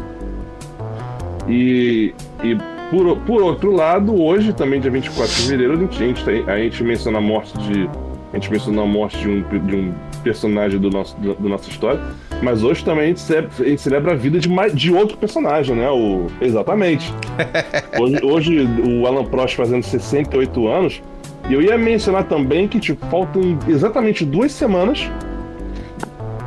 E, 1.49 2.15
e 2.45 2.57
por, 2.91 3.17
por 3.19 3.43
outro 3.43 3.71
lado, 3.73 4.21
hoje, 4.21 4.53
também 4.53 4.81
dia 4.81 4.91
24 4.91 5.33
de 5.33 5.43
fevereiro, 5.43 5.75
a 5.75 5.77
gente, 5.77 6.03
a 6.03 6.07
gente, 6.07 6.25
tem- 6.25 6.45
a 6.49 6.59
gente 6.59 6.83
menciona 6.83 7.19
a 7.19 7.21
morte 7.21 7.57
de. 7.59 7.89
A 8.33 8.37
gente 8.37 8.51
mencionou 8.53 8.85
a 8.85 8.87
morte 8.87 9.19
de 9.19 9.29
um, 9.29 9.43
de 9.67 9.75
um 9.77 9.93
personagem 10.23 10.79
do 10.79 10.89
nosso, 10.89 11.17
do, 11.19 11.35
do 11.35 11.49
nossa 11.49 11.69
história. 11.69 12.01
Mas 12.43 12.63
hoje 12.63 12.85
também 12.85 13.05
a 13.05 13.07
gente 13.09 13.21
celebra, 13.21 13.51
a 13.59 13.65
gente 13.65 13.81
celebra 13.81 14.13
a 14.13 14.15
vida 14.15 14.39
de, 14.39 14.49
mais, 14.49 14.73
de 14.73 14.93
outro 14.93 15.17
personagem, 15.17 15.75
né? 15.75 15.91
O, 15.91 16.27
exatamente. 16.41 17.13
Hoje, 17.99 18.25
hoje 18.25 18.69
o 18.87 19.07
Alan 19.07 19.25
Prost 19.25 19.57
fazendo 19.57 19.83
68 19.83 20.69
anos. 20.69 21.03
E 21.49 21.55
eu 21.55 21.61
ia 21.61 21.77
mencionar 21.77 22.25
também 22.25 22.69
que 22.69 22.79
tipo, 22.79 23.05
faltam 23.07 23.59
exatamente 23.67 24.25
duas 24.25 24.53
semanas. 24.53 25.11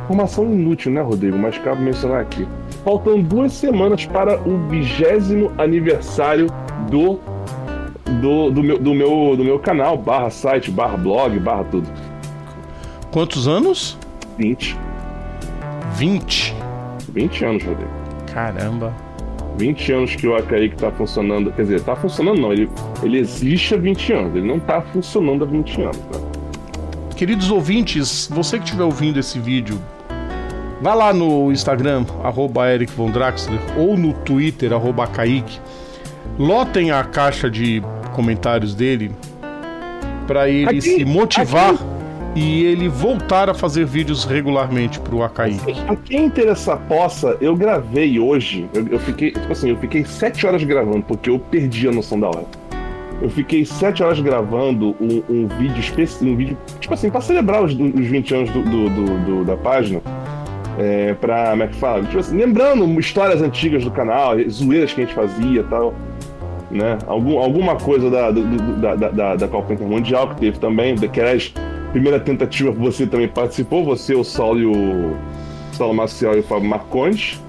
Informação 0.04 0.44
inútil, 0.52 0.90
né, 0.90 1.00
Rodrigo? 1.02 1.38
Mas 1.38 1.58
cabe 1.58 1.82
mencionar 1.82 2.20
aqui. 2.22 2.46
Faltam 2.84 3.22
duas 3.22 3.54
semanas 3.54 4.04
para 4.04 4.38
o 4.46 4.68
vigésimo 4.68 5.50
aniversário 5.56 6.48
do, 6.90 7.18
do, 8.20 8.50
do, 8.50 8.62
meu, 8.62 8.78
do, 8.78 8.94
meu, 8.94 9.36
do 9.38 9.42
meu 9.42 9.58
canal, 9.58 9.96
barra 9.96 10.28
site, 10.28 10.70
barra 10.70 10.96
blog, 10.98 11.38
barra 11.38 11.64
tudo. 11.64 11.88
Quantos 13.10 13.48
anos? 13.48 13.98
20. 14.36 14.76
20. 15.94 16.54
20 17.08 17.44
anos, 17.44 17.64
Rodrigo. 17.64 17.90
Caramba. 18.32 18.92
20 19.56 19.92
anos 19.92 20.16
que 20.16 20.26
o 20.26 20.34
Akaique 20.36 20.76
tá 20.76 20.90
funcionando. 20.90 21.52
Quer 21.52 21.62
dizer, 21.62 21.80
tá 21.82 21.96
funcionando 21.96 22.40
não. 22.40 22.52
Ele, 22.52 22.68
ele 23.02 23.18
existe 23.18 23.74
há 23.74 23.78
20 23.78 24.12
anos. 24.12 24.36
Ele 24.36 24.46
não 24.46 24.58
tá 24.58 24.82
funcionando 24.82 25.44
há 25.44 25.46
20 25.46 25.82
anos. 25.82 25.96
Tá? 25.96 26.20
Queridos 27.16 27.50
ouvintes, 27.50 28.28
você 28.30 28.58
que 28.58 28.64
estiver 28.64 28.82
ouvindo 28.82 29.20
esse 29.20 29.38
vídeo, 29.38 29.80
vá 30.82 30.94
lá 30.94 31.12
no 31.12 31.50
Instagram, 31.52 32.04
arroba 32.22 32.70
Eric 32.70 32.92
Von 32.92 33.10
Draxler, 33.10 33.58
ou 33.76 33.96
no 33.96 34.12
Twitter, 34.12 34.72
arroba 34.72 35.06
Kaique. 35.06 35.58
Lotem 36.38 36.90
a 36.90 37.02
caixa 37.04 37.50
de 37.50 37.82
comentários 38.14 38.74
dele 38.74 39.10
para 40.26 40.48
ele 40.48 40.68
Aqui, 40.70 40.80
se 40.80 41.04
motivar 41.04 41.74
aqui. 41.74 41.82
e 42.34 42.64
ele 42.64 42.88
voltar 42.88 43.48
a 43.50 43.54
fazer 43.54 43.84
vídeos 43.84 44.24
regularmente 44.24 44.98
pro 45.00 45.22
Akaique. 45.22 45.60
A 45.86 45.94
quem 45.94 46.24
interessa 46.26 46.76
possa, 46.76 47.36
eu 47.40 47.54
gravei 47.54 48.18
hoje. 48.18 48.68
Eu, 48.74 48.88
eu 48.88 48.98
fiquei, 48.98 49.30
tipo 49.32 49.52
assim, 49.52 49.70
eu 49.70 49.76
fiquei 49.76 50.04
7 50.04 50.46
horas 50.46 50.64
gravando, 50.64 51.02
porque 51.02 51.28
eu 51.30 51.38
perdi 51.38 51.86
a 51.88 51.92
noção 51.92 52.18
da 52.18 52.28
hora. 52.28 52.44
Eu 53.22 53.30
fiquei 53.30 53.64
7 53.64 54.02
horas 54.02 54.18
gravando 54.20 54.96
um, 55.00 55.22
um 55.28 55.46
vídeo 55.46 55.78
específico, 55.78 56.24
um 56.24 56.36
vídeo, 56.36 56.58
tipo 56.80 56.92
assim, 56.94 57.10
pra 57.10 57.20
celebrar 57.20 57.62
os, 57.62 57.72
os 57.72 58.06
20 58.06 58.34
anos 58.34 58.50
do, 58.50 58.62
do- 58.62 58.88
do- 58.90 59.18
do- 59.24 59.44
da 59.44 59.56
página. 59.56 60.00
É, 60.78 61.14
pra, 61.14 61.50
como 61.50 61.62
é 61.62 61.66
que 61.68 61.76
fala? 61.76 62.02
Tipo 62.02 62.18
assim, 62.18 62.36
lembrando 62.36 62.84
histórias 62.98 63.40
antigas 63.40 63.84
do 63.84 63.90
canal, 63.90 64.34
zoeiras 64.48 64.92
que 64.92 65.02
a 65.02 65.04
gente 65.04 65.14
fazia 65.14 65.60
e 65.60 65.64
tal. 65.64 65.94
Né? 66.70 66.98
Algum, 67.06 67.38
alguma 67.38 67.76
coisa 67.76 68.10
da, 68.10 68.30
do- 68.32 68.42
da, 68.80 68.96
da, 68.96 69.08
da, 69.10 69.36
da 69.36 69.48
Copa 69.48 69.72
Intermundial 69.72 70.28
que 70.30 70.36
teve 70.40 70.58
também, 70.58 70.96
que 70.96 71.20
aliás, 71.20 71.52
primeira 71.92 72.18
tentativa 72.18 72.72
você 72.72 73.06
também 73.06 73.28
participou, 73.28 73.84
você, 73.84 74.14
o 74.14 74.24
Saulo 74.24 74.58
e 74.60 74.66
o 74.66 75.16
Saulo 75.72 75.94
Maciel 75.94 76.34
e 76.36 76.40
o 76.40 76.42
Fábio 76.42 76.68
Marcondes. 76.68 77.40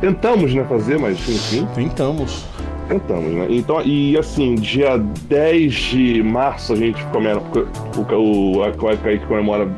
Tentamos, 0.00 0.52
né, 0.54 0.64
fazer, 0.68 0.98
mas 0.98 1.16
enfim, 1.28 1.66
Tentamos. 1.74 2.44
tentamos, 2.88 3.32
né? 3.32 3.46
Então, 3.50 3.80
e 3.82 4.16
assim, 4.18 4.54
dia 4.56 4.98
10 5.28 5.72
de 5.74 6.22
março 6.22 6.72
a 6.72 6.76
gente 6.76 7.04
comemora, 7.06 7.42
o, 7.96 8.14
o, 8.14 8.62
o 8.68 8.98
Kaique 8.98 9.24
comemora, 9.26 9.68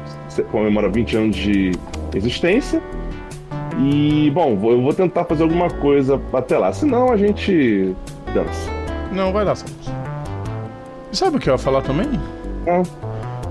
comemora 0.42 0.88
20 0.88 1.16
anos 1.16 1.36
de 1.36 1.72
existência. 2.14 2.82
E, 3.78 4.30
bom, 4.32 4.50
eu 4.70 4.80
vou 4.82 4.92
tentar 4.94 5.24
fazer 5.24 5.42
alguma 5.42 5.68
coisa 5.68 6.20
até 6.32 6.56
lá, 6.56 6.72
senão 6.72 7.10
a 7.10 7.16
gente 7.16 7.94
dança. 8.32 8.70
Não, 9.12 9.32
vai 9.32 9.44
certo. 9.56 9.92
E 11.12 11.16
sabe 11.16 11.36
o 11.36 11.40
que 11.40 11.48
eu 11.48 11.54
ia 11.54 11.58
falar 11.58 11.82
também? 11.82 12.08
Ah, 12.68 12.82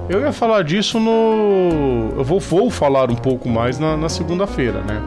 Eu 0.09 0.21
ia 0.21 0.31
falar 0.33 0.63
disso 0.63 0.99
no. 0.99 2.09
Eu 2.17 2.23
vou, 2.23 2.39
vou 2.39 2.69
falar 2.69 3.09
um 3.11 3.15
pouco 3.15 3.47
mais 3.49 3.79
na, 3.79 3.95
na 3.97 4.09
segunda-feira, 4.09 4.81
né? 4.81 5.01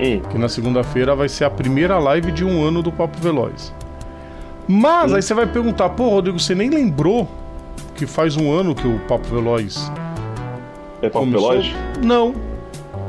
hum, 0.00 0.20
Que 0.30 0.38
na 0.38 0.48
segunda-feira 0.48 1.14
vai 1.14 1.28
ser 1.28 1.44
a 1.44 1.50
primeira 1.50 1.98
live 1.98 2.30
de 2.32 2.44
um 2.44 2.62
ano 2.64 2.82
do 2.82 2.90
Papo 2.92 3.18
Veloz. 3.18 3.72
Mas 4.68 5.12
aí 5.12 5.20
você 5.22 5.34
vai 5.34 5.46
perguntar, 5.46 5.88
pô, 5.90 6.08
Rodrigo, 6.10 6.38
você 6.38 6.54
nem 6.54 6.70
lembrou 6.70 7.26
que 7.94 8.06
faz 8.06 8.36
um 8.36 8.50
ano 8.52 8.74
que 8.74 8.86
o 8.86 8.98
Papo 9.00 9.26
Veloz 9.28 9.90
é 11.02 11.08
Papo? 11.08 11.26
Veloz? 11.26 11.72
Não. 12.02 12.34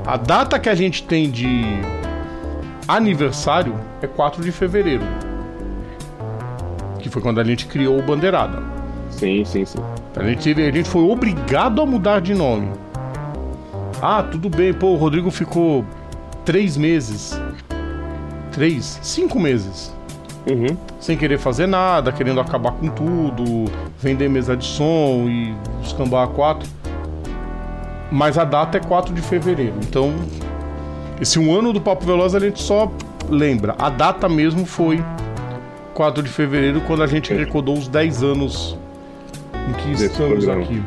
A 0.06 0.18
data 0.18 0.60
que 0.60 0.70
a 0.70 0.76
gente 0.76 1.04
tem 1.04 1.30
de 1.30 1.64
aniversário 2.88 3.76
é 4.02 4.08
4 4.08 4.44
de 4.44 4.52
fevereiro. 4.52 5.04
Que 7.00 7.10
foi 7.10 7.22
quando 7.22 7.40
a 7.40 7.44
gente 7.44 7.66
criou 7.66 8.00
o 8.00 8.02
Bandeirada. 8.02 8.62
Sim, 9.10 9.44
sim, 9.46 9.66
sim. 9.66 9.80
A 10.16 10.24
gente, 10.24 10.50
a 10.52 10.72
gente 10.72 10.90
foi 10.90 11.04
obrigado 11.04 11.82
a 11.82 11.86
mudar 11.86 12.22
de 12.22 12.34
nome. 12.34 12.70
Ah, 14.02 14.24
tudo 14.24 14.50
bem, 14.50 14.74
pô, 14.74 14.88
o 14.88 14.96
Rodrigo 14.96 15.30
ficou 15.30 15.86
três 16.44 16.76
meses. 16.76 17.40
Três? 18.52 19.00
Cinco 19.02 19.40
meses. 19.40 19.96
Uhum. 20.50 20.76
Sem 21.00 21.16
querer 21.16 21.38
fazer 21.38 21.68
nada, 21.68 22.12
querendo 22.12 22.40
acabar 22.40 22.72
com 22.72 22.90
tudo, 22.90 23.72
vender 24.00 24.28
mesa 24.28 24.58
de 24.58 24.66
som 24.66 25.28
e 25.28 25.56
escambar 25.84 26.24
a 26.24 26.28
quatro. 26.28 26.68
Mas 28.12 28.38
a 28.38 28.44
data 28.44 28.78
é 28.78 28.82
4 28.82 29.14
de 29.14 29.22
fevereiro. 29.22 29.76
Então, 29.88 30.14
esse 31.22 31.40
um 31.40 31.54
ano 31.58 31.72
do 31.72 31.80
Papo 31.80 32.06
Veloz 32.06 32.36
a 32.36 32.40
gente 32.40 32.62
só 32.62 32.92
lembra. 33.30 33.76
A 33.80 33.90
data 33.90 34.28
mesmo 34.28 34.66
foi 34.66 35.02
4 35.94 36.22
de 36.22 36.30
fevereiro, 36.30 36.82
quando 36.82 37.04
a 37.04 37.08
gente 37.08 37.34
recordou 37.34 37.78
os 37.78 37.88
10 37.88 38.24
anos 38.24 38.78
em 39.70 39.74
que 39.74 39.90
Desse 39.92 40.06
estamos 40.08 40.44
programa. 40.46 40.64
aqui. 40.64 40.84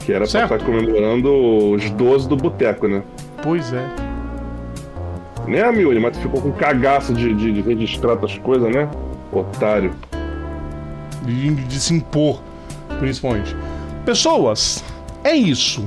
Que 0.00 0.12
era 0.14 0.26
Certo. 0.26 0.48
pra 0.48 0.56
estar 0.56 0.66
comemorando 0.66 1.72
os 1.72 1.90
12 1.90 2.26
do 2.28 2.36
boteco, 2.36 2.88
né? 2.88 3.02
Pois 3.42 3.72
é. 3.72 3.86
Né, 5.46 5.62
Amiuri? 5.62 5.98
Mas 6.00 6.16
tu 6.16 6.22
ficou 6.22 6.40
com 6.40 6.52
cagaço 6.52 7.12
de, 7.12 7.34
de, 7.34 7.52
de 7.52 7.60
registrar 7.60 8.16
tuas 8.16 8.38
coisas, 8.38 8.72
né? 8.74 8.88
Otário. 9.32 9.92
de, 11.24 11.54
de 11.54 11.80
se 11.80 11.92
impor, 11.94 12.40
principalmente. 12.98 13.54
Pessoas, 14.04 14.82
é 15.24 15.34
isso. 15.34 15.84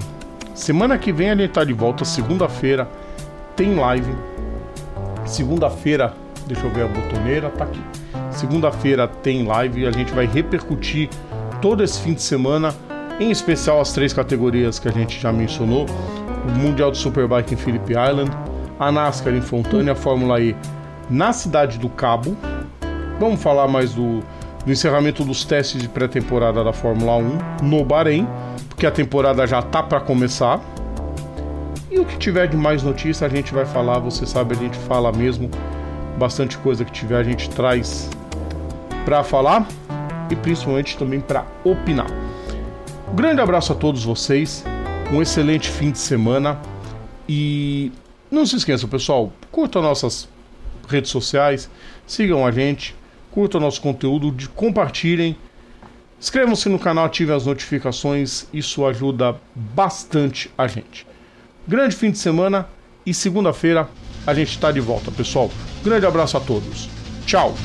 Semana 0.54 0.98
que 0.98 1.12
vem 1.12 1.32
a 1.32 1.36
gente 1.36 1.52
tá 1.52 1.64
de 1.64 1.74
volta, 1.74 2.06
segunda-feira 2.06 2.88
tem 3.56 3.76
live. 3.76 4.14
Segunda-feira, 5.26 6.14
deixa 6.46 6.66
eu 6.66 6.72
ver 6.72 6.84
a 6.84 6.88
botoneira, 6.88 7.50
tá 7.50 7.64
aqui. 7.64 7.82
Segunda-feira 8.30 9.08
tem 9.08 9.46
live 9.46 9.82
e 9.82 9.88
a 9.88 9.92
gente 9.92 10.12
vai 10.14 10.26
repercutir 10.26 11.10
todo 11.62 11.84
esse 11.84 12.00
fim 12.02 12.14
de 12.14 12.22
semana, 12.22 12.74
em 13.20 13.32
especial 13.32 13.80
as 13.80 13.94
três 13.94 14.14
categorias 14.14 14.80
que 14.80 14.88
a 14.88 14.92
gente 14.92 15.20
já 15.20 15.32
mencionou: 15.32 15.86
o 16.48 16.52
Mundial 16.52 16.92
de 16.92 16.98
Superbike 16.98 17.54
em 17.54 17.58
Phillip 17.58 17.92
Island, 17.92 18.32
a 18.80 18.92
NASCAR 18.92 19.34
em 19.34 19.42
Fontana, 19.42 19.94
a 19.94 19.96
Fórmula 19.96 20.40
E 20.40 20.56
na 21.10 21.34
Cidade 21.34 21.78
do 21.78 21.90
Cabo. 21.90 22.36
Vamos 23.20 23.42
falar 23.42 23.68
mais 23.68 23.94
do, 23.94 24.22
do 24.66 24.72
encerramento 24.72 25.24
dos 25.24 25.44
testes 25.44 25.82
de 25.82 25.90
pré-temporada 25.90 26.64
da 26.64 26.72
Fórmula 26.72 27.18
1 27.18 27.66
no 27.68 27.84
Bahrein, 27.84 28.28
porque 28.70 28.86
a 28.86 28.92
temporada 28.92 29.46
já 29.46 29.62
tá 29.62 29.84
para 29.84 30.00
começar. 30.00 30.62
E 31.92 32.00
o 32.00 32.06
que 32.06 32.18
tiver 32.18 32.48
de 32.48 32.58
mais 32.58 32.82
notícia 32.82 33.28
a 33.28 33.30
gente 33.30 33.54
vai 33.54 33.66
falar, 33.66 34.00
você 34.00 34.26
sabe, 34.26 34.56
a 34.56 34.58
gente 34.58 34.78
fala 34.80 35.12
mesmo. 35.12 35.50
Bastante 36.18 36.58
coisa 36.60 36.86
que 36.86 36.92
tiver 36.92 37.18
a 37.18 37.24
gente 37.24 37.50
traz 37.50 38.10
para 39.04 39.24
falar 39.24 39.68
e 40.30 40.36
principalmente 40.36 40.98
também 40.98 41.20
para 41.20 41.46
opinar. 41.64 42.08
Um 43.12 43.16
grande 43.16 43.42
abraço 43.42 43.74
a 43.74 43.76
todos 43.76 44.04
vocês, 44.04 44.64
um 45.12 45.22
excelente 45.22 45.70
fim 45.70 45.92
de 45.92 46.00
semana 46.00 46.60
e 47.28 47.92
não 48.32 48.46
se 48.46 48.56
esqueçam, 48.56 48.90
pessoal, 48.90 49.32
curtam 49.52 49.82
nossas 49.82 50.28
redes 50.88 51.12
sociais, 51.12 51.70
sigam 52.08 52.46
a 52.46 52.52
gente, 52.52 52.96
curtam 53.34 53.60
nosso 53.60 53.82
conteúdo, 53.82 54.34
compartilhem, 54.56 55.36
inscrevam-se 56.20 56.70
no 56.70 56.78
canal, 56.78 57.06
ativem 57.06 57.36
as 57.36 57.46
notificações, 57.46 58.46
isso 58.54 58.86
ajuda 58.86 59.36
bastante 59.56 60.52
a 60.56 60.68
gente. 60.68 61.08
Grande 61.68 61.96
fim 61.96 62.12
de 62.12 62.20
semana 62.20 62.68
e 63.06 63.14
segunda-feira 63.14 63.90
a 64.26 64.34
gente 64.34 64.52
está 64.52 64.72
de 64.72 64.80
volta, 64.80 65.12
pessoal. 65.12 65.50
Grande 65.84 66.06
abraço 66.06 66.38
a 66.38 66.40
todos. 66.40 66.88
Tchau. 67.26 67.56